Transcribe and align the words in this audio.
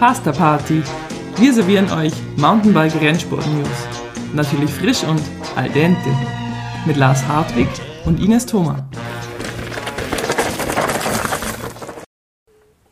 Pasta 0.00 0.32
Party. 0.32 0.82
Wir 1.36 1.52
servieren 1.52 1.92
euch 1.92 2.14
Mountainbike 2.38 2.98
Rennsport 3.02 3.46
News. 3.48 3.68
Natürlich 4.32 4.70
frisch 4.70 5.04
und 5.04 5.20
al 5.56 5.68
dente. 5.68 6.08
Mit 6.86 6.96
Lars 6.96 7.22
Hartwig 7.28 7.68
und 8.06 8.18
Ines 8.18 8.46
Thoma. 8.46 8.88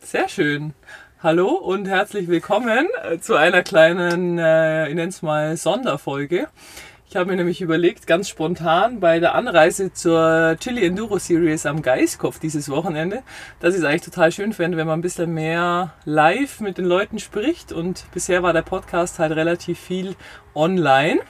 Sehr 0.01 0.29
schön. 0.29 0.75
Hallo 1.23 1.47
und 1.47 1.87
herzlich 1.87 2.27
willkommen 2.27 2.87
äh, 3.01 3.17
zu 3.17 3.33
einer 3.33 3.63
kleinen, 3.63 4.37
äh, 4.37 4.87
ich 4.89 4.93
nenne 4.93 5.09
es 5.09 5.23
mal 5.23 5.57
Sonderfolge. 5.57 6.47
Ich 7.09 7.15
habe 7.15 7.31
mir 7.31 7.37
nämlich 7.37 7.59
überlegt, 7.59 8.05
ganz 8.05 8.29
spontan 8.29 8.99
bei 8.99 9.19
der 9.19 9.33
Anreise 9.33 9.91
zur 9.91 10.55
Chili 10.59 10.85
Enduro 10.85 11.17
Series 11.17 11.65
am 11.65 11.81
Geiskopf 11.81 12.37
dieses 12.37 12.69
Wochenende, 12.69 13.23
dass 13.59 13.73
ich 13.73 13.79
es 13.79 13.83
eigentlich 13.83 14.03
total 14.03 14.31
schön 14.31 14.53
fände, 14.53 14.77
wenn 14.77 14.85
man 14.85 14.99
ein 14.99 15.01
bisschen 15.01 15.33
mehr 15.33 15.95
live 16.05 16.59
mit 16.59 16.77
den 16.77 16.85
Leuten 16.85 17.17
spricht. 17.17 17.71
Und 17.71 18.05
bisher 18.13 18.43
war 18.43 18.53
der 18.53 18.61
Podcast 18.61 19.17
halt 19.17 19.31
relativ 19.31 19.79
viel 19.79 20.15
online. 20.53 21.21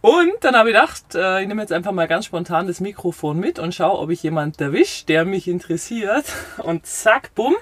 Und 0.00 0.32
dann 0.40 0.56
habe 0.56 0.70
ich 0.70 0.74
gedacht, 0.74 1.14
äh, 1.14 1.42
ich 1.42 1.48
nehme 1.48 1.60
jetzt 1.60 1.74
einfach 1.74 1.92
mal 1.92 2.08
ganz 2.08 2.24
spontan 2.24 2.66
das 2.66 2.80
Mikrofon 2.80 3.38
mit 3.38 3.58
und 3.58 3.74
schaue, 3.74 3.98
ob 3.98 4.08
ich 4.08 4.22
jemanden 4.22 4.62
erwische, 4.62 5.04
der 5.04 5.26
mich 5.26 5.46
interessiert. 5.46 6.24
Und 6.62 6.86
zack, 6.86 7.34
bumm, 7.34 7.54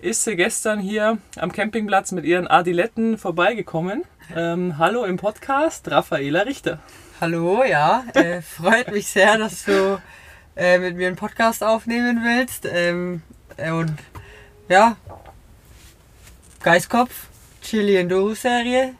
ist 0.00 0.24
sie 0.24 0.36
gestern 0.36 0.80
hier 0.80 1.18
am 1.36 1.52
Campingplatz 1.52 2.12
mit 2.12 2.24
ihren 2.24 2.48
Adiletten 2.48 3.18
vorbeigekommen. 3.18 4.04
Ähm, 4.34 4.78
hallo 4.78 5.04
im 5.04 5.16
Podcast, 5.16 5.90
Raffaela 5.90 6.42
Richter. 6.42 6.78
Hallo, 7.20 7.64
ja. 7.64 8.04
Äh, 8.14 8.40
freut 8.42 8.90
mich 8.90 9.08
sehr, 9.08 9.36
dass 9.36 9.64
du 9.64 10.00
äh, 10.56 10.78
mit 10.78 10.96
mir 10.96 11.08
einen 11.08 11.16
Podcast 11.16 11.62
aufnehmen 11.62 12.22
willst. 12.24 12.66
Ähm, 12.70 13.22
äh, 13.56 13.70
und 13.70 13.94
ja, 14.68 14.96
Geiskopf, 16.62 17.26
Chili 17.62 17.96
Enduro 17.96 18.34
Serie. 18.34 18.94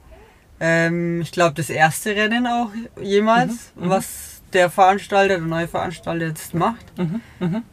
Ähm, 0.60 1.20
ich 1.22 1.32
glaube, 1.32 1.54
das 1.54 1.70
erste 1.70 2.14
Rennen 2.14 2.46
auch 2.46 2.70
jemals, 3.00 3.72
mhm, 3.74 3.86
mhm, 3.86 3.90
was 3.90 4.42
der 4.52 4.70
Veranstalter, 4.70 5.38
der 5.38 5.46
neue 5.46 5.68
Veranstalter 5.68 6.26
jetzt 6.26 6.54
macht. 6.54 6.98
Mhm, 6.98 7.22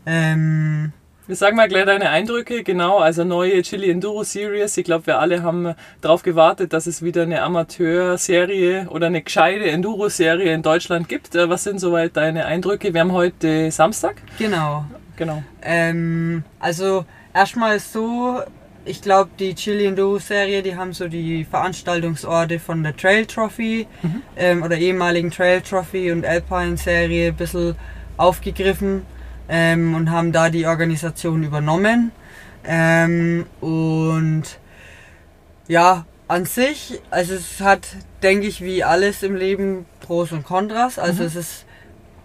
mhm. 0.05 0.93
Ähm, 1.29 1.35
Sag 1.35 1.55
mal 1.55 1.67
gleich 1.67 1.85
deine 1.85 2.09
Eindrücke, 2.09 2.63
genau, 2.63 2.97
also 2.97 3.23
neue 3.23 3.61
Chili 3.61 3.89
Enduro 3.89 4.23
Series. 4.23 4.75
Ich 4.77 4.83
glaube, 4.83 5.07
wir 5.07 5.19
alle 5.19 5.43
haben 5.43 5.75
darauf 6.01 6.23
gewartet, 6.23 6.73
dass 6.73 6.87
es 6.87 7.01
wieder 7.01 7.23
eine 7.23 7.41
Amateurserie 7.43 8.87
oder 8.89 9.07
eine 9.07 9.21
gescheite 9.21 9.69
Enduro-Serie 9.69 10.53
in 10.53 10.63
Deutschland 10.63 11.07
gibt. 11.07 11.35
Äh, 11.35 11.49
was 11.49 11.63
sind 11.63 11.79
soweit 11.79 12.17
deine 12.17 12.45
Eindrücke? 12.45 12.93
Wir 12.93 13.01
haben 13.01 13.11
heute 13.11 13.71
Samstag. 13.71 14.21
Genau. 14.37 14.85
Genau. 15.17 15.43
Ähm, 15.61 16.43
also 16.59 17.05
erstmal 17.33 17.75
ist 17.75 17.91
so, 17.93 18.39
ich 18.85 19.01
glaube, 19.01 19.29
die 19.37 19.53
Chili 19.53 19.85
Enduro 19.85 20.17
Serie, 20.17 20.63
die 20.63 20.75
haben 20.75 20.93
so 20.93 21.07
die 21.07 21.43
Veranstaltungsorte 21.43 22.57
von 22.57 22.81
der 22.83 22.95
Trail 22.95 23.25
Trophy 23.25 23.85
mhm. 24.01 24.21
ähm, 24.37 24.63
oder 24.63 24.77
ehemaligen 24.77 25.29
Trail 25.29 25.61
Trophy 25.61 26.11
und 26.11 26.25
Alpine 26.25 26.77
Serie 26.77 27.27
ein 27.29 27.35
bisschen 27.35 27.75
aufgegriffen 28.17 29.05
ähm, 29.49 29.95
und 29.95 30.11
haben 30.11 30.31
da 30.31 30.49
die 30.49 30.65
Organisation 30.67 31.43
übernommen. 31.43 32.11
Ähm, 32.63 33.45
und 33.61 34.43
ja, 35.67 36.05
an 36.27 36.45
sich, 36.45 37.01
also 37.09 37.33
es 37.33 37.59
hat, 37.59 37.87
denke 38.21 38.47
ich, 38.47 38.61
wie 38.61 38.83
alles 38.83 39.23
im 39.23 39.35
Leben 39.35 39.85
Pros 39.99 40.31
und 40.31 40.43
Kontras. 40.45 40.99
Also 40.99 41.23
mhm. 41.23 41.27
es 41.27 41.35
ist, 41.35 41.65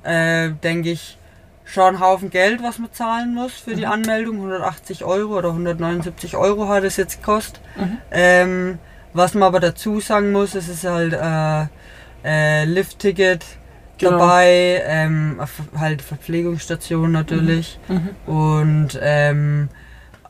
äh, 0.02 0.50
denke 0.62 0.90
ich, 0.90 1.18
schon 1.64 1.96
ein 1.96 2.00
Haufen 2.00 2.28
Geld, 2.28 2.62
was 2.62 2.78
man 2.78 2.92
zahlen 2.92 3.34
muss 3.34 3.54
für 3.54 3.70
mhm. 3.70 3.76
die 3.76 3.86
Anmeldung. 3.86 4.36
180 4.36 5.04
Euro 5.04 5.38
oder 5.38 5.48
179 5.48 6.36
Euro 6.36 6.68
hat 6.68 6.84
es 6.84 6.96
jetzt 6.96 7.20
gekostet. 7.20 7.60
Mhm. 7.76 7.98
Ähm, 8.10 8.78
was 9.14 9.34
man 9.34 9.44
aber 9.44 9.60
dazu 9.60 10.00
sagen 10.00 10.32
muss, 10.32 10.54
es 10.54 10.68
ist 10.68 10.84
halt 10.84 11.14
äh, 11.14 11.66
äh, 12.24 12.64
Lift-Ticket 12.64 13.44
genau. 13.98 14.18
dabei, 14.18 14.82
ähm, 14.86 15.40
halt 15.78 16.02
Verpflegungsstation 16.02 17.12
natürlich. 17.12 17.78
Mhm. 17.88 17.94
Mhm. 18.26 18.32
Und 18.32 18.98
ähm, 19.02 19.68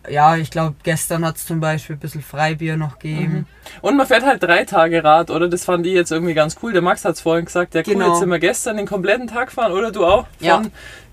ja, 0.08 0.36
ich 0.36 0.50
glaube, 0.50 0.74
gestern 0.82 1.24
hat 1.24 1.36
es 1.36 1.46
zum 1.46 1.60
Beispiel 1.60 1.96
ein 1.96 1.98
bisschen 2.00 2.22
Freibier 2.22 2.76
noch 2.76 2.98
gegeben. 2.98 3.32
Mhm. 3.32 3.46
Und 3.80 3.96
man 3.96 4.06
fährt 4.06 4.24
halt 4.24 4.42
drei 4.42 4.64
Tage 4.64 5.02
Rad, 5.02 5.30
oder? 5.30 5.48
Das 5.48 5.64
fand 5.64 5.86
ich 5.86 5.94
jetzt 5.94 6.12
irgendwie 6.12 6.34
ganz 6.34 6.56
cool. 6.62 6.72
Der 6.72 6.82
Max 6.82 7.04
hat 7.04 7.14
es 7.14 7.20
vorhin 7.20 7.46
gesagt, 7.46 7.74
ja 7.74 7.82
cool, 7.86 7.94
genau. 7.94 8.08
jetzt 8.10 8.20
sind 8.20 8.28
wir 8.28 8.38
gestern 8.38 8.76
den 8.76 8.86
kompletten 8.86 9.26
Tag 9.26 9.50
fahren, 9.50 9.72
oder 9.72 9.90
du 9.92 10.04
auch? 10.04 10.26
Von 10.38 10.46
ja. 10.46 10.62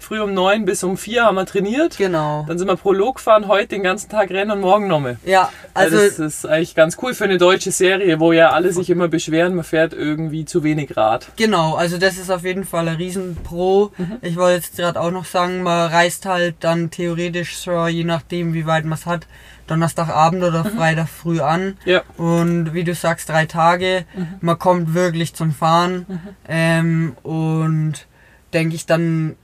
Früh 0.04 0.20
um 0.20 0.34
neun 0.34 0.66
bis 0.66 0.84
um 0.84 0.98
vier 0.98 1.26
haben 1.26 1.36
wir 1.36 1.46
trainiert. 1.46 1.98
Genau. 1.98 2.46
Dann 2.48 2.58
sind 2.58 2.68
wir 2.68 2.76
Prolog 2.76 3.16
gefahren, 3.16 3.48
heute 3.48 3.70
den 3.70 3.84
ganzen 3.84 4.10
Tag 4.10 4.30
rennen 4.30 4.52
und 4.52 4.62
morgen 4.62 4.88
nochmal. 4.88 5.18
Ja, 5.26 5.50
also. 5.74 5.98
Das 5.98 6.20
ist 6.20 6.46
eigentlich 6.46 6.76
ganz 6.76 6.98
cool 7.02 7.14
für 7.14 7.26
eine 7.26 7.38
deutsche 7.38 7.72
Serie, 7.72 8.20
wo 8.20 8.34
ja 8.34 8.52
alle 8.52 8.72
sich 8.74 8.90
immer 8.90 9.08
beschweren, 9.08 9.56
man 9.56 9.64
fährt 9.64 9.94
irgendwie 9.94 10.46
zu 10.46 10.64
wenig 10.64 10.96
Rad. 10.98 11.32
Genau, 11.36 11.76
also 11.76 11.98
das 11.98 12.18
ist 12.18 12.30
auf 12.30 12.44
jeden 12.44 12.66
Fall 12.66 12.88
ein 12.88 12.96
Riesenpro. 12.96 13.92
Mhm. 13.98 14.18
Ich 14.22 14.36
wollte 14.36 14.56
jetzt 14.56 14.78
gerade 14.78 15.00
auch 15.00 15.12
noch 15.12 15.26
sagen, 15.26 15.64
man 15.64 15.92
reist 15.92 16.26
halt 16.26 16.56
dann 16.62 16.92
theoretisch 16.92 17.58
so, 17.58 17.88
je 17.88 18.04
nachdem, 18.04 18.54
wie 18.54 18.66
weit 18.66 18.86
man 18.86 18.98
es 18.98 19.06
hat, 19.06 19.28
Donnerstagabend 19.68 20.44
oder 20.44 20.64
mhm. 20.64 20.78
Freitag 20.78 21.08
früh 21.08 21.40
an. 21.40 21.78
Ja. 21.86 22.02
Und 22.18 22.74
wie 22.74 22.84
du 22.84 22.94
sagst, 22.94 23.30
drei 23.30 23.46
Tage. 23.46 24.06
Mhm. 24.14 24.28
Man 24.42 24.60
kommt 24.60 24.94
wirklich 24.94 25.34
zum 25.34 25.54
Fahren. 25.54 26.06
Mhm. 26.08 26.20
Ähm, 26.48 27.16
und 27.24 28.08
denke 28.54 28.76
ich 28.76 28.86
dann, 28.86 29.36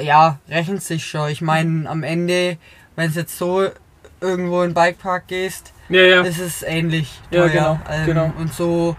ja, 0.00 0.38
rechnet 0.48 0.82
sich 0.82 1.06
schon. 1.06 1.30
Ich 1.30 1.42
meine, 1.42 1.88
am 1.88 2.02
Ende, 2.02 2.58
wenn 2.94 3.10
es 3.10 3.16
jetzt 3.16 3.36
so 3.36 3.68
irgendwo 4.20 4.62
in 4.62 4.70
den 4.70 4.74
Bikepark 4.74 5.28
gehst, 5.28 5.72
ja, 5.88 6.02
ja. 6.02 6.22
ist 6.22 6.40
es 6.40 6.62
ähnlich 6.62 7.20
teuer. 7.30 7.46
Ja, 7.46 7.52
genau, 7.52 7.80
ähm, 7.90 8.06
genau. 8.06 8.32
Und 8.38 8.52
so 8.52 8.96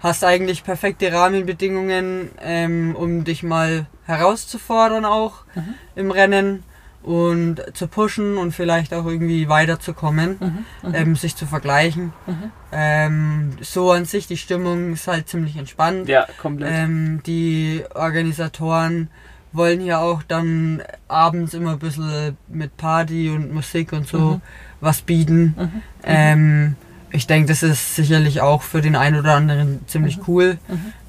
hast 0.00 0.22
du 0.22 0.26
eigentlich 0.26 0.64
perfekte 0.64 1.12
Rahmenbedingungen, 1.12 2.30
ähm, 2.40 2.94
um 2.96 3.24
dich 3.24 3.42
mal 3.42 3.86
herauszufordern 4.04 5.04
auch 5.04 5.44
mhm. 5.54 5.74
im 5.94 6.10
Rennen 6.10 6.62
und 7.02 7.62
zu 7.74 7.86
pushen 7.86 8.36
und 8.36 8.52
vielleicht 8.52 8.92
auch 8.92 9.06
irgendwie 9.06 9.48
weiterzukommen, 9.48 10.36
mhm, 10.40 10.88
mhm, 10.88 10.94
ähm, 10.94 11.16
sich 11.16 11.36
zu 11.36 11.46
vergleichen. 11.46 12.12
Mhm. 12.26 12.50
Ähm, 12.72 13.50
so 13.60 13.92
an 13.92 14.04
sich, 14.04 14.26
die 14.26 14.36
Stimmung 14.36 14.92
ist 14.92 15.06
halt 15.06 15.28
ziemlich 15.28 15.56
entspannt. 15.56 16.08
Ja, 16.08 16.26
komplett. 16.40 16.72
Ähm, 16.72 17.22
die 17.24 17.84
Organisatoren 17.94 19.08
wollen 19.52 19.80
ja 19.80 19.98
auch 19.98 20.22
dann 20.22 20.82
abends 21.08 21.54
immer 21.54 21.72
ein 21.72 21.78
bisschen 21.78 22.36
mit 22.48 22.76
Party 22.76 23.30
und 23.30 23.52
Musik 23.52 23.92
und 23.92 24.06
so 24.06 24.18
mhm. 24.18 24.40
was 24.80 25.02
bieten. 25.02 25.54
Mhm, 25.56 25.62
mhm. 25.62 25.82
Ähm, 26.02 26.76
ich 27.10 27.26
denke, 27.26 27.48
das 27.48 27.62
ist 27.62 27.96
sicherlich 27.96 28.40
auch 28.40 28.62
für 28.62 28.80
den 28.80 28.96
einen 28.96 29.18
oder 29.18 29.34
anderen 29.34 29.80
ziemlich 29.86 30.18
cool. 30.28 30.58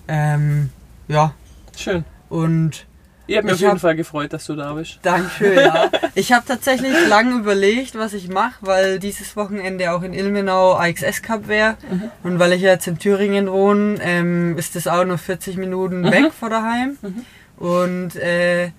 Ähm, 0.07 0.69
ja. 1.07 1.33
Schön. 1.75 2.05
Und 2.29 2.85
ich 3.27 3.35
habe 3.35 3.47
mich 3.47 3.55
auf 3.55 3.59
jeden 3.59 3.71
hab, 3.73 3.79
Fall 3.81 3.95
gefreut, 3.95 4.31
dass 4.31 4.45
du 4.45 4.55
da 4.55 4.73
bist. 4.73 4.99
Dankeschön, 5.01 5.57
ja. 5.57 5.89
ich 6.15 6.31
habe 6.31 6.45
tatsächlich 6.45 6.93
lange 7.09 7.35
überlegt, 7.35 7.95
was 7.95 8.13
ich 8.13 8.29
mache, 8.29 8.55
weil 8.61 8.99
dieses 8.99 9.35
Wochenende 9.35 9.91
auch 9.91 10.01
in 10.01 10.13
Ilmenau 10.13 10.75
AXS 10.75 11.21
Cup 11.21 11.49
wäre. 11.49 11.75
Mhm. 11.91 12.09
Und 12.23 12.39
weil 12.39 12.53
ich 12.53 12.61
jetzt 12.61 12.87
in 12.87 12.97
Thüringen 12.97 13.51
wohne, 13.51 13.97
ähm, 14.01 14.57
ist 14.57 14.77
das 14.77 14.87
auch 14.87 15.03
nur 15.03 15.17
40 15.17 15.57
Minuten 15.57 16.01
mhm. 16.01 16.11
weg 16.11 16.31
von 16.31 16.49
daheim. 16.49 16.97
Mhm. 17.01 17.25
Und 17.57 18.15
äh, 18.15 18.71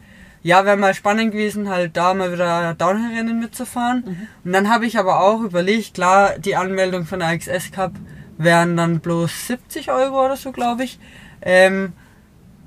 ja, 0.42 0.64
wäre 0.64 0.76
mal 0.76 0.94
spannend 0.94 1.32
gewesen, 1.32 1.68
halt 1.68 1.96
da 1.96 2.14
mal 2.14 2.32
wieder 2.32 2.74
Downhill-Rennen 2.74 3.38
mitzufahren. 3.38 4.04
Mhm. 4.06 4.28
Und 4.44 4.52
dann 4.52 4.70
habe 4.70 4.86
ich 4.86 4.98
aber 4.98 5.20
auch 5.20 5.42
überlegt, 5.42 5.94
klar, 5.94 6.38
die 6.38 6.56
Anmeldung 6.56 7.04
von 7.04 7.18
der 7.18 7.28
AXS 7.28 7.72
Cup 7.72 7.92
wären 8.38 8.76
dann 8.76 9.00
bloß 9.00 9.48
70 9.48 9.90
Euro 9.90 10.24
oder 10.24 10.36
so, 10.36 10.52
glaube 10.52 10.84
ich. 10.84 10.98
Ähm, 11.42 11.92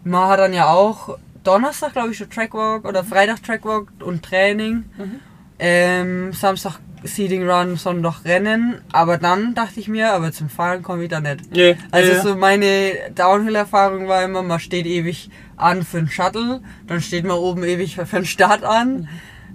man 0.03 0.29
hat 0.29 0.39
dann 0.39 0.53
ja 0.53 0.69
auch 0.69 1.17
Donnerstag, 1.43 1.93
glaube 1.93 2.11
ich, 2.11 2.17
schon 2.17 2.29
Trackwalk 2.29 2.85
oder 2.85 3.03
Freitag 3.03 3.41
Trackwalk 3.41 3.87
und 4.03 4.23
Training. 4.23 4.83
Mhm. 4.97 5.19
Ähm, 5.59 6.33
Samstag 6.33 6.79
Seeding 7.03 7.49
Run, 7.49 7.77
Sonntag 7.77 8.25
Rennen. 8.25 8.81
Aber 8.91 9.17
dann 9.17 9.55
dachte 9.55 9.79
ich 9.79 9.87
mir, 9.87 10.11
aber 10.11 10.31
zum 10.31 10.49
Fahren 10.49 10.83
komme 10.83 11.03
ich 11.03 11.09
da 11.09 11.19
nicht. 11.19 11.55
Yeah, 11.55 11.75
also 11.91 12.11
yeah. 12.11 12.21
so 12.21 12.35
meine 12.35 13.11
Downhill-Erfahrung 13.15 14.07
war 14.07 14.23
immer, 14.23 14.43
man 14.43 14.59
steht 14.59 14.85
ewig 14.85 15.29
an 15.61 15.83
für 15.83 15.99
einen 15.99 16.09
Shuttle, 16.09 16.61
dann 16.87 17.01
steht 17.01 17.25
man 17.25 17.37
oben 17.37 17.63
ewig 17.63 17.95
für 17.95 18.17
einen 18.17 18.25
Start 18.25 18.63
an. 18.63 19.07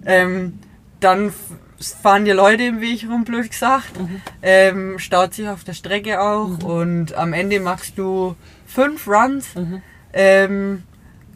Ähm, 0.04 0.58
dann 1.00 1.32
fahren 1.78 2.24
die 2.24 2.32
Leute 2.32 2.64
im 2.64 2.80
Weg 2.80 3.06
rum, 3.08 3.24
blöd 3.24 3.50
gesagt. 3.50 3.98
Mhm. 3.98 4.22
Ähm, 4.42 4.98
staut 4.98 5.34
sich 5.34 5.48
auf 5.48 5.64
der 5.64 5.74
Strecke 5.74 6.20
auch 6.20 6.48
mhm. 6.48 6.64
und 6.64 7.14
am 7.14 7.32
Ende 7.32 7.60
machst 7.60 7.98
du 7.98 8.36
fünf 8.66 9.06
Runs. 9.06 9.54
Mhm. 9.54 9.82
Ähm, 10.12 10.82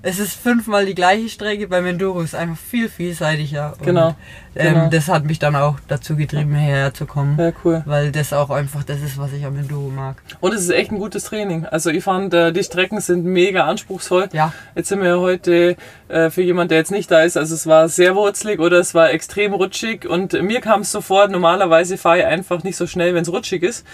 es 0.02 0.18
ist 0.18 0.34
fünfmal 0.34 0.86
die 0.86 0.94
gleiche 0.94 1.28
Strecke. 1.28 1.68
Beim 1.68 1.84
Enduro 1.86 2.20
ist 2.22 2.34
einfach 2.34 2.56
viel 2.56 2.88
vielseitiger. 2.88 3.74
Und, 3.78 3.84
Genau, 3.86 4.14
Ähm, 4.54 4.74
genau. 4.74 4.88
Das 4.88 5.08
hat 5.08 5.24
mich 5.24 5.38
dann 5.38 5.54
auch 5.54 5.76
dazu 5.86 6.16
getrieben, 6.16 6.54
hierher 6.56 6.92
zu 6.92 7.06
kommen. 7.06 7.38
Ja, 7.38 7.52
cool. 7.64 7.82
Weil 7.86 8.10
das 8.10 8.32
auch 8.32 8.50
einfach 8.50 8.82
das 8.82 9.00
ist, 9.00 9.18
was 9.18 9.32
ich 9.32 9.44
am 9.44 9.56
Enduro 9.56 9.88
mag. 9.88 10.16
Und 10.40 10.54
es 10.54 10.62
ist 10.62 10.70
echt 10.70 10.90
ein 10.90 10.98
gutes 10.98 11.24
Training. 11.24 11.66
Also 11.66 11.90
ich 11.90 12.02
fand, 12.02 12.34
äh, 12.34 12.52
die 12.52 12.64
Strecken 12.64 13.00
sind 13.00 13.24
mega 13.24 13.66
anspruchsvoll. 13.66 14.28
Ja, 14.32 14.52
Jetzt 14.74 14.88
sind 14.88 15.02
wir 15.02 15.08
ja 15.08 15.16
heute 15.18 15.76
äh, 16.08 16.30
für 16.30 16.42
jemand, 16.42 16.70
der 16.70 16.78
jetzt 16.78 16.90
nicht 16.90 17.10
da 17.10 17.22
ist, 17.22 17.36
also 17.36 17.54
es 17.54 17.66
war 17.66 17.88
sehr 17.88 18.16
wurzelig 18.16 18.58
oder 18.58 18.78
es 18.78 18.94
war 18.94 19.10
extrem 19.10 19.52
rutschig 19.52 20.08
und 20.08 20.32
mir 20.42 20.60
kam 20.60 20.80
es 20.80 20.90
sofort, 20.90 21.30
normalerweise 21.30 21.96
fahre 21.96 22.18
ich 22.20 22.24
einfach 22.26 22.64
nicht 22.64 22.76
so 22.76 22.86
schnell, 22.86 23.14
wenn 23.14 23.22
es 23.22 23.30
rutschig 23.32 23.62
ist, 23.62 23.86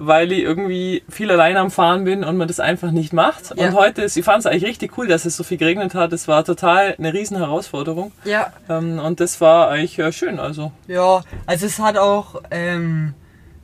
weil 0.00 0.32
ich 0.32 0.40
irgendwie 0.40 1.02
viel 1.08 1.30
allein 1.30 1.56
am 1.56 1.70
Fahren 1.70 2.04
bin 2.04 2.24
und 2.24 2.36
man 2.36 2.48
das 2.48 2.60
einfach 2.60 2.90
nicht 2.90 3.12
macht. 3.12 3.54
Ja. 3.56 3.66
Und 3.68 3.74
heute 3.74 4.02
ist, 4.02 4.16
ich 4.16 4.24
fand 4.24 4.40
es 4.40 4.46
eigentlich 4.46 4.64
richtig 4.64 4.96
cool, 4.98 5.06
dass 5.08 5.24
es 5.24 5.36
so 5.36 5.44
viel 5.44 5.58
geregnet 5.58 5.94
hat. 5.94 6.12
Es 6.12 6.26
war 6.28 6.44
total 6.44 6.94
eine 6.98 7.12
riesen 7.12 7.36
Herausforderung 7.36 8.12
ja, 8.24 8.52
ähm, 8.68 8.98
und 8.98 9.20
das 9.20 9.40
war 9.40 9.68
eigentlich 9.70 9.98
äh, 9.98 10.12
schön. 10.12 10.38
Also 10.38 10.72
ja. 10.88 11.22
Also 11.46 11.66
es 11.66 11.78
hat 11.78 11.96
auch, 11.96 12.42
ähm, 12.50 13.14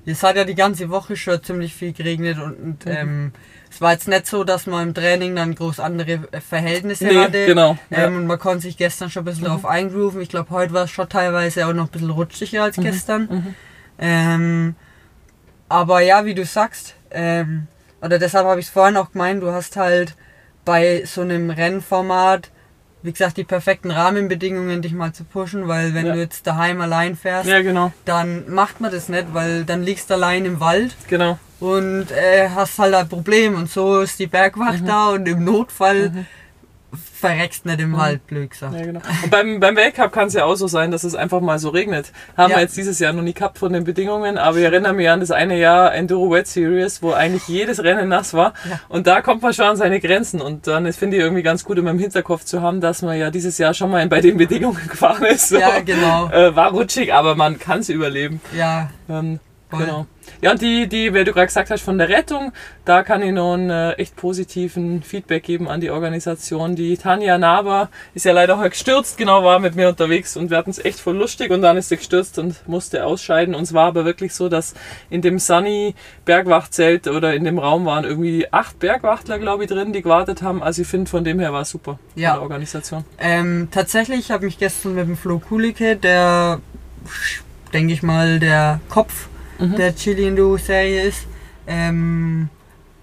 es 0.07 0.23
hat 0.23 0.37
ja 0.37 0.45
die 0.45 0.55
ganze 0.55 0.89
Woche 0.91 1.17
schon 1.17 1.43
ziemlich 1.43 1.75
viel 1.75 1.93
geregnet 1.93 2.39
und, 2.39 2.55
und 2.59 2.87
Mhm. 2.87 2.93
ähm, 2.93 3.33
es 3.73 3.81
war 3.81 3.93
jetzt 3.93 4.09
nicht 4.09 4.27
so, 4.27 4.43
dass 4.43 4.67
man 4.67 4.89
im 4.89 4.95
Training 4.95 5.37
dann 5.37 5.55
groß 5.55 5.79
andere 5.79 6.19
äh, 6.33 6.41
Verhältnisse 6.41 7.05
Nee, 7.05 7.17
hatte. 7.19 7.47
genau, 7.47 7.79
ja. 7.91 8.07
Ähm, 8.07 8.17
und 8.17 8.27
man 8.27 8.39
konnte 8.41 8.63
sich 8.63 8.77
gestern 8.77 9.11
schon 9.11 9.23
ein 9.23 9.27
bisschen 9.27 9.45
drauf 9.45 9.65
eingrooven. 9.65 10.21
Ich 10.21 10.29
glaube, 10.29 10.51
heute 10.51 10.73
war 10.73 10.85
es 10.85 10.91
schon 10.91 11.09
teilweise 11.09 11.67
auch 11.69 11.73
noch 11.73 11.85
ein 11.85 11.91
bisschen 11.91 12.11
rutschiger 12.11 12.65
als 12.65 12.77
gestern. 12.77 13.55
Ähm, 13.99 14.75
aber 15.71 16.01
ja, 16.01 16.25
wie 16.27 16.35
du 16.35 16.45
sagst, 16.45 16.95
ähm, 17.13 17.67
oder 18.03 18.19
deshalb 18.19 18.47
habe 18.47 18.61
ich 18.61 18.67
es 18.67 18.73
vorhin 18.73 18.97
auch 18.97 19.13
gemeint, 19.13 19.43
du 19.43 19.51
hast 19.53 19.77
halt 19.77 20.15
bei 20.65 21.05
so 21.07 21.21
einem 21.23 21.49
Rennformat, 21.49 22.51
wie 23.03 23.13
gesagt, 23.13 23.37
die 23.39 23.45
perfekten 23.45 23.91
Rahmenbedingungen, 23.91 24.83
dich 24.83 24.93
mal 24.93 25.13
zu 25.13 25.25
pushen, 25.25 25.69
weil 25.69 25.95
wenn 25.95 26.07
Ja. 26.07 26.13
du 26.15 26.19
jetzt 26.19 26.47
daheim 26.47 26.81
allein 26.81 27.17
fährst, 27.17 27.49
ja, 27.49 27.63
genau, 27.63 27.93
dann 28.05 28.51
macht 28.53 28.81
man 28.81 28.91
das 28.91 29.09
nicht, 29.09 29.33
weil 29.33 29.65
dann 29.65 29.83
liegst 29.83 30.11
du 30.11 30.15
allein 30.15 30.45
im 30.45 30.61
Wald 30.61 30.95
genau. 31.09 31.39
und 31.61 32.11
äh, 32.11 32.49
hast 32.55 32.79
halt 32.79 32.95
ein 32.95 33.09
Problem 33.09 33.55
und 33.55 33.71
so 33.71 34.01
ist 34.01 34.19
die 34.19 34.27
Bergwacht 34.27 34.87
da 34.87 35.11
und 35.11 35.27
im 35.29 35.45
Notfall 35.45 36.27
verreckst 37.21 37.67
nicht 37.67 37.81
im 37.81 37.97
Wald, 37.97 38.27
blöd 38.27 38.51
gesagt. 38.51 38.75
Ja, 38.75 38.85
genau. 38.85 39.01
Und 39.23 39.31
beim, 39.31 39.61
beim 39.61 39.77
Weltcup 39.77 40.13
kann 40.13 40.29
es 40.29 40.35
ja 40.35 40.45
auch 40.45 40.55
so 40.57 40.67
sein, 40.67 40.91
dass 40.91 41.05
es 41.05 41.15
einfach 41.15 41.41
mal 41.41 41.59
so 41.59 41.69
regnet. 41.69 42.13
Haben 42.37 42.51
Ja. 42.51 42.57
wir 42.57 42.63
jetzt 42.63 42.77
dieses 42.77 42.99
Jahr 42.99 43.13
noch 43.13 43.23
nie 43.23 43.33
gehabt 43.35 43.59
von 43.59 43.73
den 43.73 43.85
Bedingungen, 43.85 44.39
aber 44.39 44.59
ich 44.59 44.65
erinnere 44.65 44.93
mich 44.95 45.09
an 45.09 45.21
das 45.21 45.31
eine 45.31 45.59
Jahr 45.59 45.95
Enduro 45.95 46.31
Wet 46.31 46.47
Series, 46.47 47.03
wo 47.03 47.13
eigentlich 47.13 47.47
jedes 47.49 47.83
Rennen 47.83 48.09
nass 48.09 48.35
war. 48.35 48.55
Ja. 48.69 48.81
Und 48.89 49.07
da 49.07 49.21
kommt 49.21 49.43
man 49.43 49.53
schon 49.53 49.67
an 49.67 49.77
seine 49.77 50.01
Grenzen. 50.01 50.41
Und 50.41 50.67
dann 50.67 50.91
finde 50.93 51.17
ich 51.17 51.23
irgendwie 51.23 51.43
ganz 51.43 51.65
gut, 51.65 51.79
immer 51.79 51.91
im 51.91 51.99
Hinterkopf 51.99 52.45
zu 52.45 52.63
haben, 52.63 52.81
dass 52.81 53.03
man 53.03 53.19
ja 53.19 53.31
dieses 53.31 53.59
Jahr 53.59 53.75
schon 53.75 53.91
mal 53.91 54.07
bei 54.09 54.21
den 54.21 54.37
Bedingungen 54.37 54.81
gefahren 54.89 55.25
ist. 55.25 55.49
So. 55.51 55.59
Ja, 55.59 55.81
genau. 55.81 56.29
Äh, 56.31 56.55
war 56.57 56.71
rutschig, 56.73 57.13
aber 57.15 57.35
man 57.37 57.59
kann 57.59 57.81
es 57.81 57.89
überleben. 57.89 58.41
Ja, 58.57 58.91
Ähm, 59.09 59.41
genau. 59.71 60.07
Ja, 60.43 60.53
und 60.53 60.61
die, 60.63 60.87
die, 60.89 61.13
wie 61.15 61.25
du 61.25 61.33
gerade 61.33 61.47
gesagt 61.47 61.71
hast, 61.71 61.83
von 61.83 61.99
der 61.99 62.09
Rettung, 62.09 62.53
da 62.85 63.03
kann 63.03 63.23
ich 63.23 63.33
noch 63.33 63.55
einen 63.55 63.71
äh, 63.71 63.93
echt 63.93 64.17
positiven 64.17 65.03
Feedback 65.03 65.43
geben 65.45 65.69
an 65.69 65.81
die 65.81 65.91
Organisation. 65.91 66.77
Die 66.77 66.97
Tanja 66.97 67.39
Naber 67.39 67.89
ist 68.15 68.25
ja 68.25 68.33
leider 68.33 68.59
heute 68.59 68.71
gestürzt, 68.71 69.19
genau, 69.19 69.45
war 69.45 69.59
mit 69.59 69.75
mir 69.77 69.89
unterwegs 69.89 70.37
und 70.37 70.51
wir 70.51 70.57
hatten 70.57 70.71
es 70.71 70.79
echt 70.85 70.99
voll 71.01 71.17
lustig 71.17 71.51
und 71.51 71.63
dann 71.63 71.77
ist 71.77 71.89
sie 71.91 71.97
gestürzt 71.97 72.39
und 72.39 72.67
musste 72.69 73.05
ausscheiden. 73.05 73.55
Und 73.55 73.63
es 73.65 73.75
war 73.75 73.87
aber 73.89 74.05
wirklich 74.05 74.35
so, 74.35 74.49
dass 74.49 74.75
in 75.11 75.23
dem 75.23 75.39
Sunny 75.39 75.95
Bergwachtzelt 76.25 77.07
oder 77.09 77.35
in 77.35 77.45
dem 77.45 77.59
Raum 77.59 77.85
waren 77.85 78.05
irgendwie 78.05 78.47
acht 78.53 78.79
Bergwachtler, 78.79 79.39
glaube 79.39 79.65
ich, 79.65 79.71
drin, 79.71 79.93
die 79.93 80.03
gewartet 80.03 80.43
haben. 80.43 80.63
Also 80.63 80.83
ich 80.83 80.89
finde, 80.89 81.11
von 81.11 81.25
dem 81.25 81.39
her 81.41 81.53
war 81.53 81.63
es 81.63 81.71
super, 81.71 81.99
Ja. 82.15 82.31
von 82.31 82.37
der 82.39 82.43
Organisation. 82.43 83.05
Ähm, 83.19 83.69
tatsächlich 83.71 84.31
habe 84.31 84.47
ich 84.47 84.59
gestern 84.59 84.95
mit 84.95 85.07
dem 85.07 85.17
Flo 85.17 85.39
Kulicke, 85.39 85.97
der, 85.97 86.61
denke 87.73 87.93
ich 87.93 88.03
mal, 88.03 88.39
der 88.39 88.81
Kopf 88.89 89.29
Mhm. 89.61 89.77
der 89.77 89.95
Chili 89.95 90.27
Enduro 90.27 90.57
Serie 90.57 91.03
ist, 91.05 91.27
ähm, 91.67 92.49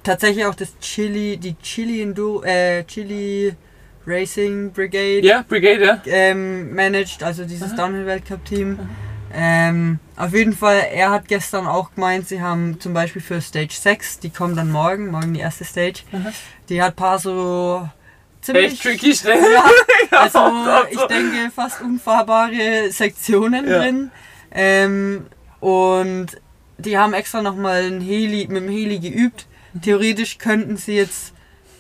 tatsächlich 0.04 0.46
auch 0.46 0.56
das 0.56 0.78
Chili, 0.80 1.38
die 1.38 1.56
Chili 1.62 2.02
Enduro, 2.02 2.44
äh, 2.44 2.84
Chili 2.86 3.54
Racing 4.06 4.72
Brigade 4.72 5.22
Ja, 5.26 5.44
Brigade, 5.48 5.84
ja. 5.84 6.02
ähm, 6.06 6.74
managt, 6.74 7.22
also 7.24 7.44
dieses 7.46 7.76
Downhill-Weltcup-Team. 7.76 8.80
Ähm, 9.34 10.00
auf 10.16 10.34
jeden 10.34 10.54
Fall, 10.54 10.82
er 10.94 11.12
hat 11.12 11.28
gestern 11.28 11.68
auch 11.68 11.94
gemeint, 11.94 12.28
sie 12.30 12.42
haben 12.42 12.80
zum 12.80 12.94
Beispiel 12.94 13.22
für 13.22 13.42
Stage 13.42 13.74
6, 13.78 14.20
die 14.20 14.30
kommt 14.30 14.58
dann 14.58 14.72
morgen, 14.72 15.12
morgen 15.12 15.34
die 15.34 15.42
erste 15.42 15.66
Stage, 15.66 16.00
die 16.70 16.82
hat 16.82 16.96
paar 16.96 17.20
so 17.20 17.88
ziemlich... 18.42 18.74
Echt 18.74 18.82
tricky 18.84 19.14
Stellen. 19.14 19.44
Ja, 20.12 20.20
also 20.22 20.40
ich 20.90 21.02
denke 21.08 21.52
fast 21.54 21.82
unfahrbare 21.82 22.90
Sektionen 22.92 23.68
Ja. 23.68 23.80
drin. 23.80 24.12
Ähm, 24.52 25.26
und 25.60 26.28
die 26.78 26.98
haben 26.98 27.14
extra 27.14 27.42
nochmal 27.42 27.84
ein 27.92 28.02
Heli, 28.02 28.48
mit 28.50 28.64
dem 28.64 28.70
Heli 28.70 29.00
geübt. 29.00 29.46
Mhm. 29.74 29.82
Theoretisch 29.82 30.38
könnten 30.38 30.78
sie 30.78 30.96
jetzt 30.96 31.34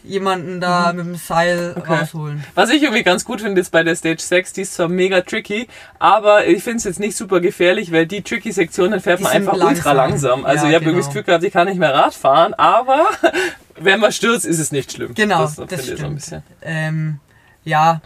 jemanden 0.03 0.61
da 0.61 0.93
mit 0.93 1.05
dem 1.05 1.15
Seil 1.15 1.75
Okay. 1.77 1.95
rausholen. 1.99 2.41
Was 2.55 2.69
ich 2.69 2.81
irgendwie 2.81 3.03
ganz 3.03 3.25
gut 3.25 3.41
finde, 3.41 3.59
ist 3.59 3.71
bei 3.71 3.83
der 3.83 3.95
Stage 3.95 4.21
6, 4.21 4.53
die 4.53 4.61
ist 4.61 4.73
zwar 4.75 4.87
mega 4.87 5.19
tricky, 5.21 5.67
aber 5.99 6.47
ich 6.47 6.63
finde 6.63 6.77
es 6.77 6.83
jetzt 6.85 6.99
nicht 7.01 7.17
super 7.17 7.41
gefährlich, 7.41 7.91
weil 7.91 8.05
die 8.07 8.21
tricky 8.21 8.53
Sektionen 8.53 9.01
fährt 9.01 9.19
Die 9.19 9.23
man 9.23 9.33
einfach 9.33 9.53
ultra 9.53 9.65
langsam. 9.91 9.97
langsam. 9.97 10.45
Also 10.45 10.63
Ja, 10.65 10.69
ich 10.69 10.75
habe 10.75 10.85
irgendwie 10.85 10.91
genau. 10.91 10.97
das 10.99 11.07
Gefühl 11.07 11.23
gehabt, 11.23 11.43
ich 11.43 11.51
kann 11.51 11.67
nicht 11.67 11.77
mehr 11.79 11.93
Rad 11.93 12.13
fahren, 12.13 12.53
aber 12.53 13.05
wenn 13.75 13.99
man 13.99 14.13
stürzt, 14.13 14.45
ist 14.45 14.59
es 14.59 14.71
nicht 14.71 14.93
schlimm. 14.93 15.13
Genau, 15.13 15.41
das, 15.41 15.55
das 15.57 15.71
ich 15.71 15.85
so 15.87 15.91
ein 15.91 15.97
stimmt. 15.97 16.15
bisschen. 16.15 16.43
Ähm, 16.61 17.19
ja, 17.65 17.99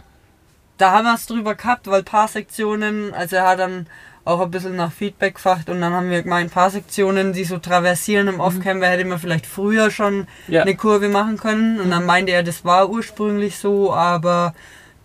da 0.78 0.90
haben 0.90 1.04
wir 1.04 1.14
es 1.14 1.26
drüber 1.26 1.54
gehabt, 1.54 1.86
weil 1.86 2.02
paar 2.02 2.26
Sektionen, 2.26 3.14
also 3.14 3.36
er 3.36 3.46
hat 3.46 3.60
dann 3.60 3.86
auch 4.24 4.40
ein 4.40 4.50
bisschen 4.50 4.76
nach 4.76 4.92
Feedback 4.92 5.34
gefragt 5.34 5.68
und 5.68 5.80
dann 5.80 5.92
haben 5.92 6.08
wir 6.10 6.22
gemeint, 6.22 6.52
paar 6.52 6.70
Sektionen, 6.70 7.32
die 7.32 7.44
so 7.44 7.58
traversieren 7.58 8.28
im 8.28 8.38
Offcamber, 8.40 8.86
hätte 8.86 9.04
man 9.04 9.18
vielleicht 9.18 9.46
früher 9.46 9.90
schon 9.90 10.18
Mhm. 10.18 10.26
Ja. 10.48 10.62
eine 10.62 10.76
Kurve 10.76 11.08
machen 11.08 11.36
können 11.38 11.80
und 11.80 11.90
dann 11.90 12.06
meinte 12.06 12.30
er, 12.32 12.42
das 12.44 12.64
war 12.64 12.88
ursprünglich 12.88 13.58
so, 13.58 13.92
aber 13.92 14.54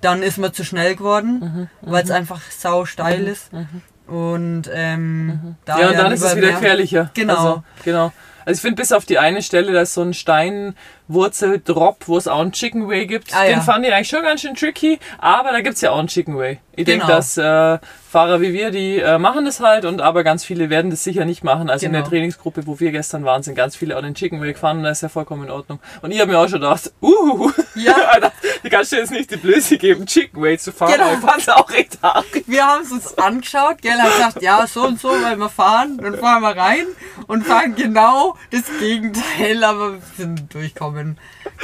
dann 0.01 0.21
ist 0.21 0.37
man 0.37 0.53
zu 0.53 0.63
schnell 0.63 0.93
Mhm. 0.93 0.97
geworden, 0.97 1.69
weil 1.81 2.03
es 2.03 2.11
einfach 2.11 2.41
sau 2.51 2.85
steil 2.85 3.27
ist 3.27 3.49
und 4.05 4.69
ähm, 4.71 5.55
da 5.65 5.79
Ja, 5.79 5.89
und 5.89 5.97
dann 5.97 6.11
ist 6.11 6.21
es 6.23 6.35
wieder 6.35 6.47
mehr- 6.47 6.55
gefährlicher. 6.55 7.11
Genau. 7.13 7.35
Also, 7.35 7.63
genau. 7.83 8.13
Also 8.45 8.59
ich 8.59 8.61
finde, 8.61 8.81
bis 8.81 8.91
auf 8.93 9.05
die 9.05 9.17
eine 9.19 9.41
Stelle, 9.41 9.73
da 9.73 9.81
ist 9.81 9.93
so 9.93 10.01
ein 10.03 10.13
Steinwurzeldrop, 11.07 12.07
wo 12.07 12.17
es 12.17 12.27
auch 12.27 12.39
einen 12.39 12.51
Chicken 12.51 12.87
Way 12.87 13.07
gibt. 13.07 13.35
Ah, 13.35 13.43
Den 13.43 13.51
ja. 13.57 13.61
fand 13.61 13.85
ich 13.85 13.93
eigentlich 13.93 14.09
schon 14.09 14.23
ganz 14.23 14.41
schön 14.41 14.55
tricky, 14.55 14.99
aber 15.19 15.51
da 15.51 15.61
gibt's 15.61 15.81
ja 15.81 15.91
auch 15.91 15.99
einen 15.99 16.07
Chicken 16.07 16.37
Way. 16.37 16.59
Ich 16.75 16.85
denke, 16.85 17.05
Genau. 17.07 17.17
dass 17.17 17.37
äh, 17.37 17.79
Fahrer 18.09 18.39
wie 18.39 18.53
wir, 18.53 18.69
die 18.69 18.99
äh, 18.99 19.17
machen 19.17 19.45
das 19.45 19.59
halt, 19.59 19.83
und 19.83 19.99
aber 19.99 20.23
ganz 20.23 20.45
viele 20.45 20.69
werden 20.69 20.91
das 20.91 21.03
sicher 21.03 21.25
nicht 21.25 21.43
machen. 21.43 21.69
Also 21.71 21.85
in 21.87 21.91
der 21.91 22.01
Genau. 22.01 22.09
Trainingsgruppe, 22.11 22.67
wo 22.67 22.79
wir 22.79 22.91
gestern 22.91 23.25
waren, 23.25 23.41
sind 23.41 23.55
ganz 23.55 23.75
viele 23.75 23.97
auch 23.97 24.01
den 24.01 24.13
Chicken 24.13 24.39
Way 24.41 24.53
gefahren 24.53 24.77
und 24.77 24.83
das 24.83 24.99
ist 24.99 25.01
ja 25.01 25.09
vollkommen 25.09 25.45
in 25.45 25.49
Ordnung. 25.51 25.79
Und 26.03 26.11
ich 26.11 26.19
habe 26.19 26.31
mir 26.31 26.37
auch 26.39 26.47
schon 26.47 26.61
gedacht, 26.61 26.91
uh, 27.01 27.51
Ja. 27.75 27.93
Alter, 28.11 28.31
du 28.63 28.69
kannst 28.69 28.91
dir 28.91 28.97
jetzt 28.97 29.11
nicht 29.11 29.31
die 29.31 29.37
Blöße 29.37 29.77
geben, 29.77 30.05
Chicken 30.05 30.41
Way 30.41 30.57
zu 30.59 30.71
fahren, 30.71 30.93
Genau. 30.93 31.13
ich 31.13 31.19
fand's 31.19 31.49
auch 31.49 31.69
recht 31.71 31.97
hart. 32.03 32.25
Wir 32.45 32.65
haben 32.65 32.81
es 32.83 32.91
uns 32.91 33.17
angeschaut, 33.17 33.81
gell, 33.81 33.93
hat 33.99 34.11
gesagt, 34.13 34.41
ja, 34.43 34.65
so 34.67 34.83
und 34.85 34.99
so 34.99 35.09
wollen 35.09 35.39
wir 35.39 35.49
fahren. 35.49 35.97
Dann 36.01 36.15
fahren 36.15 36.41
wir 36.43 36.55
rein 36.55 36.85
und 37.27 37.43
fahren 37.45 37.75
genau 37.75 38.35
das 38.51 38.63
Gegenteil, 38.79 39.63
aber 39.63 39.93
wir 39.93 40.01
sind 40.15 40.53
durchkommen. 40.53 40.96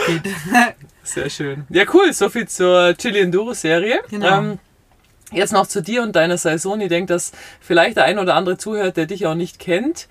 Geht. 0.08 0.24
Sehr 1.04 1.30
schön. 1.30 1.66
Ja, 1.70 1.84
cool. 1.94 2.14
So 2.14 2.30
viel 2.30 2.48
zur 2.48 2.96
Chili 2.98 3.20
Enduro 3.20 3.54
Serie. 3.54 4.00
Genau. 4.10 4.38
Ähm, 4.38 4.60
jetzt 5.32 5.54
noch 5.54 5.68
zu 5.68 5.82
dir 5.82 6.02
und 6.04 6.16
deiner 6.16 6.38
Saison. 6.38 6.80
Ich 6.82 6.90
denke, 6.90 7.14
dass 7.14 7.32
vielleicht 7.60 7.98
der 7.98 8.06
ein 8.06 8.20
oder 8.20 8.36
andere 8.36 8.58
zuhört, 8.58 8.98
der 8.98 9.06
dich 9.06 9.26
auch 9.26 9.36
nicht 9.36 9.60
kennt. 9.60 10.08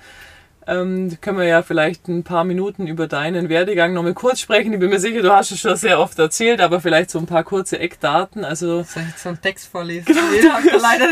Ähm, 0.65 1.19
können 1.21 1.39
wir 1.39 1.45
ja 1.47 1.63
vielleicht 1.63 2.07
ein 2.07 2.23
paar 2.23 2.45
Minuten 2.45 2.87
über 2.87 3.09
deinen 3.09 3.49
Werdegang 3.49 3.95
noch 3.95 4.05
mal 4.05 4.15
kurz 4.15 4.39
sprechen. 4.39 4.73
Ich 4.73 4.79
bin 4.79 4.91
mir 4.91 5.01
sicher, 5.01 5.21
du 5.21 5.33
hast 5.33 5.51
es 5.51 5.59
schon 5.59 5.75
sehr 5.75 5.99
oft 5.99 6.17
erzählt, 6.21 6.61
aber 6.61 6.81
vielleicht 6.81 7.11
so 7.11 7.19
ein 7.19 7.27
paar 7.27 7.43
kurze 7.43 7.81
Eckdaten. 7.81 8.45
Also, 8.45 8.85
Soll 8.85 9.03
ich 9.03 9.09
jetzt 9.09 9.23
so 9.25 9.31
einen 9.31 9.41
Text 9.41 9.67
vorlesen? 9.67 10.07
Ihr 10.09 10.79
leider 10.81 11.07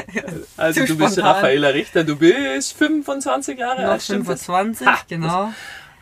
also 0.56 0.84
du 0.84 0.96
bist 0.96 1.12
spontan. 1.12 1.34
Raffaela 1.34 1.68
Richter, 1.68 2.02
du 2.02 2.16
bist 2.16 2.72
25 2.76 3.58
Jahre 3.58 3.86
alt, 3.86 4.02
stimmt 4.02 4.28
das? 4.28 4.44
25, 4.44 4.86
Ha, 4.88 4.98
genau. 5.08 5.52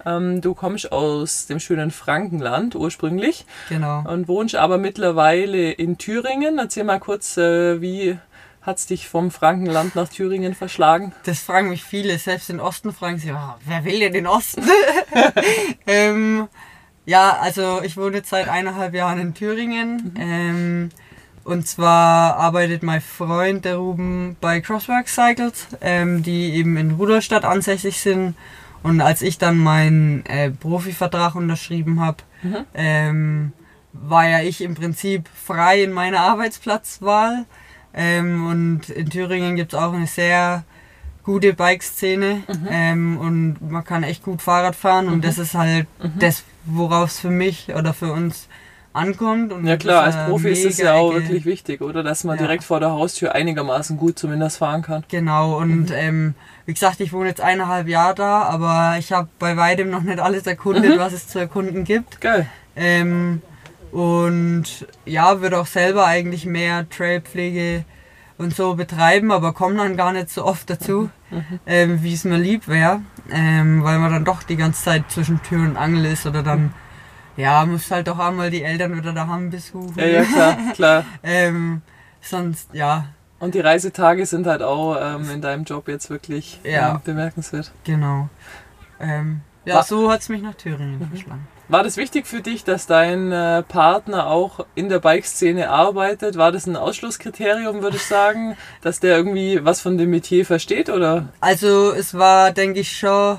Ähm, 0.06 0.40
du 0.40 0.54
kommst 0.54 0.92
aus 0.92 1.46
dem 1.46 1.60
schönen 1.60 1.90
Frankenland 1.90 2.74
ursprünglich. 2.74 3.46
Genau. 3.68 4.04
und 4.06 4.28
wohnst 4.28 4.54
aber 4.54 4.78
mittlerweile 4.78 5.72
in 5.72 5.98
Thüringen. 5.98 6.58
Erzähl 6.58 6.84
mal 6.84 7.00
kurz, 7.00 7.36
äh, 7.36 7.80
wie 7.80 8.18
hat's 8.62 8.86
dich 8.86 9.08
vom 9.08 9.30
Frankenland 9.30 9.94
nach 9.94 10.08
Thüringen 10.08 10.54
verschlagen? 10.54 11.12
Das 11.24 11.40
fragen 11.40 11.68
mich 11.68 11.84
viele, 11.84 12.18
selbst 12.18 12.50
in 12.50 12.60
Osten 12.60 12.92
fragen 12.92 13.18
sie, 13.18 13.28
ja, 13.28 13.58
wer 13.64 13.84
will 13.84 14.00
denn 14.00 14.12
den 14.12 14.26
Osten? 14.26 14.64
ähm, 15.86 16.48
ja, 17.06 17.36
also 17.40 17.82
ich 17.82 17.96
wohne 17.96 18.16
jetzt 18.16 18.30
seit 18.30 18.48
eineinhalb 18.48 18.94
Jahren 18.94 19.20
in 19.20 19.34
Thüringen. 19.34 20.14
Ähm, 20.18 20.88
und 21.44 21.68
zwar 21.68 22.36
arbeitet 22.36 22.82
mein 22.82 23.02
Freund, 23.02 23.66
der 23.66 23.76
Ruben, 23.76 24.36
bei 24.40 24.62
Crosswork 24.62 25.08
Cycles, 25.08 25.66
ähm, 25.82 26.22
die 26.22 26.54
eben 26.54 26.78
in 26.78 26.92
Rudolstadt 26.92 27.44
ansässig 27.44 28.00
sind. 28.00 28.34
Und 28.84 29.00
als 29.00 29.22
ich 29.22 29.38
dann 29.38 29.58
meinen 29.58 30.24
äh, 30.26 30.50
Profivertrag 30.50 31.34
unterschrieben 31.34 31.98
habe, 32.00 32.18
Mhm. 32.42 32.56
ähm, 32.74 33.52
war 33.94 34.28
ja 34.28 34.40
ich 34.40 34.60
im 34.60 34.74
Prinzip 34.74 35.28
frei 35.34 35.82
in 35.82 35.92
meiner 35.92 36.20
Arbeitsplatzwahl. 36.20 37.46
Ähm, 37.94 38.46
und 38.46 38.88
in 38.90 39.08
Thüringen 39.08 39.56
gibt 39.56 39.72
es 39.72 39.78
auch 39.78 39.92
eine 39.92 40.06
sehr 40.06 40.64
gute 41.22 41.54
Bike-Szene 41.54 42.42
Mhm. 42.46 42.68
ähm, 42.70 43.18
und 43.18 43.70
man 43.70 43.84
kann 43.84 44.02
echt 44.02 44.22
gut 44.22 44.42
Fahrrad 44.42 44.76
fahren 44.76 45.08
und 45.08 45.24
das 45.24 45.38
ist 45.38 45.54
halt 45.54 45.86
Mhm. 46.02 46.18
das, 46.18 46.44
worauf 46.66 47.08
es 47.10 47.20
für 47.20 47.30
mich 47.30 47.74
oder 47.74 47.94
für 47.94 48.12
uns 48.12 48.48
ankommt. 48.92 49.52
Und 49.52 49.66
Ja 49.66 49.76
klar, 49.76 50.02
als 50.02 50.16
Profi 50.28 50.50
ist 50.50 50.64
es 50.66 50.78
ja 50.78 50.92
auch 50.94 51.12
Ecke. 51.12 51.22
wirklich 51.22 51.44
wichtig, 51.46 51.80
oder? 51.80 52.02
Dass 52.02 52.24
man 52.24 52.36
Ja. 52.36 52.42
direkt 52.42 52.64
vor 52.64 52.78
der 52.80 52.90
Haustür 52.90 53.34
einigermaßen 53.34 53.96
gut 53.96 54.18
zumindest 54.18 54.58
fahren 54.58 54.82
kann. 54.82 55.04
Genau, 55.08 55.56
und 55.58 55.88
Mhm. 55.90 55.94
ähm, 55.94 56.34
wie 56.66 56.72
gesagt, 56.74 57.00
ich 57.00 57.12
wohne 57.12 57.28
jetzt 57.28 57.40
eineinhalb 57.40 57.88
Jahre 57.88 58.14
da, 58.14 58.42
aber 58.42 58.96
ich 58.98 59.12
habe 59.12 59.28
bei 59.38 59.56
weitem 59.56 59.90
noch 59.90 60.02
nicht 60.02 60.18
alles 60.20 60.46
erkundet, 60.46 60.94
Mhm. 60.96 60.98
was 60.98 61.12
es 61.12 61.28
zu 61.28 61.38
erkunden 61.38 61.84
gibt. 61.84 62.20
Geil. 62.20 62.46
Ähm, 62.76 63.42
und 63.92 64.64
ja, 65.04 65.40
würde 65.40 65.58
auch 65.60 65.66
selber 65.66 66.06
eigentlich 66.06 66.46
mehr 66.46 66.88
Trailpflege 66.88 67.84
und 68.38 68.54
so 68.54 68.74
betreiben, 68.74 69.30
aber 69.30 69.52
komme 69.52 69.76
dann 69.76 69.96
gar 69.96 70.12
nicht 70.12 70.30
so 70.30 70.44
oft 70.44 70.68
dazu, 70.68 71.10
Mhm. 71.30 71.60
ähm, 71.66 72.02
wie 72.02 72.14
es 72.14 72.24
mir 72.24 72.36
lieb 72.38 72.66
wäre, 72.66 73.02
ähm, 73.30 73.84
weil 73.84 73.98
man 73.98 74.12
dann 74.12 74.24
doch 74.24 74.42
die 74.42 74.56
ganze 74.56 74.82
Zeit 74.82 75.04
zwischen 75.10 75.40
Tür 75.42 75.60
und 75.60 75.76
Angel 75.76 76.06
ist 76.06 76.26
oder 76.26 76.42
dann, 76.42 76.72
ja, 77.36 77.64
muss 77.66 77.90
halt 77.90 78.08
doch 78.08 78.18
einmal 78.18 78.50
die 78.50 78.62
Eltern 78.64 78.96
wieder 78.96 79.12
daheim 79.12 79.50
besuchen. 79.50 79.94
Ja, 79.96 80.06
ja, 80.06 80.22
klar, 80.24 80.56
klar. 80.74 81.04
ähm, 81.22 81.82
sonst, 82.20 82.70
ja, 82.74 83.06
Und 83.44 83.54
die 83.54 83.60
Reisetage 83.60 84.24
sind 84.26 84.46
halt 84.46 84.62
auch 84.62 84.96
ähm, 85.00 85.28
in 85.30 85.40
deinem 85.40 85.64
Job 85.64 85.88
jetzt 85.88 86.08
wirklich 86.10 86.60
Ja. 86.64 86.92
ähm, 86.94 87.00
bemerkenswert. 87.04 87.72
genau. 87.84 88.28
Ähm, 89.00 89.40
ja, 89.64 89.76
Wa- 89.76 89.82
so 89.82 90.10
hat 90.10 90.20
es 90.22 90.28
mich 90.28 90.42
nach 90.42 90.54
Thüringen 90.54 91.06
verschlagen. 91.10 91.46
War 91.68 91.82
das 91.82 91.96
wichtig 91.96 92.26
für 92.26 92.40
dich, 92.42 92.64
dass 92.64 92.86
dein 92.86 93.32
äh, 93.32 93.62
Partner 93.62 94.26
auch 94.26 94.66
in 94.74 94.88
der 94.90 94.98
Bike-Szene 94.98 95.70
arbeitet? 95.70 96.36
War 96.36 96.52
das 96.52 96.66
ein 96.66 96.76
Ausschlusskriterium, 96.76 97.80
würde 97.82 97.96
ich 97.96 98.02
sagen, 98.04 98.56
dass 98.82 99.00
der 99.00 99.16
irgendwie 99.16 99.64
was 99.64 99.80
von 99.80 99.96
dem 99.98 100.10
Metier 100.10 100.44
versteht? 100.44 100.90
Oder? 100.90 101.28
Also 101.40 101.92
es 101.92 102.14
war, 102.14 102.50
denke 102.52 102.80
ich, 102.80 102.96
schon 102.96 103.38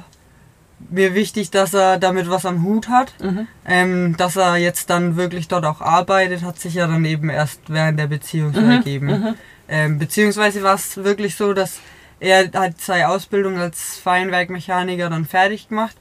mir 0.89 1.13
wichtig, 1.15 1.51
dass 1.51 1.73
er 1.73 1.97
damit 1.99 2.29
was 2.29 2.45
am 2.45 2.63
Hut 2.63 2.89
hat. 2.89 3.13
Mhm. 3.23 3.47
Ähm, 3.65 4.15
dass 4.17 4.35
er 4.35 4.57
jetzt 4.57 4.89
dann 4.89 5.15
wirklich 5.17 5.47
dort 5.47 5.65
auch 5.65 5.81
arbeitet, 5.81 6.43
hat 6.43 6.59
sich 6.59 6.73
ja 6.75 6.87
dann 6.87 7.05
eben 7.05 7.29
erst 7.29 7.61
während 7.67 7.97
der 7.99 8.07
Beziehung 8.07 8.51
Mhm, 8.51 8.69
ergeben. 8.71 9.05
mhm. 9.07 9.35
Ähm, 9.67 9.97
beziehungsweise 9.99 10.61
war 10.63 10.75
es 10.75 10.97
wirklich 10.97 11.35
so, 11.35 11.53
dass 11.53 11.79
er 12.19 12.49
hat 12.53 12.79
seine 12.81 13.09
Ausbildung 13.09 13.57
als 13.59 13.97
Feinwerkmechaniker 13.97 15.09
dann 15.09 15.25
fertig 15.25 15.69
gemacht. 15.69 15.95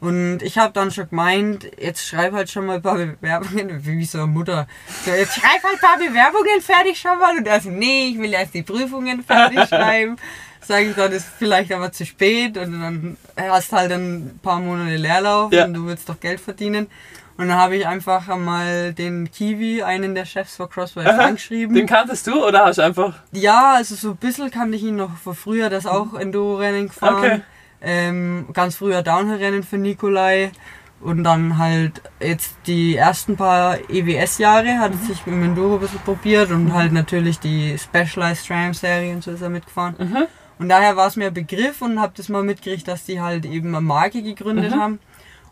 Und 0.00 0.42
ich 0.42 0.58
habe 0.58 0.72
dann 0.74 0.90
schon 0.90 1.08
gemeint, 1.08 1.66
jetzt 1.80 2.06
schreib 2.06 2.32
halt 2.34 2.50
schon 2.50 2.66
mal 2.66 2.76
ein 2.76 2.82
paar 2.82 2.96
Bewerbungen, 2.96 3.84
wie 3.86 4.04
so 4.04 4.18
eine 4.18 4.26
Mutter. 4.26 4.66
So, 5.04 5.10
jetzt 5.12 5.34
schreib 5.34 5.62
halt 5.62 5.74
ein 5.74 5.80
paar 5.80 5.96
Bewerbungen 5.98 6.60
fertig 6.60 6.98
schon 6.98 7.18
mal. 7.18 7.36
Und 7.38 7.46
er 7.46 7.60
so, 7.60 7.70
nee, 7.70 8.08
ich 8.10 8.18
will 8.18 8.32
erst 8.32 8.52
die 8.54 8.62
Prüfungen 8.62 9.24
fertig 9.24 9.60
schreiben. 9.68 10.16
Sage 10.60 10.86
ich 10.90 10.96
dann, 10.96 11.12
ist 11.12 11.26
vielleicht 11.38 11.72
aber 11.72 11.92
zu 11.92 12.04
spät. 12.04 12.58
Und 12.58 12.72
dann 12.80 13.16
hast 13.36 13.72
halt 13.72 13.92
ein 13.92 14.38
paar 14.42 14.60
Monate 14.60 14.96
Leerlauf 14.96 15.52
Ja. 15.52 15.64
und 15.64 15.74
du 15.74 15.86
willst 15.86 16.08
doch 16.08 16.20
Geld 16.20 16.40
verdienen. 16.40 16.88
Und 17.36 17.48
dann 17.48 17.56
habe 17.58 17.76
ich 17.76 17.86
einfach 17.86 18.28
einmal 18.28 18.92
den 18.94 19.28
Kiwi, 19.30 19.82
einen 19.82 20.14
der 20.14 20.24
Chefs 20.24 20.56
vor 20.56 20.70
Crossway, 20.70 21.04
angeschrieben. 21.06 21.74
Den 21.74 21.86
kanntest 21.86 22.26
du 22.28 22.46
oder 22.46 22.64
hast 22.66 22.76
du 22.78 22.82
einfach. 22.82 23.14
Ja, 23.32 23.74
also 23.74 23.96
so 23.96 24.10
ein 24.10 24.16
bisschen 24.16 24.50
kannte 24.52 24.76
ich 24.76 24.84
ihn 24.84 24.96
noch 24.96 25.16
von 25.16 25.34
früher, 25.34 25.68
das 25.68 25.84
auch 25.86 26.14
Enduro-Rennen 26.14 26.88
gefahren. 26.88 27.16
Okay. 27.18 27.40
Ähm, 27.82 28.46
ganz 28.52 28.76
früher 28.76 29.02
Downhill-Rennen 29.02 29.62
für 29.64 29.78
Nikolai. 29.78 30.52
Und 31.00 31.24
dann 31.24 31.58
halt 31.58 32.00
jetzt 32.20 32.56
die 32.66 32.96
ersten 32.96 33.36
paar 33.36 33.78
EWS-Jahre 33.90 34.78
hat 34.78 34.92
er 34.92 34.98
sich 34.98 35.26
mit 35.26 35.34
dem 35.34 35.42
Enduro 35.42 35.74
ein 35.74 35.80
bisschen 35.80 35.98
probiert 36.00 36.50
und 36.50 36.72
halt 36.72 36.92
natürlich 36.92 37.40
die 37.40 37.76
Specialized 37.76 38.46
SRAM-Serie 38.46 39.12
und 39.12 39.22
so 39.24 39.32
ist 39.32 39.42
er 39.42 39.50
mitgefahren. 39.50 39.96
Mhm. 39.98 40.26
Und 40.60 40.68
daher 40.68 40.96
war 40.96 41.08
es 41.08 41.16
mir 41.16 41.26
ein 41.26 41.34
Begriff 41.34 41.82
und 41.82 42.00
habe 42.00 42.12
das 42.16 42.28
mal 42.28 42.42
mitgekriegt, 42.44 42.86
dass 42.88 43.04
die 43.04 43.20
halt 43.20 43.44
eben 43.44 43.68
eine 43.74 43.80
Marke 43.82 44.22
gegründet 44.22 44.74
Mhm. 44.74 44.80
haben. 44.80 44.98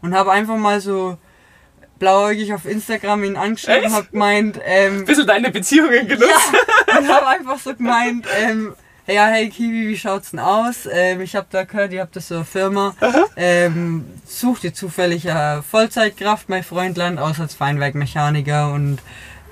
Und 0.01 0.15
habe 0.15 0.31
einfach 0.33 0.57
mal 0.57 0.81
so 0.81 1.19
blauäugig 2.03 2.53
auf 2.53 2.65
Instagram 2.67 3.23
ihn 3.23 3.37
angeschrieben 3.37 3.85
und 3.87 3.93
habe 3.93 4.09
gemeint, 4.11 4.59
ähm, 4.67 4.99
Ein 4.99 5.05
bisschen 5.05 5.27
deine 5.27 5.51
Beziehungen 5.53 6.09
genutzt. 6.09 6.53
ja, 6.89 6.99
und 6.99 7.09
habe 7.09 7.29
einfach 7.29 7.61
so 7.61 7.73
gemeint, 7.77 8.27
ähm, 8.43 8.75
ja, 9.07 9.27
hey 9.27 9.49
Kiwi, 9.49 9.87
wie 9.87 9.97
schaut's 9.97 10.33
denn 10.33 10.41
aus? 10.41 10.89
Ähm, 10.91 11.21
ich 11.21 11.37
habe 11.37 11.47
da 11.51 11.63
gehört, 11.63 11.93
ihr 11.93 12.01
habt 12.01 12.17
das 12.17 12.27
so 12.27 12.35
eine 12.37 12.45
Firma. 12.45 12.95
Ähm, 13.37 14.05
sucht 14.27 14.65
ihr 14.65 14.75
zufällig 14.75 15.31
eine 15.31 15.63
Vollzeitkraft? 15.63 16.49
Mein 16.49 16.65
Freund 16.65 16.97
lernt 16.97 17.21
aus 17.21 17.39
als 17.39 17.55
Feinwerkmechaniker 17.55 18.73
und 18.73 18.99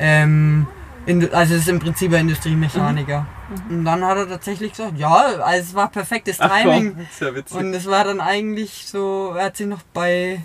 ähm, 0.01 0.67
in, 1.07 1.33
also 1.33 1.55
es 1.55 1.61
ist 1.63 1.69
im 1.69 1.79
Prinzip 1.79 2.13
ein 2.13 2.23
Industriemechaniker. 2.23 3.27
Und 3.69 3.85
dann 3.85 4.05
hat 4.05 4.17
er 4.19 4.29
tatsächlich 4.29 4.73
gesagt, 4.73 4.99
ja, 4.99 5.15
also 5.15 5.69
es 5.69 5.75
war 5.75 5.89
perfektes 5.89 6.41
Ach 6.41 6.51
Timing. 6.51 6.95
komm, 6.97 7.29
ja 7.29 7.35
witzig. 7.37 7.57
Und 7.57 7.75
es 7.75 7.87
war 7.87 8.03
dann 8.05 8.21
eigentlich 8.21 8.87
so, 8.89 9.35
er 9.37 9.47
hat 9.47 9.57
sich 9.57 9.67
noch 9.69 9.83
bei, 9.95 10.41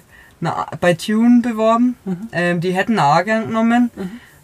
na, 0.45 0.67
bei 0.79 0.93
Tune 0.93 1.41
beworben. 1.41 1.95
Ähm, 2.31 2.61
die 2.61 2.71
hätten 2.71 2.99
eine 2.99 3.07
A 3.07 3.21
genommen. 3.21 3.91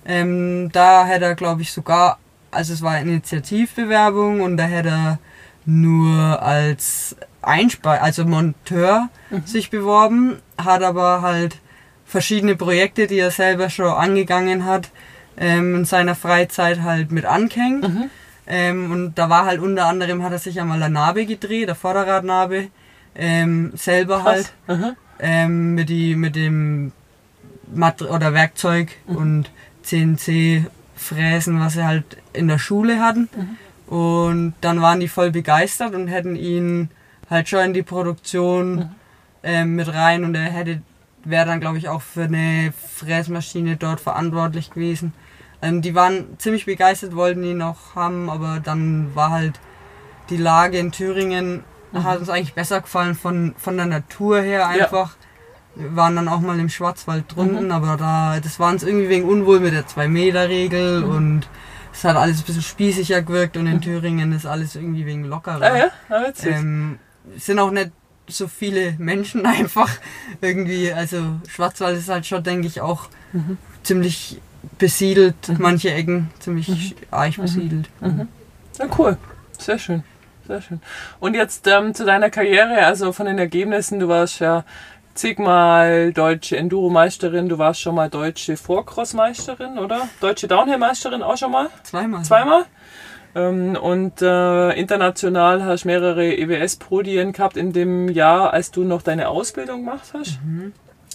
Ähm, 0.05 0.69
da 0.71 1.05
hätte 1.05 1.25
er, 1.25 1.35
glaube 1.35 1.61
ich, 1.61 1.71
sogar, 1.71 2.17
also 2.51 2.73
es 2.73 2.81
war 2.81 2.91
eine 2.91 3.11
Initiativbewerbung 3.11 4.41
und 4.41 4.57
da 4.57 4.63
hätte 4.63 4.89
er 4.89 5.19
nur 5.65 6.41
als 6.41 7.15
Einspe 7.41 8.01
also 8.01 8.25
Monteur 8.25 9.09
sich 9.45 9.69
beworben, 9.69 10.37
hat 10.57 10.83
aber 10.83 11.21
halt 11.21 11.57
verschiedene 12.05 12.55
Projekte, 12.55 13.07
die 13.07 13.19
er 13.19 13.31
selber 13.31 13.69
schon 13.69 13.87
angegangen 13.87 14.65
hat, 14.65 14.89
ähm, 15.37 15.75
in 15.75 15.85
seiner 15.85 16.15
Freizeit 16.15 16.81
halt 16.81 17.11
mit 17.11 17.25
angehängt. 17.25 17.87
Mhm. 17.87 18.09
Ähm, 18.47 18.91
und 18.91 19.15
da 19.15 19.29
war 19.29 19.45
halt 19.45 19.61
unter 19.61 19.85
anderem, 19.85 20.23
hat 20.23 20.33
er 20.33 20.39
sich 20.39 20.59
einmal 20.59 20.81
eine 20.81 20.93
Narbe 20.93 21.25
gedreht, 21.25 21.69
eine 21.69 21.75
Vorderradnarbe, 21.75 22.67
ähm, 23.15 23.71
selber 23.75 24.23
halt, 24.23 24.51
Krass. 24.65 24.95
Mhm. 25.21 25.27
ähm, 25.27 25.75
mit, 25.75 25.89
die, 25.89 26.15
mit 26.15 26.35
dem 26.35 26.91
Mat 27.73 28.01
oder 28.01 28.33
Werkzeug 28.33 28.89
und 29.05 29.49
CNC 29.83 30.65
Fräsen, 30.95 31.59
was 31.59 31.73
sie 31.73 31.85
halt 31.85 32.17
in 32.33 32.47
der 32.47 32.59
Schule 32.59 32.99
hatten. 32.99 33.29
Und 33.87 34.53
dann 34.61 34.81
waren 34.81 34.99
die 34.99 35.07
voll 35.07 35.31
begeistert 35.31 35.95
und 35.95 36.07
hätten 36.07 36.35
ihn 36.35 36.89
halt 37.29 37.49
schon 37.49 37.65
in 37.65 37.73
die 37.73 37.83
Produktion 37.83 38.91
ähm, 39.43 39.75
mit 39.75 39.93
rein 39.93 40.23
und 40.23 40.35
er 40.35 40.43
hätte 40.43 40.81
wäre 41.23 41.45
dann 41.45 41.59
glaube 41.59 41.77
ich 41.77 41.87
auch 41.87 42.01
für 42.01 42.23
eine 42.23 42.73
Fräsmaschine 42.95 43.77
dort 43.77 43.99
verantwortlich 43.99 44.71
gewesen. 44.71 45.13
Ähm, 45.61 45.81
die 45.81 45.93
waren 45.95 46.39
ziemlich 46.39 46.65
begeistert, 46.65 47.15
wollten 47.15 47.43
ihn 47.43 47.61
auch 47.61 47.95
haben, 47.95 48.29
aber 48.29 48.59
dann 48.59 49.15
war 49.15 49.31
halt 49.31 49.59
die 50.29 50.37
Lage 50.37 50.77
in 50.77 50.91
Thüringen 50.91 51.63
hat 51.93 52.19
uns 52.19 52.29
eigentlich 52.29 52.53
besser 52.53 52.81
gefallen 52.81 53.15
von, 53.15 53.53
von 53.57 53.77
der 53.77 53.85
Natur 53.85 54.41
her 54.41 54.59
Ja. 54.61 54.67
einfach. 54.67 55.15
Wir 55.75 55.95
waren 55.95 56.15
dann 56.17 56.27
auch 56.27 56.41
mal 56.41 56.59
im 56.59 56.67
Schwarzwald 56.69 57.33
drunten, 57.33 57.71
aber 57.71 57.95
da, 57.97 58.39
das 58.41 58.59
war 58.59 58.71
uns 58.71 58.83
irgendwie 58.83 59.07
wegen 59.07 59.23
unwohl 59.27 59.59
mit 59.61 59.73
der 59.73 59.85
2-Meter-Regel 59.87 61.03
und 61.03 61.47
es 61.93 62.03
hat 62.03 62.17
alles 62.17 62.39
ein 62.39 62.43
bisschen 62.43 62.61
spießiger 62.61 63.21
gewirkt 63.21 63.55
und 63.57 63.67
in 63.67 63.79
Thüringen 63.81 64.33
ist 64.33 64.45
alles 64.45 64.75
irgendwie 64.75 65.05
wegen 65.05 65.23
lockerer. 65.25 65.61
Ah 65.61 65.77
ja, 65.77 65.85
ah. 66.09 66.31
Ähm, 66.43 66.99
es 67.37 67.45
sind 67.45 67.57
auch 67.59 67.71
nicht 67.71 67.91
so 68.27 68.47
viele 68.49 68.95
Menschen 68.97 69.45
einfach 69.45 69.89
irgendwie. 70.41 70.91
Also 70.91 71.19
Schwarzwald 71.49 71.97
ist 71.97 72.09
halt 72.09 72.25
schon, 72.25 72.43
denke 72.43 72.67
ich, 72.67 72.81
auch 72.81 73.07
Mhm. 73.33 73.57
ziemlich 73.83 74.41
besiedelt. 74.77 75.57
Manche 75.57 75.93
Ecken 75.93 76.29
ziemlich 76.39 76.95
arg 77.11 77.37
besiedelt. 77.37 77.89
Ja, 78.77 78.85
cool. 78.97 79.17
Sehr 79.57 79.79
schön. 79.79 80.03
Sehr 80.51 80.61
schön. 80.61 80.81
Und 81.21 81.33
jetzt 81.33 81.65
ähm, 81.67 81.93
zu 81.93 82.03
deiner 82.03 82.29
Karriere, 82.29 82.85
also 82.85 83.13
von 83.13 83.25
den 83.25 83.37
Ergebnissen, 83.37 84.01
du 84.01 84.09
warst 84.09 84.41
ja 84.41 84.65
zigmal 85.13 86.11
deutsche 86.11 86.57
Enduro-Meisterin, 86.57 87.47
du 87.47 87.57
warst 87.57 87.79
schon 87.79 87.95
mal 87.95 88.09
deutsche 88.09 88.57
Vorcross-Meisterin, 88.57 89.79
oder? 89.79 90.09
Deutsche 90.19 90.49
Downhill-Meisterin 90.49 91.23
auch 91.23 91.37
schon 91.37 91.53
mal? 91.53 91.69
Zweimal. 91.83 92.23
Zweimal? 92.23 92.65
Ähm, 93.33 93.77
und 93.81 94.21
äh, 94.21 94.71
international 94.73 95.63
hast 95.63 95.85
mehrere 95.85 96.25
EWS-Podien 96.35 97.31
gehabt 97.31 97.55
in 97.55 97.71
dem 97.71 98.09
Jahr, 98.09 98.51
als 98.51 98.71
du 98.71 98.83
noch 98.83 99.03
deine 99.03 99.29
Ausbildung 99.29 99.85
gemacht 99.85 100.11
hast. 100.13 100.37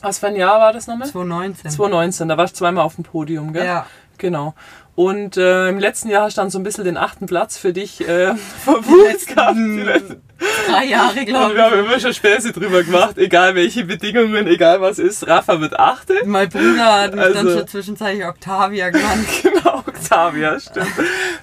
Was 0.00 0.18
für 0.18 0.28
ein 0.28 0.36
Jahr 0.36 0.60
war 0.60 0.72
das 0.72 0.86
nochmal? 0.86 1.08
2019. 1.08 1.70
2019, 1.72 2.28
da 2.28 2.38
warst 2.38 2.54
du 2.54 2.58
zweimal 2.60 2.86
auf 2.86 2.94
dem 2.94 3.04
Podium, 3.04 3.52
gell? 3.52 3.66
Ja, 3.66 3.84
Genau. 4.18 4.54
Und 4.96 5.36
äh, 5.36 5.68
im 5.68 5.78
letzten 5.78 6.08
Jahr 6.08 6.24
hast 6.24 6.36
du 6.38 6.40
dann 6.40 6.50
so 6.50 6.58
ein 6.58 6.62
bisschen 6.64 6.84
den 6.84 6.96
achten 6.96 7.26
Platz 7.26 7.58
für 7.58 7.72
dich 7.74 8.00
äh, 8.08 8.34
verbucht 8.64 9.26
gehabt. 9.28 9.56
Letzten 9.56 9.84
letzten- 9.84 10.22
drei 10.68 10.84
Jahre, 10.86 11.24
glaube 11.24 11.54
wir 11.54 11.62
haben 11.64 11.78
immer 11.78 11.98
schon 12.00 12.12
Späße 12.12 12.52
drüber 12.52 12.82
gemacht, 12.82 13.16
egal 13.18 13.54
welche 13.54 13.84
Bedingungen, 13.84 14.46
egal 14.46 14.80
was 14.80 14.98
ist. 14.98 15.26
Rafa 15.28 15.60
wird 15.60 15.78
achte. 15.78 16.14
ich. 16.20 16.26
Mein 16.26 16.48
Bruder 16.48 17.02
hat 17.02 17.14
mich 17.14 17.24
dann 17.24 17.36
Also- 17.46 17.58
schon 17.58 17.68
zwischenzeitlich 17.68 18.24
Octavia 18.26 18.90
genannt. 18.90 19.26
Genau, 19.42 19.78
Octavia, 19.86 20.58
stimmt. 20.60 20.88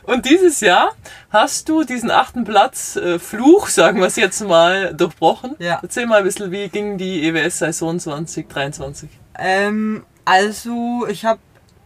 Und 0.04 0.26
dieses 0.26 0.60
Jahr 0.62 0.92
hast 1.30 1.70
du 1.70 1.84
diesen 1.84 2.10
achten 2.12 2.44
Platz 2.46 2.96
äh, 2.96 3.20
Fluch, 3.20 3.68
sagen 3.68 4.00
wir 4.00 4.08
es 4.08 4.16
jetzt 4.16 4.42
mal, 4.48 4.94
durchbrochen. 4.96 5.56
Ja. 5.60 5.80
Erzähl 5.82 6.06
mal 6.08 6.18
ein 6.20 6.24
bisschen, 6.24 6.52
wie 6.52 6.70
ging 6.70 6.98
die 6.98 7.28
EWS-Saison 7.28 8.00
2023? 8.00 9.10
Ähm, 9.38 10.06
Also, 10.26 11.06
ich 11.10 11.26
habe 11.26 11.40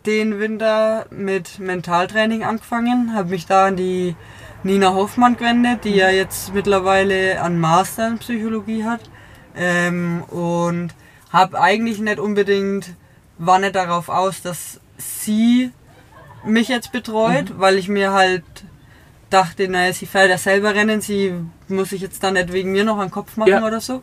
den 0.06 0.40
Winter 0.40 1.06
mit 1.10 1.60
Mentaltraining 1.60 2.44
angefangen, 2.44 3.14
habe 3.14 3.30
mich 3.30 3.46
da 3.46 3.68
an 3.68 3.76
die 3.76 4.16
Nina 4.64 4.94
Hoffmann 4.94 5.38
gewendet, 5.38 5.84
die 5.84 5.96
ja 5.96 6.10
jetzt 6.10 6.54
mittlerweile 6.54 7.42
einen 7.42 7.60
Master 7.60 8.08
in 8.08 8.18
Psychologie 8.20 8.84
hat. 8.84 9.02
Ähm, 9.56 10.24
und 10.30 10.94
habe 11.32 11.60
eigentlich 11.60 12.00
nicht 12.00 12.20
unbedingt, 12.20 12.94
war 13.38 13.60
nicht 13.60 13.76
darauf 13.76 14.10
aus, 14.10 14.42
dass 14.42 14.80
sie 14.98 15.72
mich 16.46 16.68
jetzt 16.68 16.92
betreut, 16.92 17.50
mhm. 17.50 17.60
weil 17.60 17.78
ich 17.78 17.88
mir 17.88 18.14
halt 18.14 18.44
dachte, 19.30 19.68
naja, 19.68 19.92
sie 19.94 20.06
fährt 20.06 20.30
ja 20.30 20.38
selber 20.38 20.74
rennen, 20.74 21.02
sie 21.02 21.34
muss 21.68 21.90
sich 21.90 22.02
jetzt 22.02 22.24
dann 22.24 22.36
nicht 22.36 22.54
wegen 22.54 22.72
mir 22.72 22.86
noch 22.86 23.00
einen 23.00 23.12
Kopf 23.12 23.36
machen 23.36 23.50
ja. 23.50 23.66
oder 23.66 23.82
so. 23.82 24.02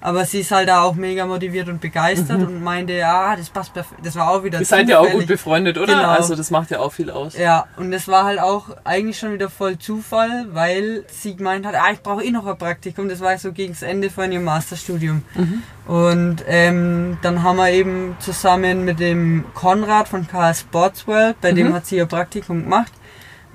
Aber 0.00 0.24
sie 0.24 0.40
ist 0.40 0.52
halt 0.52 0.68
da 0.68 0.82
auch 0.82 0.94
mega 0.94 1.26
motiviert 1.26 1.68
und 1.68 1.80
begeistert 1.80 2.38
mhm. 2.38 2.46
und 2.46 2.62
meinte, 2.62 2.92
ja, 2.92 3.34
das 3.34 3.50
passt 3.50 3.74
perfekt. 3.74 4.00
Das 4.04 4.14
war 4.14 4.30
auch 4.30 4.44
wieder 4.44 4.60
Ihr 4.60 4.64
seid 4.64 4.88
ja 4.88 5.00
auch 5.00 5.10
gut 5.10 5.26
befreundet, 5.26 5.76
oder? 5.76 5.94
Genau. 5.94 6.08
Also 6.08 6.36
das 6.36 6.52
macht 6.52 6.70
ja 6.70 6.78
auch 6.78 6.92
viel 6.92 7.10
aus. 7.10 7.36
Ja, 7.36 7.66
und 7.76 7.90
das 7.90 8.06
war 8.06 8.24
halt 8.24 8.38
auch 8.38 8.76
eigentlich 8.84 9.18
schon 9.18 9.32
wieder 9.32 9.50
voll 9.50 9.76
Zufall, 9.78 10.46
weil 10.52 11.04
sie 11.08 11.34
gemeint 11.34 11.66
hat, 11.66 11.74
ah, 11.74 11.90
ich 11.92 12.00
brauche 12.00 12.22
eh 12.22 12.30
noch 12.30 12.46
ein 12.46 12.56
Praktikum. 12.56 13.08
Das 13.08 13.20
war 13.20 13.36
so 13.38 13.52
gegen 13.52 13.72
das 13.72 13.82
Ende 13.82 14.08
von 14.08 14.30
ihrem 14.30 14.44
Masterstudium. 14.44 15.22
Mhm. 15.34 15.62
Und 15.88 16.44
ähm, 16.46 17.18
dann 17.22 17.42
haben 17.42 17.56
wir 17.56 17.70
eben 17.70 18.16
zusammen 18.20 18.84
mit 18.84 19.00
dem 19.00 19.46
Konrad 19.54 20.06
von 20.06 20.28
KS 20.28 20.60
Sportsworld, 20.60 21.40
bei 21.40 21.52
mhm. 21.52 21.56
dem 21.56 21.74
hat 21.74 21.86
sie 21.86 21.96
ihr 21.96 22.06
Praktikum 22.06 22.62
gemacht, 22.64 22.92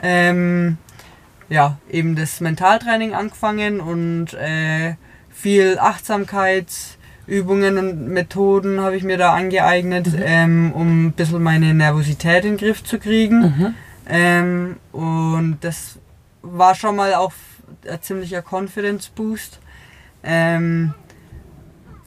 ähm, 0.02 0.78
ja, 1.48 1.78
eben 1.90 2.16
das 2.16 2.42
Mentaltraining 2.42 3.14
angefangen 3.14 3.80
und 3.80 4.34
äh, 4.34 4.96
viel 5.44 5.78
Achtsamkeitsübungen 5.78 7.78
und 7.78 8.08
Methoden 8.08 8.80
habe 8.80 8.96
ich 8.96 9.04
mir 9.04 9.18
da 9.18 9.34
angeeignet, 9.34 10.08
mhm. 10.08 10.24
ähm, 10.24 10.72
um 10.74 11.08
ein 11.08 11.12
bisschen 11.12 11.44
meine 11.44 11.74
Nervosität 11.74 12.46
in 12.46 12.52
den 12.52 12.58
Griff 12.58 12.82
zu 12.84 12.98
kriegen. 12.98 13.42
Mhm. 13.42 13.76
Ähm, 14.08 14.78
und 14.94 15.58
das 15.62 16.00
war 16.42 16.76
schon 16.76 16.96
mal 16.96 17.14
auch 17.16 17.34
ein 17.90 18.02
ziemlicher 18.02 18.42
Confidence 18.42 19.10
Boost. 19.10 19.60
Ähm, 20.24 20.94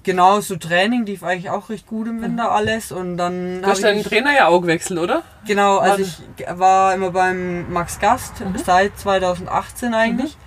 genau, 0.03 0.41
so 0.41 0.57
Training 0.57 1.05
lief 1.05 1.23
eigentlich 1.23 1.51
auch 1.51 1.69
recht 1.69 1.87
gut 1.87 2.09
im 2.09 2.23
Winter 2.23 2.45
mhm. 2.45 2.57
alles. 2.57 2.91
Und 2.91 3.19
dann 3.19 3.61
du 3.61 3.69
hast 3.69 3.85
deinen 3.85 4.03
Trainer 4.03 4.35
ja 4.35 4.47
auch 4.47 4.63
gewechselt, 4.63 4.99
oder? 4.99 5.23
Genau, 5.47 5.77
also 5.77 6.03
ich 6.03 6.23
war 6.59 6.95
immer 6.95 7.11
beim 7.11 7.71
Max 7.71 7.99
Gast 7.99 8.41
mhm. 8.41 8.57
seit 8.65 8.99
2018 8.99 9.93
eigentlich. 9.93 10.39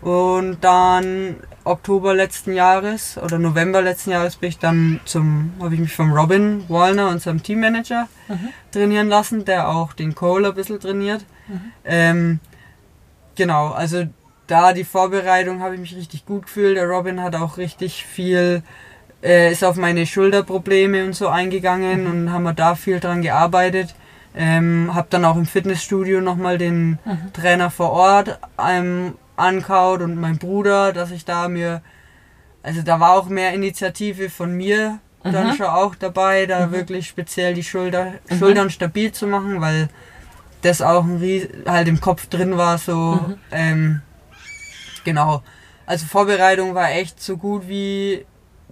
Mhm. 0.00 0.08
Und 0.08 0.58
dann 0.62 1.36
Oktober 1.68 2.14
letzten 2.14 2.52
Jahres 2.52 3.18
oder 3.18 3.38
November 3.38 3.82
letzten 3.82 4.10
Jahres 4.10 4.36
bin 4.36 4.48
ich 4.48 4.58
dann 4.58 5.00
zum, 5.04 5.52
habe 5.60 5.74
ich 5.74 5.80
mich 5.80 5.94
vom 5.94 6.12
Robin 6.12 6.64
Wallner, 6.68 7.08
unserem 7.08 7.42
Teammanager, 7.42 8.08
mhm. 8.28 8.48
trainieren 8.72 9.08
lassen, 9.08 9.44
der 9.44 9.68
auch 9.68 9.92
den 9.92 10.14
Cole 10.14 10.48
ein 10.48 10.54
bisschen 10.54 10.80
trainiert. 10.80 11.24
Mhm. 11.48 11.60
Ähm, 11.84 12.40
genau, 13.34 13.70
also 13.70 14.04
da 14.46 14.72
die 14.72 14.84
Vorbereitung 14.84 15.60
habe 15.60 15.74
ich 15.74 15.80
mich 15.80 15.96
richtig 15.96 16.26
gut 16.26 16.46
gefühlt. 16.46 16.76
Der 16.76 16.88
Robin 16.88 17.22
hat 17.22 17.36
auch 17.36 17.58
richtig 17.58 18.04
viel, 18.04 18.62
äh, 19.22 19.52
ist 19.52 19.62
auf 19.62 19.76
meine 19.76 20.06
Schulterprobleme 20.06 21.04
und 21.04 21.14
so 21.14 21.28
eingegangen 21.28 22.04
mhm. 22.04 22.10
und 22.10 22.32
haben 22.32 22.42
wir 22.44 22.54
da 22.54 22.74
viel 22.74 22.98
dran 22.98 23.22
gearbeitet. 23.22 23.94
Ähm, 24.34 24.90
habe 24.94 25.08
dann 25.10 25.24
auch 25.24 25.36
im 25.36 25.46
Fitnessstudio 25.46 26.20
nochmal 26.20 26.58
den 26.58 26.98
mhm. 27.04 27.32
Trainer 27.32 27.70
vor 27.70 27.90
Ort 27.90 28.38
ähm, 28.58 29.14
ankaut 29.38 30.00
und 30.00 30.16
mein 30.16 30.38
Bruder, 30.38 30.92
dass 30.92 31.10
ich 31.10 31.24
da 31.24 31.48
mir, 31.48 31.82
also 32.62 32.82
da 32.82 33.00
war 33.00 33.12
auch 33.12 33.28
mehr 33.28 33.52
Initiative 33.52 34.30
von 34.30 34.52
mir 34.52 35.00
mhm. 35.24 35.32
dann 35.32 35.56
schon 35.56 35.66
auch 35.66 35.94
dabei, 35.94 36.46
da 36.46 36.66
mhm. 36.66 36.72
wirklich 36.72 37.06
speziell 37.06 37.54
die 37.54 37.64
Schulter, 37.64 38.14
mhm. 38.28 38.38
Schultern 38.38 38.70
stabil 38.70 39.12
zu 39.12 39.26
machen, 39.26 39.60
weil 39.60 39.88
das 40.62 40.82
auch 40.82 41.04
ein 41.04 41.18
Ries 41.18 41.48
halt 41.66 41.88
im 41.88 42.00
Kopf 42.00 42.26
drin 42.26 42.56
war, 42.56 42.78
so, 42.78 43.20
mhm. 43.26 43.38
ähm, 43.52 44.02
genau. 45.04 45.42
Also 45.86 46.06
Vorbereitung 46.06 46.74
war 46.74 46.90
echt 46.90 47.22
so 47.22 47.36
gut 47.36 47.68
wie 47.68 48.26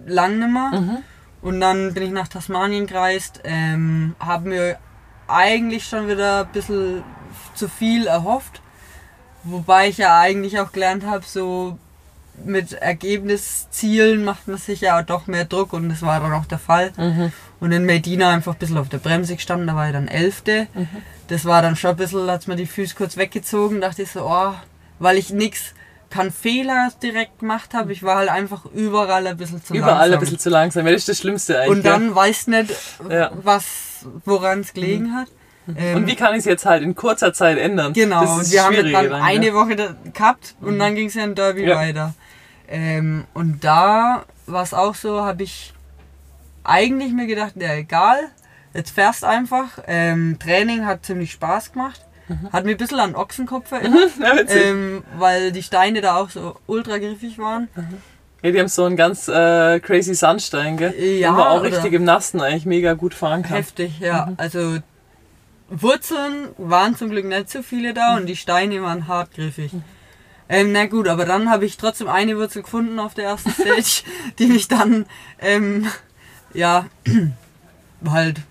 lang 0.05 0.39
nimmer. 0.39 0.79
Mhm. 0.79 0.97
Und 1.41 1.61
dann 1.61 1.93
bin 1.93 2.03
ich 2.03 2.11
nach 2.11 2.27
Tasmanien 2.27 2.87
gereist, 2.87 3.41
ähm, 3.43 4.15
habe 4.19 4.49
mir 4.49 4.79
eigentlich 5.27 5.85
schon 5.85 6.07
wieder 6.07 6.41
ein 6.41 6.51
bisschen 6.51 7.03
zu 7.53 7.69
viel 7.69 8.07
erhofft. 8.07 8.61
Wobei 9.43 9.89
ich 9.89 9.97
ja 9.97 10.19
eigentlich 10.19 10.59
auch 10.59 10.71
gelernt 10.71 11.05
habe, 11.05 11.23
so 11.25 11.77
mit 12.43 12.73
Ergebniszielen 12.73 14.23
macht 14.23 14.47
man 14.47 14.57
sich 14.57 14.81
ja 14.81 15.01
doch 15.01 15.27
mehr 15.27 15.45
Druck 15.45 15.73
und 15.73 15.89
das 15.89 16.01
war 16.01 16.19
dann 16.19 16.33
auch 16.33 16.45
der 16.45 16.59
Fall. 16.59 16.91
Mhm. 16.97 17.31
Und 17.59 17.71
in 17.71 17.85
Medina 17.85 18.29
einfach 18.29 18.53
ein 18.53 18.59
bisschen 18.59 18.77
auf 18.77 18.89
der 18.89 18.99
Bremse 18.99 19.35
gestanden, 19.35 19.67
da 19.67 19.75
war 19.75 19.87
ich 19.87 19.93
dann 19.93 20.07
Elfte. 20.07 20.67
Mhm. 20.73 20.87
Das 21.29 21.45
war 21.45 21.61
dann 21.61 21.75
schon 21.75 21.91
ein 21.91 21.97
bisschen, 21.97 22.29
hat 22.29 22.47
mir 22.47 22.55
die 22.55 22.67
Füße 22.67 22.95
kurz 22.95 23.17
weggezogen, 23.17 23.81
dachte 23.81 24.03
ich 24.03 24.11
so, 24.11 24.25
oh, 24.25 24.53
weil 24.99 25.17
ich 25.17 25.31
nichts, 25.31 25.73
keinen 26.09 26.31
Fehler 26.31 26.89
direkt 27.03 27.39
gemacht 27.39 27.73
habe, 27.73 27.91
ich 27.91 28.01
war 28.03 28.17
halt 28.17 28.29
einfach 28.29 28.65
überall 28.65 29.27
ein 29.27 29.35
bisschen 29.35 29.63
zu 29.63 29.73
überall 29.73 29.89
langsam. 29.89 29.97
Überall 29.97 30.13
ein 30.13 30.19
bisschen 30.19 30.39
zu 30.39 30.49
langsam, 30.49 30.85
das 30.85 30.95
ist 30.95 31.09
das 31.09 31.17
Schlimmste 31.17 31.59
eigentlich. 31.59 31.77
Und 31.77 31.85
dann 31.85 32.09
ja. 32.09 32.15
weiß 32.15 32.47
nicht, 32.47 32.73
was, 33.43 33.65
woran 34.23 34.61
es 34.61 34.73
gelegen 34.73 35.09
mhm. 35.09 35.15
hat. 35.15 35.27
Ähm, 35.75 35.97
und 35.97 36.07
wie 36.07 36.15
kann 36.15 36.33
ich 36.33 36.39
es 36.39 36.45
jetzt 36.45 36.65
halt 36.65 36.83
in 36.83 36.95
kurzer 36.95 37.33
Zeit 37.33 37.57
ändern? 37.57 37.93
Genau, 37.93 38.37
und 38.37 38.51
wir 38.51 38.63
haben 38.63 38.75
dann, 38.75 38.91
dann 38.91 39.13
eine 39.13 39.47
ja. 39.47 39.53
Woche 39.53 39.95
gehabt 40.13 40.55
und 40.61 40.75
mhm. 40.75 40.79
dann 40.79 40.95
ging 40.95 41.07
es 41.07 41.15
ja 41.15 41.23
in 41.23 41.35
Derby 41.35 41.65
ja. 41.65 41.75
weiter. 41.75 42.13
Ähm, 42.67 43.25
und 43.33 43.63
da 43.63 44.25
war 44.45 44.63
es 44.63 44.73
auch 44.73 44.95
so, 44.95 45.21
habe 45.21 45.43
ich 45.43 45.73
eigentlich 46.63 47.13
mir 47.13 47.27
gedacht, 47.27 47.53
ja 47.55 47.73
egal, 47.73 48.19
jetzt 48.73 48.91
fährst 48.91 49.23
einfach. 49.23 49.79
Ähm, 49.87 50.37
Training 50.39 50.85
hat 50.85 51.05
ziemlich 51.05 51.31
Spaß 51.31 51.73
gemacht. 51.73 52.01
Mhm. 52.27 52.51
Hat 52.51 52.65
mir 52.65 52.71
ein 52.71 52.77
bisschen 52.77 52.99
an 52.99 53.15
Ochsenkopf 53.15 53.71
erinnert, 53.71 54.11
ja, 54.21 54.35
ähm, 54.49 55.03
weil 55.17 55.51
die 55.51 55.63
Steine 55.63 56.01
da 56.01 56.17
auch 56.17 56.29
so 56.29 56.55
ultra 56.67 56.97
griffig 56.97 57.39
waren. 57.39 57.69
Mhm. 57.75 57.97
Ja, 58.43 58.51
die 58.51 58.59
haben 58.59 58.67
so 58.67 58.83
einen 58.83 58.95
ganz 58.97 59.27
äh, 59.27 59.79
crazy 59.79 60.13
Sandstein, 60.13 60.77
gell? 60.77 60.93
Ja, 60.93 61.31
wo 61.31 61.37
man 61.37 61.47
auch 61.47 61.63
richtig 61.63 61.93
im 61.93 62.03
Nassen 62.03 62.39
eigentlich 62.39 62.65
mega 62.65 62.93
gut 62.93 63.13
fahren 63.13 63.41
kann. 63.41 63.55
Heftig, 63.55 63.99
ja. 63.99 64.27
Mhm. 64.27 64.33
Also 64.37 64.77
Wurzeln 65.69 66.49
waren 66.57 66.95
zum 66.95 67.09
Glück 67.09 67.25
nicht 67.25 67.49
so 67.49 67.61
viele 67.61 67.93
da 67.93 68.15
und 68.15 68.25
die 68.25 68.35
Steine 68.35 68.81
waren 68.81 69.07
hartgriffig. 69.07 69.71
Ähm, 70.49 70.71
na 70.71 70.85
gut, 70.85 71.07
aber 71.07 71.25
dann 71.25 71.49
habe 71.49 71.65
ich 71.65 71.77
trotzdem 71.77 72.07
eine 72.07 72.37
Wurzel 72.37 72.61
gefunden 72.61 72.99
auf 72.99 73.13
der 73.13 73.25
ersten 73.25 73.51
Stage, 73.51 74.03
die 74.39 74.47
mich 74.47 74.67
dann, 74.67 75.05
ähm, 75.39 75.87
ja, 76.53 76.85
halt 78.09 78.41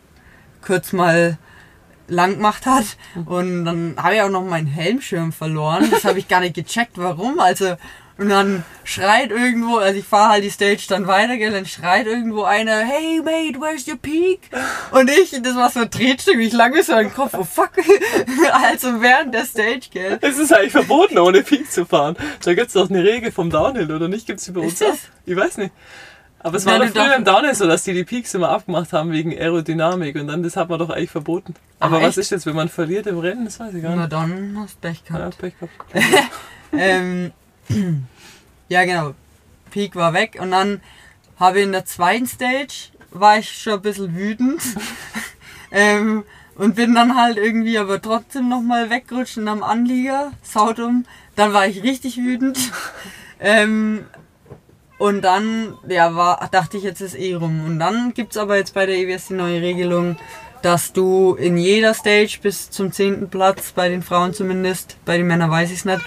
kurz 0.61 0.93
mal 0.93 1.39
lang 2.09 2.35
gemacht 2.37 2.67
hat. 2.67 2.85
Und 3.25 3.65
dann 3.65 3.95
habe 3.97 4.17
ich 4.17 4.23
auch 4.23 4.29
noch 4.29 4.45
meinen 4.45 4.67
Helmschirm 4.67 5.33
verloren. 5.33 5.91
Das 5.91 6.05
habe 6.05 6.19
ich 6.19 6.29
gar 6.29 6.41
nicht 6.41 6.55
gecheckt, 6.55 6.99
warum. 6.99 7.41
Also 7.41 7.77
und 8.19 8.31
dann 8.31 8.65
schreit 8.85 9.31
irgendwo, 9.31 9.77
also 9.77 9.99
ich 9.99 10.07
fahre 10.07 10.33
halt 10.33 10.45
die 10.45 10.51
Stage 10.51 10.87
dann 10.89 11.07
weiter, 11.07 11.37
gell, 11.37 11.53
dann 11.53 11.67
schreit 11.67 12.07
irgendwo 12.07 12.45
einer, 12.45 12.79
hey 12.79 13.21
mate, 13.23 13.61
where's 13.61 13.87
your 13.87 13.97
peak? 13.97 14.41
Und 14.91 15.11
ich, 15.11 15.31
das 15.43 15.55
war 15.55 15.71
so 15.71 15.81
ein 15.81 15.91
Tretstück, 15.91 16.39
ich 16.39 16.53
lange 16.53 16.83
so 16.83 16.95
im 16.95 17.13
Kopf, 17.13 17.35
oh 17.35 17.45
fuck, 17.45 17.73
also 18.53 19.03
während 19.03 19.35
der 19.35 19.45
Stage, 19.45 19.89
gell. 19.91 20.19
Es 20.23 20.39
ist 20.39 20.53
eigentlich 20.53 20.73
verboten, 20.73 21.19
ohne 21.19 21.43
Peak 21.43 21.71
zu 21.71 21.85
fahren. 21.85 22.17
Da 22.43 22.55
gibt's 22.55 22.73
doch 22.73 22.89
eine 22.89 23.05
Regel 23.05 23.33
vom 23.33 23.51
Downhill, 23.51 23.93
oder 23.93 24.09
nicht? 24.09 24.27
Gibt's 24.27 24.45
die 24.45 24.53
bei 24.53 24.63
uns 24.63 24.81
auch? 24.83 24.95
Ich 25.27 25.37
weiß 25.37 25.59
nicht. 25.59 25.73
Aber 26.47 26.59
es 26.59 26.65
war 26.65 26.79
doch 26.79 26.87
früher 26.87 27.17
im 27.17 27.25
Downhill 27.25 27.55
so, 27.55 27.67
dass 27.67 27.83
die 27.83 27.93
die 27.93 28.05
Peaks 28.05 28.33
immer 28.35 28.51
abgemacht 28.51 28.93
haben 28.93 29.11
wegen 29.11 29.37
Aerodynamik 29.37 30.15
und 30.15 30.29
dann, 30.29 30.43
das 30.43 30.57
hat 30.57 30.69
man 30.69 30.79
doch 30.79 30.91
eigentlich 30.91 31.11
verboten. 31.11 31.55
Aber 31.81 31.97
Ach, 31.97 32.03
was 32.03 32.19
ist 32.19 32.31
jetzt, 32.31 32.47
wenn 32.47 32.55
man 32.55 32.69
verliert 32.69 33.07
im 33.09 33.19
Rennen? 33.19 33.47
Das 33.47 33.59
weiß 33.59 33.75
ich 33.75 33.83
gar 33.83 33.91
nicht. 33.91 33.99
Na 33.99 34.07
dann 34.07 34.57
hast 34.61 34.77
du 34.77 34.89
Pech 34.89 35.05
gehabt. 35.05 35.35
Ja, 35.35 35.41
Pech 35.41 35.55
gehabt. 35.59 36.31
ähm, 36.73 37.33
ja, 38.69 38.85
genau. 38.85 39.15
Peak 39.71 39.97
war 39.97 40.13
weg 40.13 40.39
und 40.41 40.53
dann 40.53 40.81
habe 41.39 41.59
ich 41.59 41.65
in 41.65 41.73
der 41.73 41.85
zweiten 41.85 42.27
Stage 42.27 42.91
war 43.11 43.39
ich 43.39 43.51
schon 43.51 43.75
ein 43.75 43.83
bisschen 43.83 44.15
wütend. 44.15 44.63
ähm, 45.71 46.25
und 46.57 46.75
bin 46.75 46.95
dann 46.95 47.17
halt 47.17 47.37
irgendwie 47.37 47.79
aber 47.79 48.01
trotzdem 48.01 48.49
nochmal 48.49 48.89
weggerutscht 48.89 49.37
und 49.37 49.49
am 49.49 49.63
Anlieger, 49.63 50.33
Sautum. 50.43 51.05
Dann 51.35 51.53
war 51.53 51.67
ich 51.67 51.83
richtig 51.83 52.17
wütend. 52.17 52.59
ähm, 53.41 54.07
und 54.99 55.23
dann, 55.23 55.75
ja, 55.87 56.15
war, 56.15 56.49
dachte 56.51 56.79
ich, 56.79 56.83
jetzt 56.83 57.03
ist 57.03 57.15
eh 57.15 57.35
rum. 57.35 57.63
Und 57.67 57.79
dann 57.79 58.15
gibt 58.15 58.33
es 58.33 58.39
aber 58.39 58.57
jetzt 58.57 58.73
bei 58.73 58.87
der 58.87 58.97
EWS 58.97 59.29
die 59.29 59.35
neue 59.35 59.61
Regelung, 59.61 60.17
dass 60.63 60.95
du 60.95 61.35
in 61.35 61.59
jeder 61.59 61.93
Stage 61.93 62.39
bis 62.41 62.71
zum 62.71 62.91
zehnten 62.91 63.29
Platz, 63.29 63.73
bei 63.73 63.91
den 63.91 64.03
Frauen 64.03 64.33
zumindest, 64.33 64.97
bei 65.05 65.19
den 65.19 65.27
Männern 65.27 65.51
weiß 65.51 65.71
ich 65.71 65.81
es 65.81 65.85
nicht, 65.85 66.01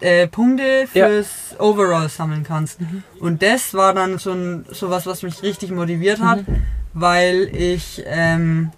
äh, 0.00 0.26
Punkte 0.28 0.86
fürs 0.86 1.28
ja. 1.52 1.60
Overall 1.60 2.08
sammeln 2.08 2.44
kannst. 2.44 2.80
Mhm. 2.80 3.02
Und 3.20 3.42
das 3.42 3.74
war 3.74 3.94
dann 3.94 4.18
so 4.18 4.32
ein, 4.32 4.64
sowas, 4.70 5.06
was 5.06 5.22
mich 5.22 5.42
richtig 5.42 5.70
motiviert 5.70 6.20
hat, 6.20 6.46
mhm. 6.46 6.62
weil 6.92 7.50
ich 7.54 8.02
ähm, 8.06 8.70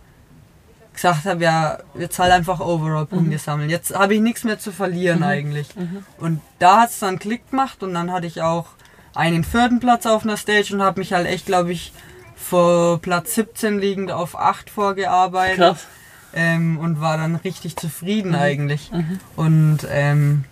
gesagt 0.95 1.27
habe, 1.27 1.45
ja, 1.45 1.79
jetzt 1.99 2.19
halt 2.19 2.33
einfach 2.33 2.61
Overall-Punkte 2.61 3.33
mhm. 3.33 3.39
sammeln. 3.39 3.71
Jetzt 3.71 3.95
habe 3.95 4.15
ich 4.15 4.21
nichts 4.21 4.45
mehr 4.45 4.59
zu 4.59 4.73
verlieren 4.73 5.19
mhm. 5.19 5.25
eigentlich. 5.25 5.77
Mhm. 5.77 6.05
Und 6.19 6.41
da 6.59 6.83
hat 6.83 6.91
es 6.91 6.99
dann 6.99 7.19
Klick 7.19 7.51
gemacht 7.51 7.83
und 7.83 7.95
dann 7.95 8.11
hatte 8.11 8.27
ich 8.27 8.43
auch 8.43 8.67
einen 9.15 9.45
vierten 9.45 9.81
Platz 9.81 10.07
auf 10.07 10.25
einer 10.25 10.37
Stage 10.37 10.75
und 10.75 10.83
habe 10.83 11.01
mich 11.01 11.13
halt 11.13 11.27
echt, 11.27 11.47
glaube 11.47 11.73
ich, 11.73 11.93
vor 12.35 13.01
Platz 13.01 13.35
17 13.35 13.79
liegend 13.79 14.11
auf 14.11 14.39
8 14.39 14.71
vorgearbeitet. 14.71 15.57
Krass. 15.57 15.87
Ähm, 16.35 16.79
und 16.79 17.01
war 17.01 17.17
dann 17.17 17.37
richtig 17.37 17.77
zufrieden 17.77 18.35
eigentlich. 18.35 18.91
Und 19.37 19.79
ähm, 19.89 20.45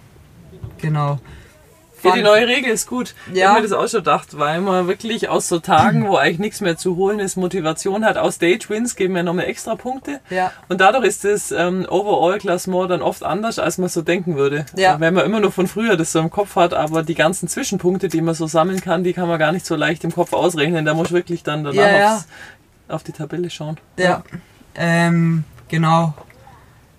genau. 0.85 1.19
Ja, 2.05 2.13
die 2.13 2.23
neue 2.23 2.47
Regel 2.47 2.71
ist 2.71 2.87
gut. 2.87 3.15
Ich 3.33 3.39
Ja. 3.39 3.49
habe 3.49 3.63
mir 3.63 3.67
das 3.67 3.73
auch 3.73 3.89
schon 3.89 4.01
gedacht, 4.01 4.39
weil 4.39 4.61
man 4.61 4.87
wirklich 4.89 5.31
aus 5.31 5.49
so 5.49 5.59
Tagen, 5.59 6.07
wo 6.07 6.17
eigentlich 6.17 6.39
nichts 6.39 6.61
mehr 6.61 6.77
zu 6.77 6.97
holen 6.97 7.19
ist, 7.19 7.37
Motivation 7.37 8.05
hat. 8.05 8.19
Aus 8.19 8.35
Stage 8.35 8.69
Wins 8.69 8.95
geben 8.95 9.15
wir 9.15 9.23
nochmal 9.23 9.47
extra 9.47 9.75
Punkte. 9.75 10.21
Ja. 10.29 10.53
Und 10.69 10.83
dadurch 10.83 11.07
ist 11.07 11.25
das 11.25 11.51
ähm, 11.51 11.87
Overall-Klassement 11.89 12.91
dann 12.91 13.01
oft 13.01 13.23
anders, 13.23 13.59
als 13.59 13.79
man 13.79 13.89
so 13.89 14.03
denken 14.03 14.37
würde. 14.37 14.67
Ja. 14.77 15.01
Wenn 15.01 15.15
man 15.15 15.25
immer 15.25 15.41
nur 15.41 15.51
von 15.51 15.67
früher 15.67 15.97
das 15.97 16.13
so 16.13 16.19
im 16.19 16.31
Kopf 16.31 16.57
hat, 16.57 16.75
aber 16.75 17.03
die 17.03 17.15
ganzen 17.15 17.49
Zwischenpunkte, 17.49 18.09
die 18.09 18.21
man 18.21 18.35
so 18.35 18.47
sammeln 18.47 18.83
kann, 18.83 19.03
die 19.03 19.15
kann 19.15 19.27
man 19.27 19.39
gar 19.39 19.53
nicht 19.53 19.65
so 19.65 19.75
leicht 19.75 20.05
im 20.05 20.13
Kopf 20.13 20.35
ausrechnen. 20.35 20.85
Da 20.85 20.93
muss 20.93 21.07
ich 21.07 21.13
wirklich 21.15 21.43
dann 21.43 21.65
danach 21.65 21.75
ja. 21.99 22.15
Aufs, 22.17 22.27
auf 22.89 23.03
die 23.03 23.13
Tabelle 23.13 23.49
schauen. 23.49 23.79
Ja, 23.99 24.23
ähm, 24.75 25.45
genau. 25.69 26.13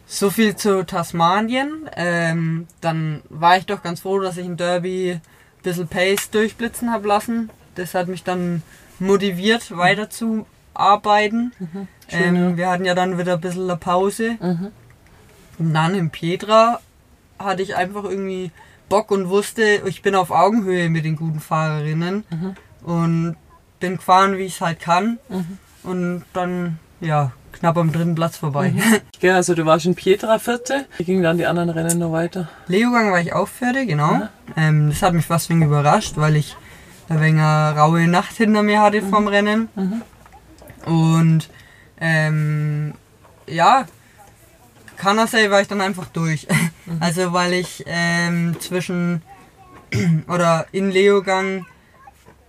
So 0.08 0.30
viel 0.30 0.56
zu 0.56 0.86
Tasmanien. 0.86 1.90
Ähm, 1.96 2.68
dann 2.82 3.22
war 3.30 3.58
ich 3.58 3.66
doch 3.66 3.82
ganz 3.82 4.02
froh, 4.02 4.20
dass 4.20 4.38
ich 4.38 4.46
im 4.46 4.58
Derby 4.58 5.14
ein 5.14 5.22
bisschen 5.64 5.88
Pace 5.88 6.30
durchblitzen 6.30 6.92
habe 6.92 7.08
lassen. 7.08 7.50
Das 7.76 7.94
hat 7.94 8.08
mich 8.08 8.24
dann 8.24 8.62
motiviert, 9.00 9.76
weiter 9.76 10.10
zu 10.10 10.46
arbeiten. 10.74 11.52
Schön, 12.08 12.36
ähm, 12.36 12.58
Wir 12.58 12.70
hatten 12.70 12.86
ja 12.86 12.96
dann 12.96 13.18
wieder 13.18 13.34
ein 13.34 13.42
bisschen 13.42 13.64
eine 13.64 13.78
Pause. 13.78 14.38
Mhm. 14.40 14.72
Und 15.58 15.74
dann 15.74 15.96
in 15.96 16.10
Petra 16.12 16.80
hatte 17.40 17.64
ich 17.64 17.76
einfach 17.76 18.04
irgendwie 18.04 18.52
Bock 18.90 19.10
und 19.12 19.30
wusste, 19.30 19.82
ich 19.86 20.02
bin 20.02 20.16
auf 20.16 20.32
Augenhöhe 20.32 20.90
mit 20.90 21.06
den 21.06 21.16
guten 21.16 21.40
Fahrerinnen. 21.40 22.24
Und 22.84 23.38
bin 23.80 23.98
gefahren, 23.98 24.38
wie 24.38 24.44
ich 24.44 24.56
es 24.56 24.62
halt 24.62 24.80
kann. 24.80 25.18
Und 25.84 26.24
dann, 26.34 26.80
ja, 27.02 27.32
knapp 27.60 27.78
am 27.78 27.92
dritten 27.92 28.16
Platz 28.16 28.38
vorbei. 28.38 28.74
Ja, 29.22 29.36
also 29.36 29.56
du 29.56 29.66
warst 29.66 29.86
in 29.86 29.96
Pietra 29.96 30.38
Vierte. 30.38 30.86
Wie 30.98 31.04
gingen 31.04 31.24
dann 31.24 31.38
die 31.38 31.48
anderen 31.48 31.70
Rennen 31.70 31.98
noch 31.98 32.12
weiter? 32.12 32.48
Leogang 32.68 33.12
war 33.12 33.22
ich 33.22 33.34
auch 33.34 33.48
fertig, 33.48 33.88
genau. 33.88 34.28
Ähm, 34.56 34.90
das 34.90 35.02
hat 35.02 35.14
mich 35.14 35.26
fast 35.26 35.50
ein 35.50 35.56
wenig 35.56 35.68
überrascht, 35.70 36.14
weil 36.18 36.36
ich 36.36 36.56
ein 37.10 37.22
wenig 37.22 37.42
eine 37.42 37.76
raue 37.76 38.08
Nacht 38.08 38.36
hinter 38.36 38.62
mir 38.62 38.82
hatte 38.82 39.02
vom 39.02 39.28
Rennen. 39.28 39.70
Und 40.86 41.50
ähm, 42.00 42.94
ja, 43.48 43.86
Kanasei 44.98 45.50
war 45.50 45.62
ich 45.62 45.68
dann 45.68 45.82
einfach 45.82 46.08
durch. 46.08 46.48
Also 47.00 47.34
weil 47.34 47.54
ich 47.54 47.84
ähm, 47.88 48.58
zwischen 48.60 49.24
oder 50.28 50.68
in 50.72 50.92
Leogang, 50.92 51.66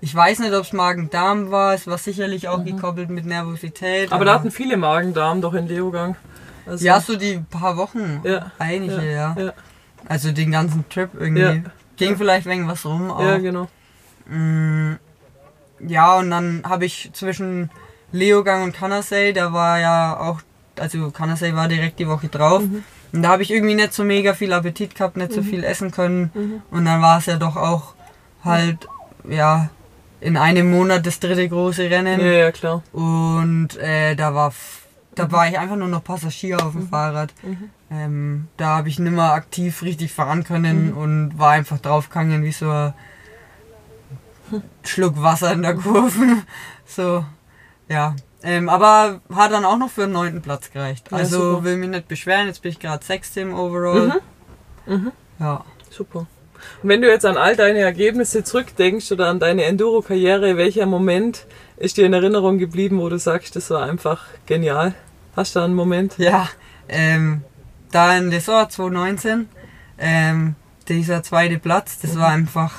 ich 0.07 0.15
weiß 0.15 0.39
nicht, 0.39 0.55
ob 0.55 0.63
es 0.63 0.73
Magen-Darm 0.73 1.51
war, 1.51 1.75
es 1.75 1.89
war 1.89 1.99
sicherlich 1.99 2.47
auch 2.47 2.65
gekoppelt 2.65 3.11
mit 3.11 3.27
Nervosität. 3.27 4.13
Aber 4.13 4.25
da 4.25 4.35
hatten 4.35 4.53
viele 4.53 4.77
Magen-Darm 4.77 5.41
doch 5.41 5.53
in 5.53 5.67
Leogang. 5.67 6.15
Also, 6.65 6.87
ja, 6.87 7.01
so 7.01 7.17
die 7.17 7.41
paar 7.51 7.77
Wochen. 7.77 8.21
Ja, 8.23 8.53
Einige, 8.61 9.05
ja. 9.05 9.35
ja. 9.37 9.53
Also 10.09 10.31
den 10.31 10.53
ganzen 10.53 10.89
Trip 10.89 11.11
irgendwie. 11.13 11.43
Ja. 11.43 11.55
Ging 11.97 12.17
vielleicht 12.17 12.47
wegen 12.47 12.69
was 12.69 12.87
rum. 12.87 13.11
Auch. 13.11 13.21
ja, 13.21 13.39
genau. 13.39 13.67
Mm, 14.29 14.93
ja, 15.81 16.17
und 16.19 16.31
dann 16.31 16.63
habe 16.65 16.85
ich 16.85 17.11
zwischen 17.13 17.71
Leogang 18.13 18.63
und 18.63 18.77
Kanasei, 18.77 19.33
da 19.33 19.53
war 19.53 19.81
ja 19.81 20.21
auch, 20.21 20.41
also 20.79 21.11
Kanasei 21.11 21.53
war 21.57 21.67
direkt 21.67 21.99
die 21.99 22.07
Woche 22.07 22.29
drauf. 22.29 22.63
Und 22.63 23.23
da 23.23 23.31
habe 23.31 23.43
ich 23.43 23.51
irgendwie 23.51 23.75
nicht 23.75 23.93
so 23.93 24.05
mega 24.05 24.35
viel 24.35 24.53
Appetit 24.53 24.95
gehabt, 24.95 25.17
nicht 25.17 25.33
so 25.33 25.43
viel 25.43 25.65
essen 25.65 25.91
können. 25.91 26.63
Und 26.71 26.85
dann 26.85 27.03
war 27.03 27.19
es 27.19 27.27
ja 27.27 27.39
doch 27.39 27.57
auch 27.57 27.95
halt, 28.45 28.87
ja, 29.29 29.71
in 30.27 30.37
einem 30.37 30.71
Monat 30.73 31.07
das 31.07 31.21
dritte 31.21 31.49
große 31.49 31.89
Rennen. 31.89 32.19
Ja, 32.21 32.27
ja, 32.27 32.53
klar. 32.53 32.83
Und 32.93 33.77
äh, 33.77 34.17
da 34.17 34.35
war 34.35 34.53
da 35.15 35.31
war 35.33 35.49
ich 35.49 35.57
einfach 35.59 35.77
nur 35.77 35.89
noch 35.89 36.03
Passagier 36.03 36.63
auf 36.63 36.73
dem 36.73 36.89
Fahrrad. 36.89 37.33
Ähm, 37.91 38.49
da 38.57 38.77
habe 38.77 38.89
ich 38.89 38.99
nimmer 38.99 39.33
aktiv 39.33 39.83
richtig 39.83 40.13
fahren 40.13 40.43
können 40.45 40.93
und 40.93 41.39
war 41.39 41.53
einfach 41.53 41.79
draufgegangen 41.79 42.43
wie 42.43 42.53
so 42.53 42.69
ein 42.69 42.93
Schluck 44.85 45.23
Wasser 45.23 45.53
in 45.53 45.63
der 45.63 45.75
Kurve. 45.75 46.43
so, 46.87 47.25
ja. 47.89 48.17
Ähm, 48.43 48.69
aber 48.69 49.21
hat 49.33 49.53
dann 49.53 49.65
auch 49.65 49.79
noch 49.79 49.91
für 49.91 50.03
den 50.03 50.13
neunten 50.13 50.43
Platz 50.43 50.71
gereicht. 50.71 51.07
Ja, 51.11 51.19
Also 51.19 51.53
super. 51.53 51.65
will 51.65 51.77
mich 51.77 51.89
nicht 51.89 52.09
beschweren, 52.09 52.49
jetzt 52.49 52.63
bin 52.63 52.73
ich 52.73 52.79
gerade 52.81 53.05
Sechste 53.05 53.41
im 53.41 53.55
Overall. 53.55 54.21
Ja. 55.39 55.65
Super. 55.89 56.27
Und 56.83 56.89
wenn 56.89 57.03
du 57.03 57.09
jetzt 57.09 57.25
an 57.25 57.37
all 57.37 57.57
deine 57.57 57.81
Ergebnisse 57.81 58.45
zurückdenkst 58.45 59.13
oder 59.13 59.29
an 59.29 59.41
deine 59.41 59.65
Enduro-Karriere, 59.65 60.57
welcher 60.57 60.87
Moment 60.87 61.47
ist 61.77 61.97
dir 61.97 62.07
in 62.07 62.13
Erinnerung 62.13 62.59
geblieben, 62.59 63.01
wo 63.01 63.09
du 63.09 63.19
sagst, 63.19 63.57
das 63.57 63.71
war 63.71 63.83
einfach 63.83 64.25
genial? 64.47 64.95
Hast 65.35 65.55
du 65.55 65.61
da 65.61 65.65
einen 65.65 65.75
Moment? 65.75 66.17
Ja, 66.19 66.49
ähm, 66.89 67.43
da 67.91 68.17
in 68.17 68.31
Lesor 68.31 68.69
2019, 68.69 69.49
ähm, 69.99 70.55
dieser 70.89 71.23
zweite 71.23 71.59
Platz, 71.59 71.99
das 72.01 72.19
war 72.19 72.29
einfach, 72.29 72.73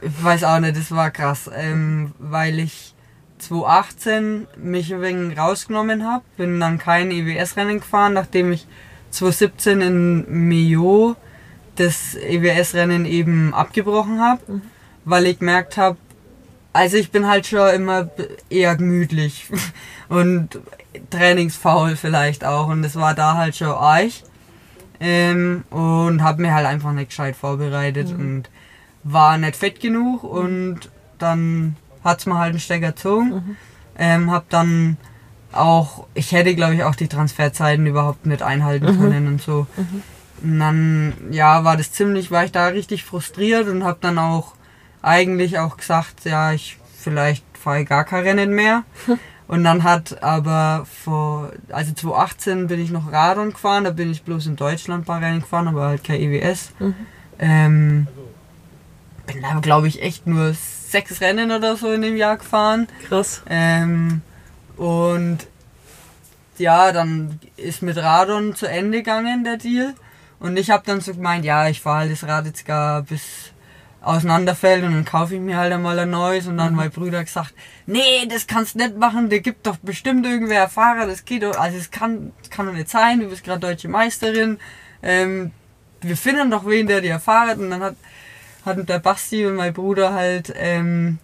ich 0.00 0.24
weiß 0.24 0.44
auch 0.44 0.58
nicht, 0.58 0.76
das 0.76 0.90
war 0.90 1.10
krass, 1.10 1.50
ähm, 1.54 2.12
weil 2.18 2.58
ich 2.58 2.94
2018 3.38 4.46
mich 4.56 4.94
ein 4.94 5.02
wenig 5.02 5.38
rausgenommen 5.38 6.06
habe, 6.06 6.24
bin 6.36 6.60
dann 6.60 6.78
kein 6.78 7.10
EWS-Rennen 7.10 7.80
gefahren, 7.80 8.12
nachdem 8.12 8.52
ich 8.52 8.66
2017 9.10 9.80
in 9.80 10.48
Millau 10.48 11.16
das 11.76 12.14
EWS-Rennen 12.14 13.06
eben 13.06 13.54
abgebrochen 13.54 14.20
habe, 14.20 14.40
weil 15.04 15.26
ich 15.26 15.38
gemerkt 15.38 15.76
habe, 15.76 15.96
also 16.72 16.96
ich 16.96 17.10
bin 17.10 17.26
halt 17.26 17.46
schon 17.46 17.68
immer 17.74 18.08
eher 18.48 18.76
gemütlich 18.76 19.46
und 20.08 20.60
trainingsfaul 21.10 21.96
vielleicht 21.96 22.44
auch 22.44 22.68
und 22.68 22.82
das 22.82 22.96
war 22.96 23.14
da 23.14 23.36
halt 23.36 23.56
schon 23.56 23.68
arg. 23.68 24.10
Ähm, 25.04 25.64
und 25.70 26.22
habe 26.22 26.42
mir 26.42 26.54
halt 26.54 26.64
einfach 26.66 26.92
nicht 26.92 27.08
gescheit 27.08 27.34
vorbereitet 27.34 28.10
und 28.10 28.44
war 29.02 29.36
nicht 29.36 29.56
fett 29.56 29.80
genug 29.80 30.22
und 30.22 30.78
dann 31.18 31.74
hat's 32.04 32.24
mir 32.26 32.38
halt 32.38 32.50
einen 32.50 32.60
Stecker 32.60 32.88
gezogen. 32.92 33.56
Ähm, 33.98 34.30
hab 34.30 34.48
dann 34.48 34.96
auch, 35.50 36.06
ich 36.14 36.30
hätte 36.30 36.54
glaube 36.54 36.74
ich 36.76 36.84
auch 36.84 36.94
die 36.94 37.08
Transferzeiten 37.08 37.84
überhaupt 37.86 38.26
nicht 38.26 38.42
einhalten 38.42 38.98
können 38.98 39.26
und 39.26 39.42
so. 39.42 39.66
Und 40.42 40.58
dann, 40.58 41.14
ja, 41.30 41.64
war 41.64 41.76
das 41.76 41.92
ziemlich, 41.92 42.30
war 42.30 42.44
ich 42.44 42.52
da 42.52 42.68
richtig 42.68 43.04
frustriert 43.04 43.68
und 43.68 43.84
habe 43.84 43.98
dann 44.00 44.18
auch 44.18 44.54
eigentlich 45.00 45.58
auch 45.58 45.76
gesagt, 45.76 46.24
ja, 46.24 46.52
ich 46.52 46.78
vielleicht 46.98 47.44
fahre 47.56 47.82
ich 47.82 47.88
gar 47.88 48.04
kein 48.04 48.22
Rennen 48.24 48.54
mehr. 48.54 48.84
Und 49.48 49.64
dann 49.64 49.82
hat 49.82 50.22
aber 50.22 50.86
vor, 51.04 51.52
also 51.70 51.92
2018 51.92 52.68
bin 52.68 52.80
ich 52.80 52.90
noch 52.90 53.12
Radon 53.12 53.52
gefahren, 53.52 53.84
da 53.84 53.90
bin 53.90 54.10
ich 54.10 54.22
bloß 54.22 54.46
in 54.46 54.56
Deutschland 54.56 55.02
ein 55.02 55.04
paar 55.04 55.20
Rennen 55.20 55.40
gefahren, 55.40 55.68
aber 55.68 55.88
halt 55.88 56.04
kein 56.04 56.20
EWS. 56.20 56.70
Ähm, 57.38 58.06
bin 59.26 59.42
da 59.42 59.58
glaube 59.60 59.88
ich 59.88 60.00
echt 60.00 60.26
nur 60.26 60.54
sechs 60.54 61.20
Rennen 61.20 61.50
oder 61.50 61.76
so 61.76 61.92
in 61.92 62.00
dem 62.00 62.16
Jahr 62.16 62.38
gefahren. 62.38 62.88
Krass. 63.08 63.42
Ähm, 63.46 64.22
und 64.78 65.38
ja, 66.56 66.92
dann 66.92 67.38
ist 67.56 67.82
mit 67.82 67.98
Radon 67.98 68.54
zu 68.54 68.66
Ende 68.66 68.98
gegangen, 68.98 69.44
der 69.44 69.58
Deal. 69.58 69.94
Und 70.42 70.56
ich 70.56 70.70
habe 70.70 70.82
dann 70.84 71.00
so 71.00 71.14
gemeint, 71.14 71.44
ja, 71.44 71.68
ich 71.68 71.80
fahre 71.80 72.00
halt 72.00 72.12
das 72.12 72.26
Rad 72.26 72.46
jetzt 72.46 72.66
gar 72.66 73.02
bis 73.02 73.52
auseinanderfällt 74.00 74.82
und 74.82 74.92
dann 74.92 75.04
kaufe 75.04 75.36
ich 75.36 75.40
mir 75.40 75.56
halt 75.56 75.72
einmal 75.72 75.96
ein 76.00 76.10
neues. 76.10 76.48
Und 76.48 76.58
dann 76.58 76.74
mein 76.74 76.90
Bruder 76.90 77.22
gesagt, 77.22 77.54
nee, 77.86 78.26
das 78.28 78.48
kannst 78.48 78.74
nicht 78.74 78.96
machen, 78.96 79.30
der 79.30 79.38
gibt 79.38 79.68
doch 79.68 79.76
bestimmt 79.76 80.26
irgendwer 80.26 80.68
Fahrer, 80.68 81.06
das 81.06 81.24
geht 81.24 81.44
doch, 81.44 81.56
also 81.56 81.78
es 81.78 81.92
kann, 81.92 82.32
das 82.40 82.50
kann 82.50 82.66
doch 82.66 82.72
nicht 82.72 82.88
sein, 82.88 83.20
du 83.20 83.28
bist 83.28 83.44
gerade 83.44 83.60
deutsche 83.60 83.86
Meisterin. 83.86 84.58
Ähm, 85.00 85.52
wir 86.00 86.16
finden 86.16 86.50
doch 86.50 86.66
wen, 86.66 86.88
der 86.88 87.02
dir 87.02 87.20
fahrt. 87.20 87.58
Und 87.58 87.70
dann 87.70 87.80
hat, 87.80 87.94
hat 88.64 88.88
der 88.88 88.98
Basti 88.98 89.46
und 89.46 89.54
mein 89.54 89.72
Bruder 89.72 90.12
halt, 90.12 90.52
ähm, 90.56 91.20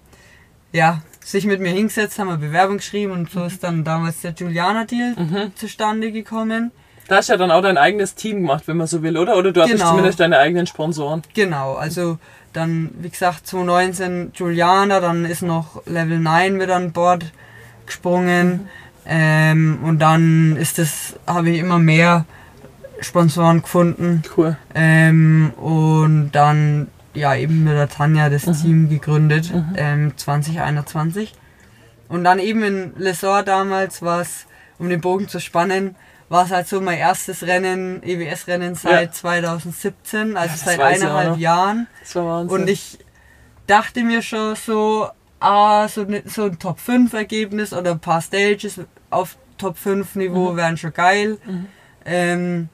ja, 0.70 1.02
sich 1.24 1.44
mit 1.44 1.60
mir 1.60 1.72
hingesetzt, 1.72 2.20
haben 2.20 2.28
eine 2.28 2.38
Bewerbung 2.38 2.76
geschrieben 2.76 3.10
und 3.10 3.30
so 3.32 3.44
ist 3.44 3.64
dann 3.64 3.82
damals 3.82 4.20
der 4.20 4.32
Juliana-Deal 4.32 5.50
zustande 5.56 6.12
gekommen. 6.12 6.70
Da 7.08 7.16
hast 7.16 7.28
du 7.28 7.32
ja 7.32 7.38
dann 7.38 7.50
auch 7.50 7.62
dein 7.62 7.78
eigenes 7.78 8.14
Team 8.14 8.42
gemacht, 8.42 8.64
wenn 8.66 8.76
man 8.76 8.86
so 8.86 9.02
will, 9.02 9.16
oder? 9.16 9.36
Oder 9.36 9.50
du 9.52 9.62
hattest 9.62 9.78
Genau. 9.78 9.90
zumindest 9.90 10.20
deine 10.20 10.38
eigenen 10.38 10.66
Sponsoren. 10.66 11.22
Genau, 11.34 11.74
also 11.74 12.18
dann, 12.52 12.90
wie 13.00 13.08
gesagt, 13.08 13.46
2019 13.46 14.32
Juliana, 14.34 15.00
dann 15.00 15.24
ist 15.24 15.42
noch 15.42 15.84
Level 15.86 16.18
9 16.18 16.56
mit 16.56 16.70
an 16.70 16.92
Bord 16.92 17.32
gesprungen. 17.86 18.68
Ähm, 19.06 19.78
und 19.82 20.00
dann 20.00 20.56
ist 20.56 20.78
das, 20.78 21.14
habe 21.26 21.48
ich 21.50 21.60
immer 21.60 21.78
mehr 21.78 22.26
Sponsoren 23.00 23.62
gefunden. 23.62 24.22
Cool. 24.36 24.56
Ähm, 24.74 25.52
und 25.56 26.32
dann 26.32 26.88
ja 27.14 27.34
eben 27.34 27.64
mit 27.64 27.72
der 27.72 27.88
Tanja 27.88 28.28
das 28.28 28.42
Team 28.60 28.90
gegründet, 28.90 29.50
ähm, 29.76 30.12
2021. 30.14 31.34
Und 32.08 32.24
dann 32.24 32.38
eben 32.38 32.62
in 32.62 32.92
Lesor 32.98 33.42
damals 33.42 34.02
war 34.02 34.20
es, 34.20 34.46
um 34.78 34.88
den 34.90 35.00
Bogen 35.00 35.28
zu 35.28 35.40
spannen, 35.40 35.96
war 36.28 36.44
es 36.44 36.50
halt 36.50 36.68
so 36.68 36.80
mein 36.80 36.98
erstes 36.98 37.42
Rennen, 37.46 38.02
EWS-Rennen 38.02 38.74
seit 38.74 39.08
Ja. 39.08 39.12
2017, 39.12 40.36
also 40.36 40.52
das 40.52 40.64
seit 40.64 40.80
eineinhalb. 40.80 41.38
Jahren. 41.38 41.86
Das 42.00 42.14
war 42.16 42.24
Wahnsinn. 42.26 42.60
Und 42.60 42.68
ich 42.68 42.98
dachte 43.66 44.02
mir 44.02 44.22
schon 44.22 44.54
so, 44.56 45.08
ah, 45.40 45.88
so, 45.88 46.04
ne, 46.04 46.22
so 46.26 46.44
ein 46.44 46.58
Top 46.58 46.80
5 46.80 47.12
Ergebnis 47.14 47.72
oder 47.72 47.92
ein 47.92 48.00
paar 48.00 48.20
Stages 48.20 48.80
auf 49.10 49.36
Top 49.56 49.78
5 49.78 50.14
Niveau 50.16 50.54
wären 50.56 50.76
schon 50.76 50.92
geil. 50.92 51.38
Ähm, 52.04 52.68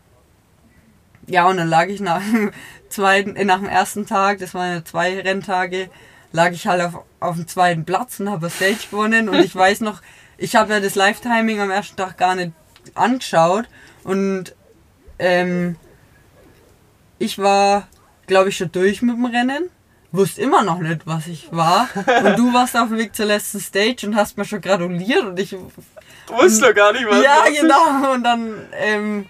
ja, 1.27 1.47
und 1.49 1.57
dann 1.57 1.69
lag 1.69 1.87
ich 1.87 2.01
nach 2.01 2.21
dem, 2.21 2.51
zweiten, 2.89 3.37
äh, 3.37 3.45
nach 3.45 3.59
dem 3.59 3.69
ersten 3.69 4.07
Tag, 4.07 4.39
das 4.39 4.53
waren 4.55 4.75
ja 4.75 4.85
zwei 4.85 5.21
Renntage, 5.21 5.89
lag 6.33 6.51
ich 6.51 6.67
halt 6.67 6.83
auf, 6.83 7.05
auf 7.21 7.37
dem 7.37 7.49
zweiten 7.49 7.85
Platz 7.85 8.21
und 8.21 8.31
habe 8.31 8.51
Stage 8.51 8.89
gewonnen. 8.91 9.29
Und 9.29 9.37
ich 9.37 9.55
weiß 9.57 9.81
noch, 9.81 10.03
ich 10.39 10.57
habe 10.57 10.73
ja 10.75 10.81
das 10.81 10.95
Live-Timing 10.97 11.61
am 11.61 11.71
ersten 11.71 11.97
Tag 11.97 12.19
gar 12.19 12.35
nicht 12.35 12.53
angeschaut. 12.95 13.67
Und 14.05 14.55
ähm, 15.19 15.77
ich 17.19 17.39
war, 17.39 17.89
glaube 18.27 18.51
ich, 18.51 18.57
schon 18.57 18.73
durch 18.73 19.03
mit 19.03 19.17
dem 19.17 19.25
Rennen. 19.25 19.71
Wusste 20.13 20.43
immer 20.43 20.63
noch 20.63 20.79
nicht, 20.79 21.07
was 21.07 21.27
ich 21.27 21.49
war. 21.51 21.89
Und 21.97 22.39
du 22.39 22.53
warst 22.55 22.77
auf 22.77 22.89
dem 22.89 22.99
Weg 22.99 23.17
zur 23.17 23.27
letzten 23.27 23.59
Stage 23.59 24.07
und 24.07 24.15
hast 24.15 24.39
mir 24.39 24.45
schon 24.45 24.61
gratuliert 24.61 25.25
und 25.25 25.41
ich 25.41 25.57
Wusste 26.29 26.69
doch 26.69 26.75
gar 26.75 26.93
nicht, 26.93 27.07
was 27.07 27.23
ja, 27.23 27.45
genau. 27.61 28.13
Und 28.13 28.25
dann, 28.25 28.67
ähm, 28.73 29.27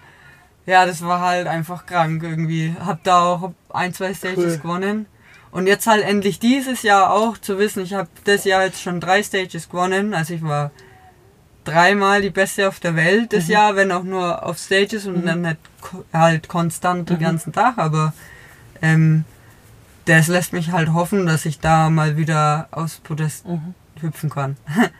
ja, 0.67 0.87
das 0.87 1.03
war 1.03 1.21
halt 1.21 1.47
einfach 1.47 1.87
krank 1.87 2.23
irgendwie. 2.23 2.75
Hab 2.85 3.03
da 3.03 3.23
auch 3.23 3.53
ein, 3.71 3.95
zwei 3.95 4.14
Stages 4.14 4.55
Cool. 4.55 4.59
gewonnen. 4.59 5.07
Und 5.51 5.67
jetzt 5.67 5.87
halt 5.87 6.05
endlich 6.05 6.38
dieses 6.38 6.83
Jahr 6.83 7.12
auch 7.12 7.38
zu 7.38 7.59
wissen, 7.59 7.83
ich 7.83 7.95
habe 7.95 8.09
das 8.25 8.45
Jahr 8.45 8.64
jetzt 8.64 8.83
schon 8.83 9.01
drei 9.01 9.23
Stages 9.23 9.69
gewonnen. 9.69 10.12
Also 10.12 10.35
ich 10.35 10.43
war 10.43 10.71
dreimal 11.64 12.22
die 12.22 12.31
Beste 12.31 12.68
auf 12.68 12.81
der 12.81 12.96
Welt 12.96 13.33
Mhm. 13.33 13.37
das 13.37 13.48
Jahr, 13.48 13.77
wenn 13.77 13.90
auch 13.92 14.03
nur 14.05 14.44
auf 14.44 14.59
Stages 14.59 15.07
und 15.07 15.27
dann 15.27 15.42
nicht 15.42 15.57
ko- 15.81 16.05
halt 16.12 16.48
konstant 16.48 17.11
Mhm. 17.11 17.14
den 17.14 17.18
ganzen 17.22 17.53
Tag. 17.53 17.79
Aber 17.79 18.12
ähm, 18.83 19.24
das 20.07 20.29
lässt 20.29 20.53
mich 20.53 20.70
halt 20.72 20.92
hoffen, 20.92 21.27
dass 21.27 21.46
ich 21.46 21.61
da 21.61 21.88
mal 21.90 22.16
wieder 22.16 22.68
aufs 22.70 22.98
Podest 22.98 23.46
Mhm. 23.48 23.74
hüpfen 24.00 24.31
kann. 24.31 24.57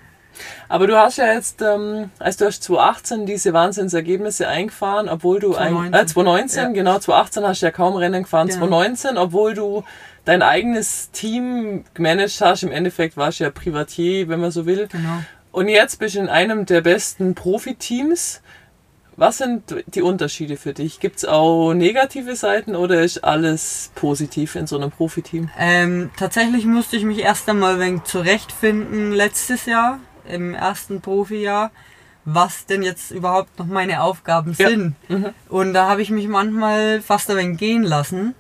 Aber 0.69 0.89
du 0.89 0.97
hast 0.99 1.19
ja 1.19 1.33
jetzt, 1.33 1.63
ähm, 1.63 2.11
als 2.19 2.37
du 2.39 2.47
hast 2.47 2.63
2018 2.65 3.25
diese 3.25 3.53
Wahnsinnsergebnisse 3.53 4.49
eingefahren, 4.49 5.09
obwohl 5.09 5.39
du 5.39 5.55
ein, 5.55 5.69
2019. 5.73 5.95
äh, 5.95 6.07
2019, 6.07 6.63
Ja. 6.65 6.69
genau, 6.71 6.99
2018 6.99 7.45
hast 7.47 7.63
du 7.63 7.67
ja 7.67 7.71
kaum 7.71 7.95
Rennen 7.95 8.25
gefahren, 8.25 8.49
Genau. 8.49 8.59
2019, 8.67 9.17
obwohl 9.17 9.55
du 9.55 9.85
dein 10.25 10.43
eigenes 10.43 11.11
Team 11.13 11.85
gemanagt 11.95 12.41
hast, 12.41 12.65
im 12.65 12.73
Endeffekt 12.73 13.17
warst 13.17 13.39
du 13.39 13.45
ja 13.45 13.51
Privatier, 13.51 14.27
wenn 14.29 14.41
man 14.41 14.51
so 14.51 14.67
will. 14.67 14.89
Genau. 14.91 15.23
Und 15.55 15.69
jetzt 15.69 16.01
bist 16.01 16.17
du 16.17 16.19
in 16.19 16.29
einem 16.29 16.67
der 16.67 16.81
besten 16.81 17.37
Profiteams. 17.37 18.41
Was 19.17 19.39
sind 19.39 19.63
die 19.87 20.03
Unterschiede 20.03 20.57
für 20.57 20.73
dich? 20.73 20.99
Gibt 20.99 21.19
es 21.19 21.25
auch 21.25 21.75
negative 21.75 22.35
Seiten 22.35 22.75
oder 22.75 23.03
ist 23.05 23.23
alles 23.23 23.93
positiv 23.95 24.57
in 24.57 24.67
so 24.67 24.77
einem 24.77 24.91
Profiteam? 24.91 25.49
Ähm, 25.57 26.11
tatsächlich 26.17 26.65
musste 26.67 26.97
ich 26.97 27.05
mich 27.05 27.21
erst 27.21 27.49
einmal 27.49 27.75
ein 27.75 27.81
wenig 27.81 28.03
zurechtfinden 28.03 29.13
letztes 29.13 29.67
Jahr, 29.67 30.01
im 30.29 30.55
ersten 30.55 31.01
Profijahr, 31.01 31.71
was 32.25 32.67
denn 32.67 32.83
jetzt 32.83 33.13
überhaupt 33.13 33.57
noch 33.61 33.67
meine 33.67 34.03
Aufgaben 34.03 34.57
Ja. 34.59 34.69
sind. 34.71 34.97
Mhm. 35.09 35.27
Und 35.49 35.73
da 35.73 35.89
habe 35.89 36.03
ich 36.03 36.11
mich 36.11 36.27
manchmal 36.27 37.01
fast 37.01 37.31
ein 37.31 37.37
wenig 37.37 37.59
gehen 37.59 37.85
lassen 37.85 38.35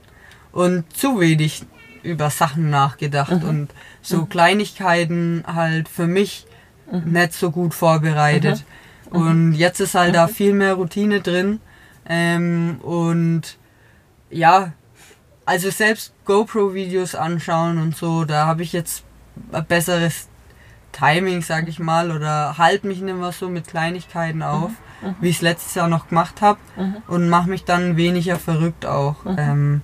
und 0.51 0.85
zu 0.97 1.21
wenig 1.21 1.63
über 2.03 2.29
Sachen 2.31 2.71
nachgedacht 2.71 3.41
Mhm. 3.45 3.49
und 3.49 3.69
so 4.03 4.27
Kleinigkeiten 4.27 5.45
halt 5.47 5.89
für 5.89 6.09
mich 6.09 6.47
nicht 7.05 7.33
so 7.35 7.51
gut 7.51 7.75
vorbereitet. 7.75 8.65
Mhm. 9.11 9.17
Und 9.21 9.53
jetzt 9.55 9.81
ist 9.81 9.95
halt 9.95 10.15
da 10.15 10.27
viel 10.29 10.53
mehr 10.53 10.75
Routine 10.75 11.21
drin. 11.21 11.61
Ähm, 12.07 12.79
und 12.83 13.43
ja, 14.31 14.73
also 15.47 15.71
selbst 15.71 16.13
GoPro-Videos 16.25 17.15
anschauen 17.15 17.79
und 17.79 17.97
so, 17.97 18.25
da 18.25 18.47
habe 18.47 18.63
ich 18.63 18.73
jetzt 18.73 19.05
ein 19.53 19.65
besseres 19.67 20.29
Timing, 20.93 21.43
sag 21.43 21.69
ich 21.69 21.79
mal, 21.79 22.11
oder 22.11 22.57
halt 22.59 22.85
mich 22.85 23.01
nicht 23.01 23.17
mehr 23.17 23.33
so 23.33 23.49
mit 23.49 23.67
Kleinigkeiten 23.67 24.43
auf, 24.43 24.71
wie 25.21 25.29
ich 25.29 25.37
es 25.37 25.43
letztes 25.43 25.75
Jahr 25.75 25.89
noch 25.89 26.09
gemacht 26.09 26.41
habe 26.41 26.59
Mhm. 26.77 26.97
und 27.09 27.29
mache 27.29 27.49
mich 27.51 27.65
dann 27.65 27.97
weniger 27.97 28.37
verrückt 28.37 28.87
auch. 28.87 29.17
Ähm, 29.37 29.83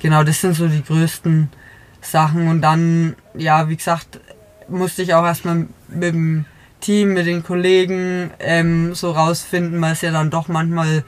genau, 0.00 0.22
das 0.22 0.40
sind 0.40 0.54
so 0.54 0.68
die 0.68 0.84
größten 0.84 1.48
Sachen 2.02 2.48
und 2.48 2.60
dann, 2.62 3.16
ja, 3.34 3.68
wie 3.68 3.76
gesagt, 3.76 4.20
musste 4.70 5.02
ich 5.02 5.14
auch 5.14 5.24
erstmal 5.24 5.66
mit 5.88 6.14
dem 6.14 6.44
Team, 6.80 7.12
mit 7.14 7.26
den 7.26 7.42
Kollegen 7.42 8.30
ähm, 8.38 8.94
so 8.94 9.10
rausfinden, 9.10 9.80
weil 9.80 9.92
es 9.92 10.00
ja 10.00 10.10
dann 10.12 10.30
doch 10.30 10.48
manchmal 10.48 11.04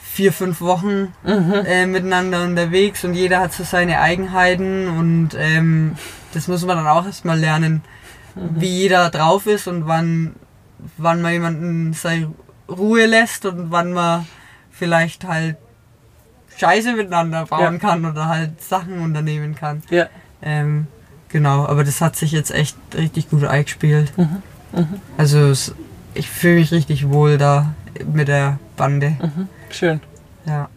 vier, 0.00 0.32
fünf 0.32 0.60
Wochen 0.60 1.12
äh, 1.24 1.86
miteinander 1.86 2.44
unterwegs 2.44 3.04
und 3.04 3.14
jeder 3.14 3.40
hat 3.40 3.52
so 3.52 3.64
seine 3.64 4.00
Eigenheiten 4.00 4.86
und 4.86 5.30
ähm, 5.36 5.96
das 6.32 6.46
muss 6.46 6.64
man 6.64 6.76
dann 6.76 6.86
auch 6.86 7.04
erstmal 7.04 7.38
lernen, 7.38 7.82
wie 8.36 8.68
jeder 8.68 9.10
drauf 9.10 9.46
ist 9.46 9.66
und 9.66 9.88
wann, 9.88 10.36
wann 10.98 11.20
man 11.22 11.32
jemanden 11.32 11.92
seine 11.94 12.32
Ruhe 12.68 13.06
lässt 13.06 13.44
und 13.46 13.72
wann 13.72 13.92
man 13.92 14.26
vielleicht 14.70 15.24
halt 15.24 15.56
Scheiße 16.56 16.92
miteinander 16.92 17.46
bauen 17.46 17.74
Ja. 17.74 17.78
kann 17.80 18.04
oder 18.04 18.28
halt 18.28 18.62
Sachen 18.62 19.00
unternehmen 19.00 19.56
kann. 19.56 19.82
Ja. 19.90 20.06
Ähm, 20.42 20.86
genau, 21.34 21.66
aber 21.66 21.82
das 21.82 22.00
hat 22.00 22.14
sich 22.14 22.30
jetzt 22.30 22.52
echt 22.52 22.76
richtig 22.96 23.28
gut 23.28 23.44
eingespielt. 23.44 24.16
Mhm. 24.16 24.42
Also 25.18 25.40
es, 25.50 25.74
ich 26.14 26.30
fühle 26.30 26.54
mich 26.60 26.70
richtig 26.72 27.10
wohl 27.10 27.36
da 27.38 27.74
mit 28.12 28.28
der 28.28 28.58
Bande. 28.76 29.16
Schön. 29.68 30.00
Ja. 30.46 30.68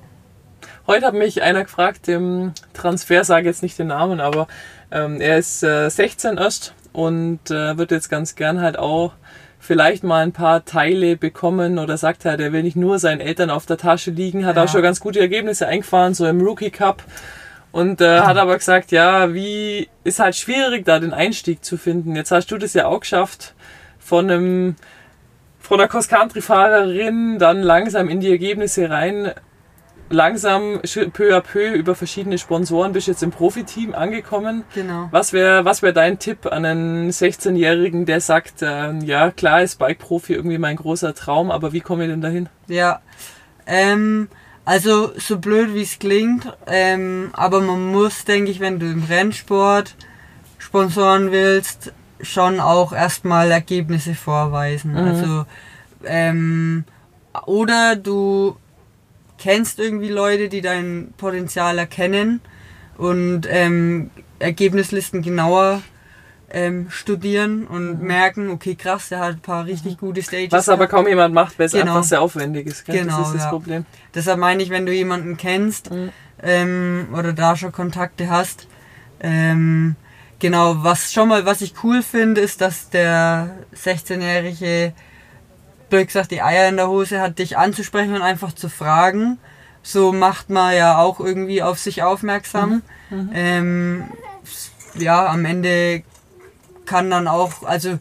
Heute 0.88 1.06
hat 1.06 1.14
mich 1.14 1.44
einer 1.44 1.64
gefragt 1.64 2.08
im 2.08 2.54
Transfer, 2.74 3.24
sage 3.24 3.46
jetzt 3.48 3.62
nicht 3.62 3.78
den 3.78 3.88
Namen, 3.88 4.20
aber 4.20 4.48
ähm, 4.92 5.22
er 5.22 5.38
ist 5.38 5.62
äh, 5.64 5.90
16 5.90 6.38
erst 6.38 6.74
und 6.92 7.52
äh, 7.52 7.78
wird 7.78 7.92
jetzt 7.92 8.10
ganz 8.10 8.36
gern 8.36 8.60
halt 8.62 8.80
auch 8.80 9.14
vielleicht 9.60 10.04
mal 10.04 10.24
ein 10.24 10.32
paar 10.32 10.66
Teile 10.66 11.18
bekommen 11.18 11.78
oder 11.78 11.98
sagt 11.98 12.26
halt, 12.26 12.40
er 12.40 12.52
will 12.52 12.64
nicht 12.64 12.78
nur 12.78 12.98
seinen 13.00 13.20
Eltern 13.22 13.50
auf 13.52 13.66
der 13.68 13.78
Tasche 13.78 14.12
liegen, 14.12 14.46
hat 14.46 14.56
Ja. 14.56 14.64
auch 14.64 14.70
schon 14.70 14.82
ganz 14.82 15.00
gute 15.00 15.20
Ergebnisse 15.20 15.68
eingefahren, 15.68 16.14
so 16.14 16.26
im 16.26 16.42
Rookie 16.42 16.72
Cup 16.72 17.04
und 17.78 18.02
äh, 18.02 18.22
hat 18.22 18.38
aber 18.38 18.58
gesagt, 18.58 18.92
ja, 18.92 19.36
wie 19.36 19.88
ist 20.04 20.18
halt 20.18 20.36
schwierig 20.36 20.84
da 20.84 21.00
den 21.00 21.14
Einstieg 21.14 21.64
zu 21.64 21.78
finden. 21.78 22.16
Jetzt 22.16 22.32
hast 22.32 22.48
du 22.48 22.58
das 22.58 22.74
ja 22.74 22.88
auch 22.88 23.02
geschafft 23.02 23.54
von 24.00 24.32
einem 24.32 24.76
von 25.60 25.80
einer 25.80 25.88
Cross-Country-Fahrerin 25.88 27.38
dann 27.38 27.62
langsam 27.62 28.10
in 28.10 28.20
die 28.20 28.32
Ergebnisse 28.32 28.90
rein 28.90 29.32
langsam 30.10 30.80
peu 31.14 31.36
à 31.36 31.42
peu 31.42 31.74
über 31.74 31.94
verschiedene 31.94 32.40
Sponsoren 32.40 32.94
bist 32.94 33.08
jetzt 33.08 33.22
im 33.22 33.30
Profiteam 33.30 33.94
angekommen. 33.94 34.64
Genau. 34.74 35.10
Was 35.12 35.32
wäre 35.32 35.64
was 35.64 35.84
wär 35.84 35.94
dein 35.94 36.18
Tipp 36.18 36.48
an 36.48 36.66
einen 36.66 37.12
16-Jährigen, 37.12 38.08
der 38.08 38.22
sagt, 38.22 38.64
ähm, 38.64 39.02
ja 39.02 39.30
klar 39.30 39.62
ist 39.62 39.78
Bike-Profi 39.78 40.34
irgendwie 40.34 40.58
mein 40.58 40.78
großer 40.78 41.14
Traum, 41.14 41.52
aber 41.52 41.74
wie 41.74 41.82
komme 41.82 42.06
ich 42.06 42.10
denn 42.10 42.22
dahin? 42.22 42.50
Ja. 42.68 43.02
Ähm, 43.68 44.30
also 44.68 45.14
so 45.18 45.38
blöd 45.38 45.74
wie 45.74 45.84
es 45.84 45.98
klingt, 45.98 46.46
ähm, 46.66 47.30
aber 47.32 47.62
man 47.62 47.90
muss, 47.90 48.26
denke 48.26 48.52
ich, 48.52 48.60
wenn 48.60 48.80
du 48.80 48.86
im 48.86 49.02
Rennsport 49.06 49.96
sponsoren 50.58 51.32
willst, 51.32 51.94
schon 52.20 52.60
auch 52.60 52.92
erstmal 52.92 53.50
Ergebnisse 53.50 54.14
vorweisen. 54.14 54.92
Mhm. 54.92 54.98
Also 54.98 55.46
ähm, 56.04 56.84
oder 57.46 57.96
du 57.96 58.58
kennst 59.38 59.80
irgendwie 59.80 60.10
Leute, 60.10 60.50
die 60.50 60.60
dein 60.60 61.14
Potenzial 61.16 61.78
erkennen 61.78 62.42
und 62.98 63.48
ähm, 63.50 64.10
Ergebnislisten 64.40 65.22
genauer 65.22 65.82
ähm, 66.50 66.88
studieren 66.90 67.68
und 67.68 68.02
merken, 68.02 68.50
okay, 68.50 68.76
krass, 68.76 69.10
der 69.10 69.20
hat 69.20 69.34
ein 69.36 69.40
paar 69.42 69.66
richtig 69.66 69.98
gute 69.98 70.22
Stages. 70.24 70.52
Mhm. 70.52 70.58
Was 70.58 70.70
aber 70.70 70.88
gehabt. 70.88 70.92
kaum 70.94 71.08
jemand 71.08 71.34
macht, 71.34 71.60
weil 71.60 71.66
es 71.66 71.74
Genau. 71.74 71.96
einfach 71.98 72.04
sehr 72.04 72.22
aufwendig 72.22 72.68
ist. 72.68 72.86
Gell? 72.86 73.00
Genau, 73.00 73.18
das 73.20 73.28
ist 73.30 73.36
das 73.36 73.44
ja. 73.44 73.50
Problem. 73.50 73.86
Deshalb 74.16 74.40
meine 74.40 74.64
ich, 74.64 74.70
wenn 74.70 74.86
du 74.86 74.94
jemanden 74.94 75.36
kennst 75.38 75.92
Mhm. 75.92 76.10
ähm, 76.42 77.08
oder 77.14 77.34
da 77.34 77.56
schon 77.58 77.72
Kontakte 77.74 78.30
hast, 78.30 78.68
ähm, 79.20 79.96
genau, 80.40 80.84
was 80.84 81.12
schon 81.12 81.28
mal, 81.28 81.46
was 81.46 81.62
ich 81.62 81.74
cool 81.84 82.02
finde, 82.02 82.40
ist, 82.42 82.62
dass 82.62 82.90
der 82.90 83.50
16-jährige 83.76 84.94
blöd 85.90 86.08
gesagt 86.08 86.32
die 86.32 86.42
Eier 86.42 86.70
in 86.70 86.78
der 86.78 86.88
Hose 86.88 87.20
hat, 87.22 87.40
dich 87.40 87.58
anzusprechen 87.58 88.14
und 88.16 88.22
einfach 88.22 88.54
zu 88.54 88.70
fragen. 88.70 89.38
So 89.84 90.12
macht 90.14 90.50
man 90.50 90.76
ja 90.76 90.98
auch 90.98 91.20
irgendwie 91.20 91.62
auf 91.64 91.80
sich 91.80 92.04
aufmerksam. 92.04 92.84
Mhm. 93.10 93.30
Ähm, 93.34 94.04
ja, 94.96 95.28
am 95.28 95.46
Ende 95.46 96.04
kann 96.88 97.12
dann 97.12 97.28
auch, 97.28 97.64
also 97.64 98.00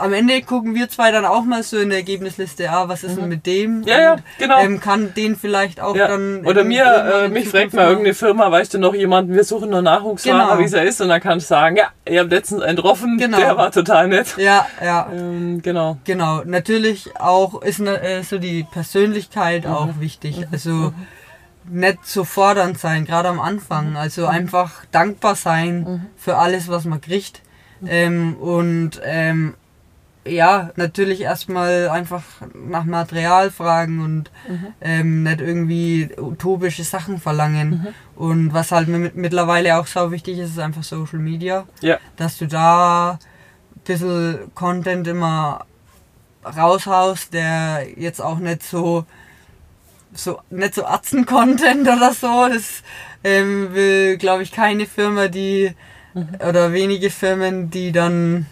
am 0.00 0.12
Ende 0.12 0.42
gucken 0.42 0.74
wir 0.74 0.88
zwei 0.88 1.12
dann 1.12 1.24
auch 1.24 1.44
mal 1.44 1.62
so 1.62 1.78
in 1.78 1.90
der 1.90 1.98
Ergebnisliste, 1.98 2.68
ah, 2.70 2.88
was 2.88 3.04
ist 3.04 3.16
denn 3.18 3.28
mit 3.28 3.46
dem? 3.46 3.84
Ja, 3.84 4.00
ja, 4.00 4.16
genau. 4.36 4.58
Ähm, 4.60 4.80
kann 4.80 5.14
den 5.14 5.36
vielleicht 5.36 5.80
auch 5.80 5.94
Ja. 5.94 6.08
dann. 6.08 6.44
Oder 6.44 6.64
mir, 6.64 6.84
äh, 7.24 7.28
mich 7.28 7.48
fragt 7.48 7.72
mal 7.72 7.86
irgendeine 7.86 8.14
Firma, 8.14 8.50
weißt 8.50 8.74
du 8.74 8.78
noch 8.78 8.94
jemanden, 8.94 9.32
wir 9.32 9.44
suchen 9.44 9.70
noch 9.70 9.82
Nachwuchsfahrer, 9.82 10.48
Genau. 10.48 10.58
wie 10.58 10.64
es 10.64 10.72
er 10.72 10.82
ist, 10.82 11.00
und 11.00 11.08
dann 11.08 11.20
kannst 11.20 11.46
du 11.46 11.54
sagen, 11.54 11.76
ja, 11.76 11.84
ihr 12.04 12.18
habt 12.20 12.30
letztens 12.32 12.62
einen 12.62 12.74
getroffen, 12.76 13.16
Genau. 13.16 13.38
der 13.38 13.56
war 13.56 13.70
total 13.70 14.08
nett. 14.08 14.34
Ja, 14.38 14.66
ja. 14.84 15.08
Ähm, 15.14 15.62
genau. 15.62 15.98
Genau, 16.04 16.42
natürlich 16.44 17.10
auch 17.20 17.62
ist 17.62 17.78
ne, 17.78 18.00
äh, 18.02 18.22
so 18.24 18.38
die 18.38 18.64
Persönlichkeit 18.64 19.66
Mhm. 19.66 19.72
auch 19.72 20.00
wichtig. 20.00 20.48
Also 20.50 20.92
nicht 21.68 22.04
so 22.06 22.24
fordernd 22.24 22.78
sein, 22.78 23.04
gerade 23.04 23.28
am 23.28 23.40
Anfang. 23.40 23.90
Mhm. 23.90 23.96
Also 23.96 24.26
einfach 24.26 24.84
dankbar 24.90 25.36
sein 25.36 26.06
für 26.16 26.38
alles, 26.38 26.68
was 26.68 26.84
man 26.84 27.00
kriegt. 27.00 27.42
Ähm, 27.86 28.36
und 28.36 29.00
ähm, 29.04 29.54
ja, 30.24 30.70
natürlich 30.76 31.20
erstmal 31.20 31.88
einfach 31.88 32.22
nach 32.54 32.84
Material 32.84 33.50
fragen 33.50 34.00
und 34.02 34.30
Mhm. 34.48 34.66
ähm, 34.80 35.22
nicht 35.22 35.40
irgendwie 35.40 36.08
utopische 36.18 36.82
Sachen 36.84 37.20
verlangen. 37.20 37.70
Mhm. 37.70 38.20
Und 38.20 38.52
was 38.54 38.72
halt 38.72 38.88
mit, 38.88 39.14
mittlerweile 39.16 39.76
auch 39.78 39.86
sau 39.86 40.10
wichtig 40.10 40.38
ist, 40.38 40.50
ist 40.50 40.58
einfach 40.58 40.82
Social 40.82 41.18
Media. 41.20 41.64
Ja. 41.80 41.98
Dass 42.16 42.38
du 42.38 42.46
da 42.48 43.12
ein 43.76 43.80
bisschen 43.84 44.38
Content 44.54 45.06
immer 45.06 45.64
raushaust, 46.44 47.32
der 47.32 47.86
jetzt 47.96 48.20
auch 48.20 48.38
nicht 48.38 48.62
so 48.62 49.04
so 50.14 50.40
nicht 50.50 50.74
so 50.74 50.86
Atzen-Content 50.86 51.82
oder 51.88 52.12
so. 52.12 52.48
Das 52.48 52.82
ähm, 53.22 53.74
will, 53.74 54.16
glaube 54.16 54.42
ich, 54.42 54.50
keine 54.52 54.86
Firma, 54.86 55.28
die 55.28 55.72
oder 56.48 56.72
wenige 56.72 57.10
Firmen, 57.10 57.70
die 57.70 57.92
dann 57.92 58.46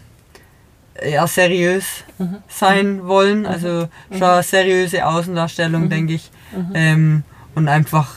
ja 1.02 1.26
seriös 1.26 2.04
sein 2.48 3.06
wollen. 3.06 3.46
Also 3.46 3.88
schon 4.10 4.22
eine 4.22 4.42
seriöse 4.42 5.06
Außendarstellung, 5.06 5.88
denke 5.88 6.14
ich. 6.14 6.30
Ähm, 6.74 7.24
und 7.54 7.68
einfach 7.68 8.16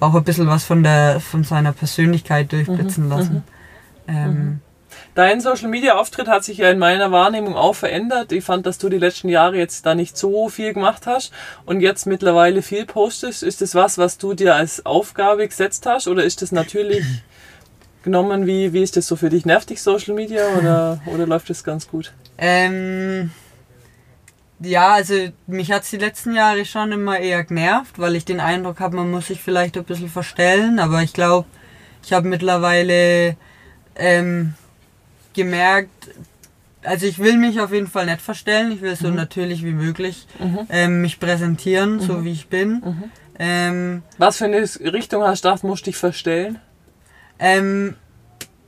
auch 0.00 0.14
ein 0.14 0.24
bisschen 0.24 0.46
was 0.46 0.64
von 0.64 0.82
der 0.82 1.20
von 1.20 1.44
seiner 1.44 1.72
Persönlichkeit 1.72 2.52
durchblitzen 2.52 3.08
lassen. 3.08 3.44
Ähm, 4.06 4.60
Dein 5.14 5.40
Social 5.40 5.68
Media 5.68 5.96
Auftritt 5.96 6.28
hat 6.28 6.44
sich 6.44 6.58
ja 6.58 6.70
in 6.70 6.78
meiner 6.78 7.10
Wahrnehmung 7.10 7.56
auch 7.56 7.74
verändert. 7.74 8.30
Ich 8.30 8.44
fand, 8.44 8.66
dass 8.66 8.78
du 8.78 8.88
die 8.88 8.98
letzten 8.98 9.28
Jahre 9.28 9.56
jetzt 9.56 9.84
da 9.84 9.94
nicht 9.94 10.16
so 10.16 10.48
viel 10.48 10.72
gemacht 10.72 11.06
hast 11.06 11.32
und 11.66 11.80
jetzt 11.80 12.06
mittlerweile 12.06 12.62
viel 12.62 12.86
postest. 12.86 13.42
Ist 13.42 13.60
das 13.60 13.74
was, 13.74 13.98
was 13.98 14.18
du 14.18 14.34
dir 14.34 14.54
als 14.54 14.86
Aufgabe 14.86 15.46
gesetzt 15.48 15.86
hast 15.86 16.06
oder 16.06 16.22
ist 16.22 16.42
das 16.42 16.52
natürlich 16.52 17.04
genommen? 18.02 18.46
Wie, 18.46 18.72
wie 18.72 18.82
ist 18.82 18.96
das 18.96 19.06
so 19.06 19.16
für 19.16 19.30
dich? 19.30 19.44
Nervt 19.46 19.70
dich 19.70 19.82
Social 19.82 20.14
Media 20.14 20.46
oder, 20.58 21.00
oder 21.06 21.26
läuft 21.26 21.50
das 21.50 21.64
ganz 21.64 21.88
gut? 21.88 22.12
Ähm, 22.38 23.30
ja, 24.60 24.94
also 24.94 25.14
mich 25.46 25.70
hat's 25.70 25.90
die 25.90 25.98
letzten 25.98 26.34
Jahre 26.34 26.64
schon 26.64 26.92
immer 26.92 27.18
eher 27.18 27.44
genervt, 27.44 27.98
weil 27.98 28.16
ich 28.16 28.24
den 28.24 28.40
Eindruck 28.40 28.80
habe, 28.80 28.96
man 28.96 29.10
muss 29.10 29.28
sich 29.28 29.40
vielleicht 29.40 29.76
ein 29.76 29.84
bisschen 29.84 30.08
verstellen, 30.08 30.78
aber 30.78 31.02
ich 31.02 31.12
glaube, 31.12 31.46
ich 32.04 32.12
habe 32.12 32.28
mittlerweile 32.28 33.36
ähm, 33.96 34.54
gemerkt, 35.34 36.10
also 36.82 37.06
ich 37.06 37.18
will 37.18 37.36
mich 37.36 37.60
auf 37.60 37.72
jeden 37.72 37.86
Fall 37.86 38.06
nicht 38.06 38.20
verstellen, 38.20 38.72
ich 38.72 38.80
will 38.80 38.96
so 38.96 39.08
natürlich 39.10 39.64
wie 39.64 39.72
möglich 39.72 40.26
ähm, 40.70 41.02
mich 41.02 41.20
präsentieren, 41.20 42.00
so 42.00 42.24
wie 42.24 42.32
ich 42.32 42.48
bin. 42.48 43.10
Ähm, 43.38 44.02
Was 44.16 44.38
für 44.38 44.46
eine 44.46 44.62
Richtung 44.62 45.22
hast 45.22 45.44
du 45.44 45.48
gedacht, 45.48 45.64
musst 45.64 45.86
du 45.86 45.90
dich 45.90 45.96
verstellen? 45.96 46.58
Ähm, 47.38 47.94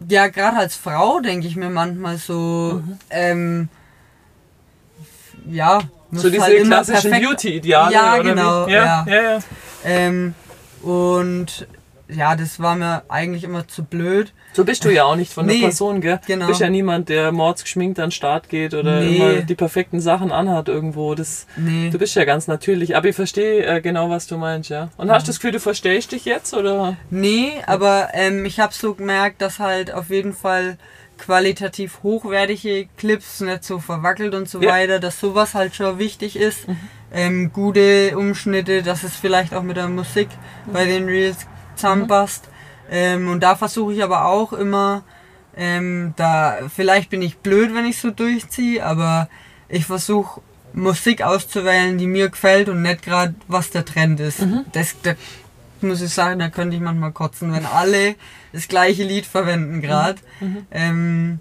ja, 0.09 0.29
gerade 0.29 0.57
als 0.57 0.77
Frau 0.77 1.21
denke 1.21 1.47
ich 1.47 1.57
mir 1.57 1.71
manchmal 1.71 2.17
so, 2.17 2.83
ähm, 3.11 3.69
ja, 5.47 5.81
muss 6.11 6.23
So 6.23 6.31
diese 6.31 6.43
halt 6.43 6.65
klassischen 6.65 7.11
Beauty-Ideale? 7.11 7.93
Ja, 7.93 8.15
oder 8.15 8.23
genau, 8.23 8.67
Wie? 8.67 8.73
Ja, 8.73 8.85
ja. 8.85 9.07
ja, 9.07 9.23
ja. 9.23 9.39
Ähm, 9.85 10.35
und 10.83 11.67
ja, 12.15 12.37
das 12.37 12.61
war 12.61 12.77
mir 12.77 13.03
eigentlich 13.09 13.45
immer 13.45 13.67
zu 13.69 13.85
blöd. 13.85 14.33
So 14.53 14.65
bist 14.65 14.85
du 14.85 14.91
ja 14.91 15.05
auch 15.05 15.17
nicht 15.17 15.33
von 15.33 15.47
der 15.47 15.57
Nee, 15.57 15.63
Person, 15.63 16.01
gell? 16.01 16.21
genau. 16.27 16.47
Du 16.47 16.49
bist 16.49 16.61
ja 16.61 16.69
niemand, 16.69 17.09
der 17.09 17.31
mordsgeschminkt 17.33 17.99
an 18.01 18.07
den 18.07 18.11
Start 18.13 18.49
geht 18.49 18.75
oder 18.75 19.01
Nee. 19.01 19.17
immer 19.17 19.43
die 19.43 19.55
perfekten 19.55 20.01
Sachen 20.01 20.33
anhat 20.33 20.69
irgendwo. 20.69 21.15
Das, 21.15 21.47
Nee. 21.57 21.91
Du 21.91 21.99
bist 21.99 22.15
ja 22.17 22.25
ganz 22.25 22.47
natürlich, 22.49 22.97
aber 22.97 23.09
ich 23.09 23.17
verstehe 23.17 23.65
äh, 23.65 23.81
genau, 23.81 24.11
was 24.11 24.27
du 24.27 24.37
meinst, 24.39 24.71
ja. 24.71 24.89
Und 24.97 25.11
hast 25.11 25.27
du 25.27 25.31
das 25.31 25.37
Gefühl, 25.39 25.53
du 25.53 25.61
verstehst 25.61 26.13
dich 26.13 26.25
jetzt 26.25 26.53
oder? 26.55 26.97
Nee, 27.11 27.53
aber 27.67 28.09
ähm, 28.15 28.45
ich 28.45 28.59
habe 28.61 28.75
so 28.75 28.95
gemerkt, 28.95 29.41
dass 29.41 29.59
halt 29.61 29.93
auf 29.95 30.11
jeden 30.11 30.33
Fall 30.33 30.79
qualitativ 31.25 32.01
hochwertige 32.03 32.89
Clips 32.97 33.41
nicht 33.41 33.63
so 33.63 33.79
verwackelt 33.79 34.35
und 34.35 34.49
so 34.49 34.61
Ja. 34.61 34.71
weiter, 34.71 34.99
dass 34.99 35.21
sowas 35.21 35.55
halt 35.55 35.75
schon 35.77 35.99
wichtig 35.99 36.35
ist. 36.37 36.65
Ähm, 37.13 37.53
gute 37.53 38.17
Umschnitte, 38.17 38.83
dass 38.83 39.03
es 39.05 39.17
vielleicht 39.17 39.53
auch 39.55 39.63
mit 39.63 39.77
der 39.77 39.89
Musik 39.89 40.29
bei 40.73 40.87
den 40.87 41.05
Reels 41.05 41.47
zusammenpasst. 41.81 42.49
Ähm, 42.91 43.29
und 43.29 43.41
da 43.41 43.57
versuche 43.57 43.93
ich 43.95 44.03
aber 44.03 44.27
auch 44.27 44.53
immer, 44.53 45.03
ähm, 45.57 46.13
da 46.17 46.59
vielleicht 46.75 47.11
bin 47.11 47.23
ich 47.23 47.39
blöd, 47.39 47.75
wenn 47.75 47.85
ich 47.87 47.99
so 47.99 48.11
durchziehe, 48.11 48.85
aber 48.85 49.29
ich 49.69 49.87
versuche 49.87 50.41
Musik 50.73 51.23
auszuwählen, 51.23 51.99
die 51.99 52.07
mir 52.07 52.29
gefällt 52.29 52.69
und 52.69 52.83
nicht 52.83 53.03
gerade 53.03 53.35
was 53.49 53.71
der 53.71 53.85
Trend 53.85 54.21
ist. 54.21 54.41
Das, 54.73 54.95
da 55.03 55.15
muss 55.81 56.01
ich 56.03 56.13
sagen, 56.13 56.39
da 56.39 56.49
könnte 56.49 56.77
ich 56.77 56.83
manchmal 56.83 57.13
kotzen, 57.13 57.53
wenn 57.53 57.67
alle 57.67 58.15
das 58.53 58.69
gleiche 58.69 59.03
Lied 59.03 59.27
verwenden 59.27 59.81
gerade. 59.81 60.21
Ähm, 60.71 61.41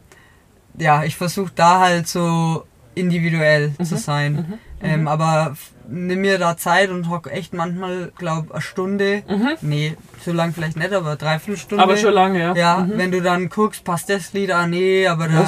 ja, 0.78 1.04
ich 1.04 1.16
versuche 1.16 1.52
da 1.56 1.80
halt 1.80 2.08
so 2.08 2.66
individuell 2.96 3.74
zu 3.84 3.98
sein. 3.98 4.60
Ähm, 4.82 5.08
aber 5.08 5.50
f- 5.54 5.72
nimm 5.90 6.22
mir 6.22 6.38
da 6.38 6.56
Zeit 6.56 6.90
und 6.90 7.10
hock 7.10 7.30
echt 7.32 7.54
manchmal, 7.54 8.12
glaub, 8.18 8.52
eine 8.52 8.62
Stunde. 8.62 9.24
Nee, 9.62 9.98
so 10.24 10.32
lang 10.32 10.54
vielleicht 10.54 10.78
nicht, 10.78 10.94
aber 10.94 11.16
dreiviertel 11.18 11.58
Stunde. 11.60 11.84
Aber 11.84 11.98
schon 11.98 12.14
lange, 12.14 12.40
ja. 12.40 12.56
Ja, 12.56 12.88
wenn 12.98 13.12
du 13.12 13.22
dann 13.22 13.50
guckst, 13.50 13.84
passt 13.84 14.10
das 14.10 14.32
Lied, 14.34 14.52
ah 14.52 14.68
nee, 14.68 15.06
aber 15.08 15.28
da 15.28 15.42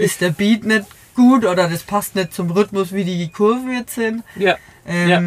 ist 0.00 0.20
der 0.20 0.30
Beat 0.30 0.64
nicht 0.64 0.84
gut 1.14 1.44
oder 1.46 1.68
das 1.68 1.82
passt 1.84 2.14
nicht 2.16 2.34
zum 2.34 2.50
Rhythmus, 2.50 2.92
wie 2.92 3.04
die 3.04 3.28
Kurven 3.30 3.72
jetzt 3.72 3.94
sind. 3.94 4.22
Ja. 4.36 4.56
Ähm, 4.86 5.08
Ja. 5.08 5.22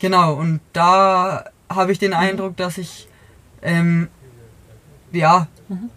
Genau, 0.00 0.34
und 0.34 0.60
da 0.72 1.44
habe 1.68 1.92
ich 1.92 1.98
den 1.98 2.14
Eindruck, 2.14 2.56
dass 2.56 2.78
ich 2.78 3.08
ähm, 3.62 4.08
ja, 5.12 5.48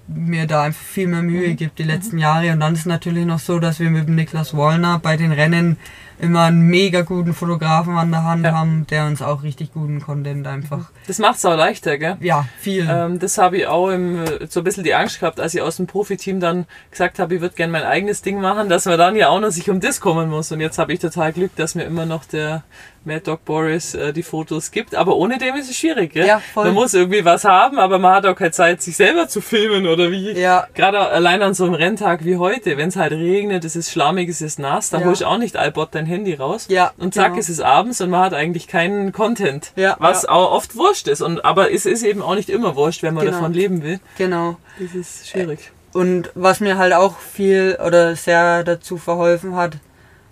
mir 0.07 0.47
da 0.47 0.63
einfach 0.63 0.81
viel 0.81 1.07
mehr 1.07 1.21
Mühe 1.21 1.53
gibt 1.55 1.79
die 1.79 1.83
letzten 1.83 2.17
Jahre. 2.17 2.51
Und 2.51 2.59
dann 2.59 2.73
ist 2.73 2.81
es 2.81 2.85
natürlich 2.85 3.25
noch 3.25 3.39
so, 3.39 3.59
dass 3.59 3.79
wir 3.79 3.89
mit 3.89 4.07
dem 4.07 4.15
Niklas 4.15 4.53
Wollner 4.55 4.99
bei 4.99 5.17
den 5.17 5.31
Rennen 5.31 5.77
immer 6.21 6.43
einen 6.43 6.61
mega 6.67 7.01
guten 7.01 7.33
Fotografen 7.33 7.97
an 7.97 8.11
der 8.11 8.23
Hand 8.23 8.45
Ja. 8.45 8.53
haben, 8.53 8.85
der 8.89 9.05
uns 9.05 9.21
auch 9.21 9.43
richtig 9.43 9.73
guten 9.73 10.01
Content 10.01 10.45
einfach, 10.47 10.91
Das 11.07 11.19
macht's 11.19 11.43
auch 11.45 11.55
leichter, 11.57 11.97
gell? 11.97 12.17
ja, 12.21 12.45
viel. 12.59 12.87
Ähm, 12.89 13.19
das 13.19 13.37
habe 13.37 13.57
ich 13.57 13.67
auch 13.67 13.89
im, 13.89 14.23
so 14.49 14.59
ein 14.61 14.63
bisschen 14.63 14.83
die 14.83 14.93
Angst 14.93 15.19
gehabt, 15.19 15.39
als 15.39 15.53
ich 15.53 15.61
aus 15.61 15.77
dem 15.77 15.87
Profiteam 15.87 16.39
dann 16.39 16.65
gesagt 16.91 17.19
habe, 17.19 17.35
ich 17.35 17.41
würde 17.41 17.55
gerne 17.55 17.71
mein 17.73 17.83
eigenes 17.83 18.21
Ding 18.21 18.39
machen, 18.39 18.69
dass 18.69 18.85
man 18.85 18.97
dann 18.97 19.15
ja 19.15 19.29
auch 19.29 19.39
noch 19.39 19.49
sich 19.51 19.69
um 19.69 19.79
das 19.79 19.99
kümmern 20.01 20.29
muss. 20.29 20.51
Und 20.51 20.61
jetzt 20.61 20.77
habe 20.77 20.93
ich 20.93 20.99
total 20.99 21.33
Glück, 21.33 21.55
dass 21.55 21.75
mir 21.75 21.83
immer 21.83 22.05
noch 22.05 22.25
der 22.25 22.63
Mad 23.03 23.21
Dog 23.25 23.43
Boris 23.45 23.95
äh, 23.95 24.13
die 24.13 24.21
Fotos 24.21 24.69
gibt. 24.69 24.93
Aber 24.93 25.15
ohne 25.15 25.39
dem 25.39 25.55
ist 25.55 25.71
es 25.71 25.75
schwierig, 25.75 26.13
gell? 26.13 26.27
Ja, 26.27 26.39
voll. 26.53 26.65
Man 26.65 26.75
muss 26.75 26.93
irgendwie 26.93 27.25
was 27.25 27.43
haben, 27.45 27.79
aber 27.79 27.97
man 27.97 28.13
hat 28.13 28.27
auch 28.27 28.35
keine 28.35 28.51
Zeit, 28.51 28.79
sich 28.83 28.95
selber 28.95 29.27
zu 29.27 29.41
filmen 29.41 29.87
oder 29.87 30.11
wie. 30.11 30.33
Ja. 30.39 30.67
Gerade 30.75 30.99
allein 30.99 31.41
an 31.41 31.55
so 31.55 31.63
einem 31.65 31.73
Renntag 31.73 32.23
wie 32.25 32.37
heute, 32.37 32.77
wenn 32.77 32.89
es 32.89 32.95
halt 32.97 33.11
regnet, 33.13 33.65
es 33.65 33.75
ist 33.75 33.89
schlammig, 33.91 34.29
es 34.29 34.41
ist 34.41 34.59
nass, 34.59 34.91
da 34.91 34.99
Ja. 34.99 35.05
holst 35.07 35.21
du 35.21 35.25
auch 35.25 35.39
nicht 35.39 35.57
allbot 35.57 35.89
dein 35.95 36.05
Handy 36.11 36.35
raus. 36.35 36.65
Ja, 36.69 36.91
Und 36.97 37.13
zack, 37.15 37.29
genau. 37.29 37.39
es 37.39 37.49
ist 37.49 37.61
abends 37.61 38.01
und 38.01 38.09
man 38.11 38.21
hat 38.21 38.33
eigentlich 38.33 38.67
keinen 38.67 39.11
Content. 39.11 39.71
Ja, 39.75 39.95
was 39.99 40.23
ja. 40.23 40.29
auch 40.29 40.51
oft 40.51 40.75
wurscht 40.75 41.07
ist. 41.07 41.21
Und, 41.21 41.43
aber 41.43 41.71
es 41.73 41.85
ist 41.87 42.03
eben 42.03 42.21
auch 42.21 42.35
nicht 42.35 42.49
immer 42.49 42.75
wurscht, 42.75 43.01
wenn 43.01 43.13
man 43.15 43.25
Genau. 43.25 43.37
davon 43.37 43.53
leben 43.53 43.81
will. 43.81 43.99
genau. 44.17 44.57
Das 44.79 44.93
ist 44.93 45.29
schwierig. 45.29 45.71
Und 45.93 46.31
was 46.35 46.59
mir 46.59 46.77
halt 46.77 46.93
auch 46.93 47.17
viel 47.17 47.77
oder 47.85 48.15
sehr 48.15 48.63
dazu 48.63 48.97
verholfen 48.97 49.55
hat, 49.55 49.73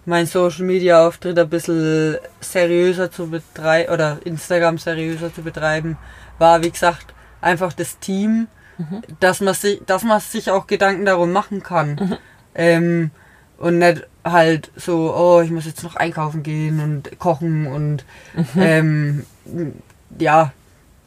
mein 0.06 0.26
Social 0.26 0.66
Media 0.66 1.06
Auftritt 1.08 1.38
ein 1.38 1.50
bisschen 1.50 2.18
seriöser 2.40 3.12
zu 3.12 3.28
betreiben 3.30 3.94
oder 3.94 4.18
Instagram 4.24 4.78
seriöser 4.78 5.34
zu 5.34 5.42
betreiben, 5.44 5.98
war 6.38 6.64
wie 6.64 6.72
gesagt 6.72 7.14
einfach 7.42 7.74
das 7.74 8.00
Team, 8.00 8.48
dass 9.20 9.42
man 9.42 9.54
sich, 9.54 9.82
dass 9.86 10.04
man 10.04 10.22
sich 10.22 10.50
auch 10.50 10.66
Gedanken 10.66 11.06
darum 11.06 11.32
machen 11.34 11.62
kann. 11.62 12.18
Ähm, 12.56 13.12
und 13.58 13.78
nicht 13.78 14.08
halt 14.32 14.72
so, 14.76 15.14
oh, 15.16 15.42
ich 15.42 15.52
muss 15.52 15.66
jetzt 15.66 15.84
noch 15.84 15.96
einkaufen 15.96 16.44
gehen 16.44 16.80
und 16.80 17.20
kochen 17.20 17.68
und 17.68 18.06
ähm, 18.58 19.26
ja, 20.18 20.52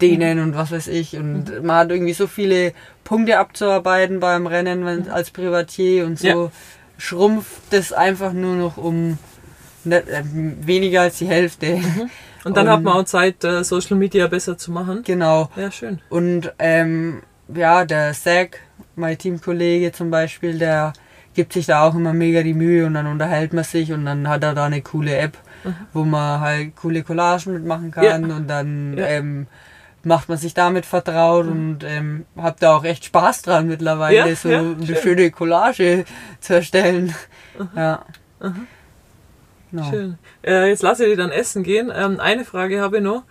dehnen 0.01 0.41
und 0.41 0.55
was 0.57 0.73
weiß 0.73 0.89
ich. 0.89 1.17
Und 1.17 1.63
man 1.63 1.77
hat 1.77 1.91
irgendwie 1.91 2.13
so 2.13 2.27
viele 2.27 2.73
Punkte 3.05 3.39
abzuarbeiten 3.39 4.21
beim 4.21 4.47
Rennen 4.47 4.85
wenn, 4.85 5.09
als 5.11 5.31
Privatier 5.31 6.07
und 6.07 6.19
so 6.19 6.27
Ja. 6.27 6.51
schrumpft 6.99 7.63
das 7.71 7.93
einfach 7.93 8.33
nur 8.33 8.57
noch 8.57 8.77
um 8.77 9.19
nicht, 9.85 10.09
äh, 10.09 10.23
weniger 10.25 11.03
als 11.03 11.19
die 11.19 11.27
Hälfte. 11.27 11.81
Und 12.45 12.57
dann 12.57 12.67
Und- 12.67 12.73
hat 12.73 12.83
man 12.83 12.95
auch 12.95 13.05
Zeit, 13.05 13.45
äh, 13.45 13.63
Social 13.63 13.97
Media 13.97 14.27
besser 14.27 14.59
zu 14.59 14.73
machen. 14.73 15.03
genau. 15.05 15.49
Ja, 15.55 15.71
schön. 15.71 16.01
Und 16.09 16.53
ähm, 16.59 17.23
ja, 17.55 17.85
der 17.85 18.13
Zack, 18.15 18.59
mein 18.97 19.17
Teamkollege 19.17 19.93
zum 19.93 20.11
Beispiel, 20.11 20.59
der 20.59 20.93
gibt 21.35 21.53
sich 21.53 21.67
da 21.67 21.83
auch 21.87 21.95
immer 21.95 22.13
mega 22.13 22.43
die 22.43 22.55
Mühe 22.55 22.87
und 22.87 22.95
dann 22.95 23.07
unterhält 23.07 23.53
man 23.53 23.65
sich 23.65 23.93
und 23.93 24.05
dann 24.05 24.29
hat 24.29 24.43
er 24.45 24.55
da 24.55 24.65
eine 24.67 24.83
coole 24.83 25.17
App, 25.17 25.37
wo 25.93 26.05
man 26.05 26.41
halt 26.41 26.77
coole 26.77 27.03
Collagen 27.03 27.55
mitmachen 27.55 27.91
kann 27.91 28.31
und 28.31 28.49
dann 28.49 28.97
Ja. 28.99 29.07
ähm, 29.07 29.47
macht 30.05 30.29
man 30.29 30.37
sich 30.37 30.53
damit 30.53 30.85
vertraut 30.85 31.47
und 31.47 31.85
ähm, 31.85 32.27
hab 32.37 32.59
da 32.59 32.75
auch 32.77 32.85
echt 32.85 33.05
Spaß 33.05 33.43
dran 33.43 33.69
mittlerweile, 33.69 34.17
Ja, 34.31 34.35
so 34.37 34.49
ja, 34.49 34.59
eine 34.61 34.85
schön. 34.85 34.97
schöne 34.97 35.31
Collage 35.31 36.05
zu 36.41 36.55
erstellen. 36.55 37.15
Ja. 37.77 38.05
Genau. 39.71 39.91
Schön. 39.91 40.19
Äh, 40.45 40.69
jetzt 40.69 40.83
lasse 40.83 41.05
ich 41.05 41.11
dich 41.11 41.19
dann 41.19 41.31
essen 41.31 41.63
gehen. 41.63 41.91
Ähm, 41.95 42.21
eine 42.21 42.45
Frage 42.45 42.81
habe 42.81 42.97
ich 42.99 43.03
noch. 43.03 43.23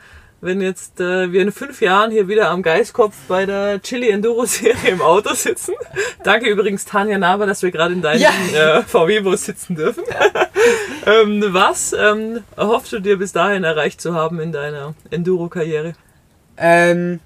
Wenn 0.42 0.60
jetzt 0.60 1.00
äh, 1.00 1.32
wir 1.32 1.44
in 1.44 1.52
fünf 1.52 1.82
Jahren 1.82 2.10
hier 2.10 2.28
wieder 2.28 2.50
am 2.50 2.64
Geiskopf 2.64 3.16
bei 3.28 3.46
der 3.46 3.82
Chili 3.82 4.10
Enduro 4.10 4.46
Serie 4.46 4.92
im 4.92 5.02
Auto 5.02 5.34
sitzen. 5.36 5.76
Danke 6.24 6.50
übrigens 6.50 6.84
Tanja 6.84 7.20
Naber, 7.20 7.46
dass 7.46 7.62
wir 7.62 7.70
gerade 7.72 7.94
in 7.94 8.02
deinem 8.02 8.22
Ja. 8.22 8.80
äh, 8.80 8.82
VW-Bus 8.82 9.46
sitzen 9.46 9.76
dürfen. 9.76 10.04
ähm, 11.06 11.44
was 11.50 11.94
ähm, 11.94 12.44
erhoffst 12.58 12.92
du 12.92 13.00
dir 13.00 13.18
bis 13.18 13.32
dahin 13.32 13.64
erreicht 13.64 14.02
zu 14.02 14.16
haben 14.16 14.40
in 14.40 14.52
deiner 14.52 14.96
Enduro-Karriere? 15.12 15.94
Ähm, 16.58 17.20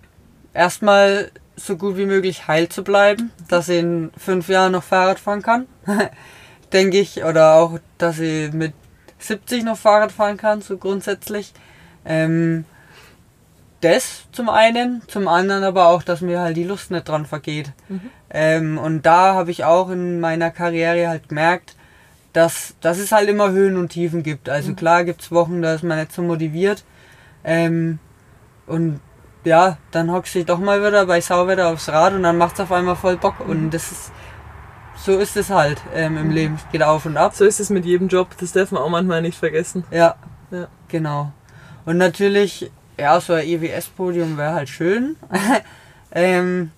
erstmal 0.54 1.32
so 1.56 1.78
gut 1.78 1.96
wie 1.96 2.06
möglich 2.06 2.50
heil 2.50 2.68
zu 2.68 2.84
bleiben, 2.84 3.32
dass 3.48 3.70
ich 3.70 3.80
in 3.80 4.12
fünf 4.18 4.50
Jahren 4.50 4.74
noch 4.74 4.84
Fahrrad 4.84 5.20
fahren 5.20 5.42
kann, 5.42 5.68
denke 6.74 7.00
ich. 7.00 7.24
Oder 7.24 7.54
auch, 7.56 7.80
dass 7.98 8.20
ich 8.20 8.52
mit 8.52 8.74
70 9.20 9.64
noch 9.64 9.78
Fahrrad 9.78 10.12
fahren 10.12 10.36
kann, 10.36 10.62
so 10.62 10.78
grundsätzlich. 10.78 11.54
Ähm, 12.06 12.66
das 13.82 14.24
zum 14.32 14.50
einen, 14.50 15.02
zum 15.08 15.28
anderen 15.28 15.64
aber 15.64 15.88
auch, 15.90 16.02
dass 16.04 16.22
mir 16.22 16.40
halt 16.40 16.58
die 16.58 16.64
Lust 16.64 16.92
nicht 16.92 17.08
dran 17.08 17.26
vergeht. 17.26 17.72
Ähm, 18.30 18.78
und 18.78 19.06
da 19.06 19.34
habe 19.36 19.52
ich 19.52 19.64
auch 19.64 19.90
in 19.90 20.20
meiner 20.20 20.50
Karriere 20.52 21.08
halt 21.10 21.30
gemerkt, 21.30 21.76
dass, 22.34 22.76
dass 22.82 22.98
es 22.98 23.12
halt 23.12 23.30
immer 23.30 23.52
Höhen 23.52 23.78
und 23.78 23.90
Tiefen 23.90 24.24
gibt. 24.24 24.50
Also 24.50 24.74
klar 24.74 25.04
gibt's 25.04 25.32
Wochen, 25.32 25.62
da 25.62 25.74
ist 25.76 25.84
man 25.84 26.00
nicht 26.00 26.12
so 26.12 26.22
motiviert. 26.22 26.84
Ähm, 27.44 28.00
und 28.68 29.00
ja, 29.44 29.78
dann 29.92 30.12
hockst 30.12 30.34
du 30.34 30.40
dich 30.40 30.48
doch 30.48 30.58
mal 30.58 30.80
wieder 30.86 31.06
bei 31.06 31.22
Sauwetter 31.22 31.70
aufs 31.70 31.90
Rad 31.90 32.14
und 32.14 32.24
dann 32.24 32.38
macht's 32.38 32.60
auf 32.60 32.72
einmal 32.72 32.96
voll 32.96 33.18
Bock. 33.18 33.40
Und 33.48 33.70
das 33.72 33.92
ist, 33.92 34.12
so 34.98 35.18
ist 35.20 35.38
es 35.38 35.50
halt 35.52 35.80
ähm, 35.94 36.18
im 36.18 36.32
Leben. 36.32 36.56
Es 36.56 36.72
geht 36.72 36.82
auf 36.82 37.06
und 37.06 37.16
ab. 37.18 37.36
So 37.36 37.46
ist 37.46 37.60
es 37.60 37.70
mit 37.70 37.86
jedem 37.86 38.08
Job, 38.08 38.30
das 38.40 38.54
darf 38.54 38.72
man 38.72 38.82
auch 38.82 38.90
manchmal 38.90 39.22
nicht 39.22 39.38
vergessen. 39.38 39.84
Ja, 39.92 40.16
Ja. 40.50 40.68
genau. 40.88 41.32
Und 41.86 41.98
natürlich, 41.98 42.72
ja, 42.98 43.20
so 43.20 43.34
ein 43.34 43.46
EWS-Podium 43.46 44.38
wäre 44.38 44.54
halt 44.54 44.70
schön. 44.70 45.16
ähm, 46.12 46.72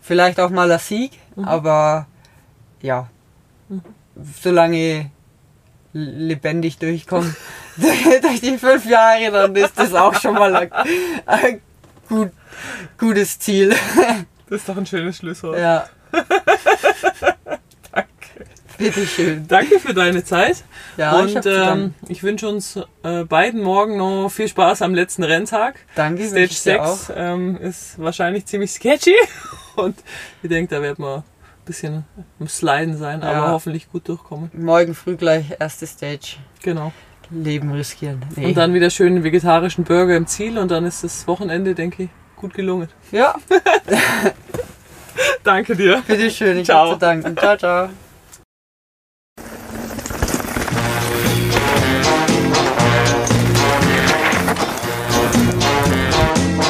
vielleicht 0.00 0.40
auch 0.40 0.50
mal 0.50 0.70
ein 0.70 0.78
Sieg, 0.78 1.12
aber 1.36 2.06
ja, 2.82 3.08
solange 4.42 4.76
ich 4.76 5.06
lebendig 5.92 6.78
durchkomme 6.78 7.34
durch 8.22 8.40
die 8.40 8.58
fünf 8.58 8.84
Jahre, 8.86 9.30
dann 9.30 9.56
ist 9.56 9.78
das 9.78 9.94
auch 9.94 10.14
schon 10.14 10.34
mal 10.34 10.54
ein, 10.54 10.70
ein 11.26 11.60
gut, 12.08 12.32
gutes 12.98 13.38
Ziel. 13.38 13.74
Das 14.48 14.62
ist 14.62 14.68
doch 14.68 14.76
ein 14.76 14.84
schönes 14.84 15.18
Schlusswort. 15.18 15.60
ja. 15.60 15.86
Bitteschön. 18.80 19.44
Danke 19.48 19.78
für 19.78 19.94
deine 19.94 20.24
Zeit. 20.24 20.64
Ja, 20.96 21.24
ich 21.24 21.36
und 21.36 21.42
zu 21.44 21.50
ähm, 21.50 21.94
ich 22.08 22.22
wünsche 22.22 22.48
uns 22.48 22.78
äh, 23.04 23.24
beiden 23.24 23.62
morgen 23.62 23.96
noch 23.96 24.28
viel 24.30 24.48
Spaß 24.48 24.82
am 24.82 24.94
letzten 24.94 25.22
Renntag. 25.22 25.76
Danke, 25.94 26.24
Stage 26.24 26.40
wünsche 26.40 26.52
ich 26.52 26.62
dir 26.62 26.84
6 26.84 27.12
ähm, 27.16 27.56
ist 27.58 27.98
wahrscheinlich 27.98 28.46
ziemlich 28.46 28.72
sketchy 28.72 29.14
und 29.76 29.96
ich 30.42 30.48
denke, 30.48 30.74
da 30.74 30.82
wird 30.82 30.98
man 30.98 31.18
ein 31.18 31.22
bisschen 31.64 32.04
am 32.40 32.48
Sliden 32.48 32.96
sein, 32.96 33.20
Ja. 33.20 33.30
aber 33.32 33.52
hoffentlich 33.52 33.90
gut 33.92 34.08
durchkommen. 34.08 34.50
Morgen 34.54 34.94
früh 34.94 35.16
gleich 35.16 35.44
erste 35.58 35.86
Stage. 35.86 36.36
Genau. 36.62 36.92
Leben 37.30 37.70
riskieren. 37.70 38.24
Nee. 38.34 38.46
Und 38.46 38.56
dann 38.56 38.74
wieder 38.74 38.90
schön 38.90 39.22
vegetarischen 39.22 39.84
Burger 39.84 40.16
im 40.16 40.26
Ziel 40.26 40.58
und 40.58 40.70
dann 40.72 40.84
ist 40.84 41.04
das 41.04 41.28
Wochenende, 41.28 41.76
denke 41.76 42.04
ich, 42.04 42.08
gut 42.34 42.54
gelungen. 42.54 42.88
Ja, 43.12 43.36
Danke 45.44 45.76
dir. 45.76 46.02
bitteschön, 46.06 46.58
ich 46.58 46.66
Ciao. 46.66 46.86
habe 46.86 46.92
zu 46.94 46.98
danken. 46.98 47.36
Ciao, 47.36 47.56
ciao. 47.56 47.88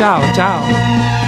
Ciao, 0.01 0.33
ciao. 0.33 1.20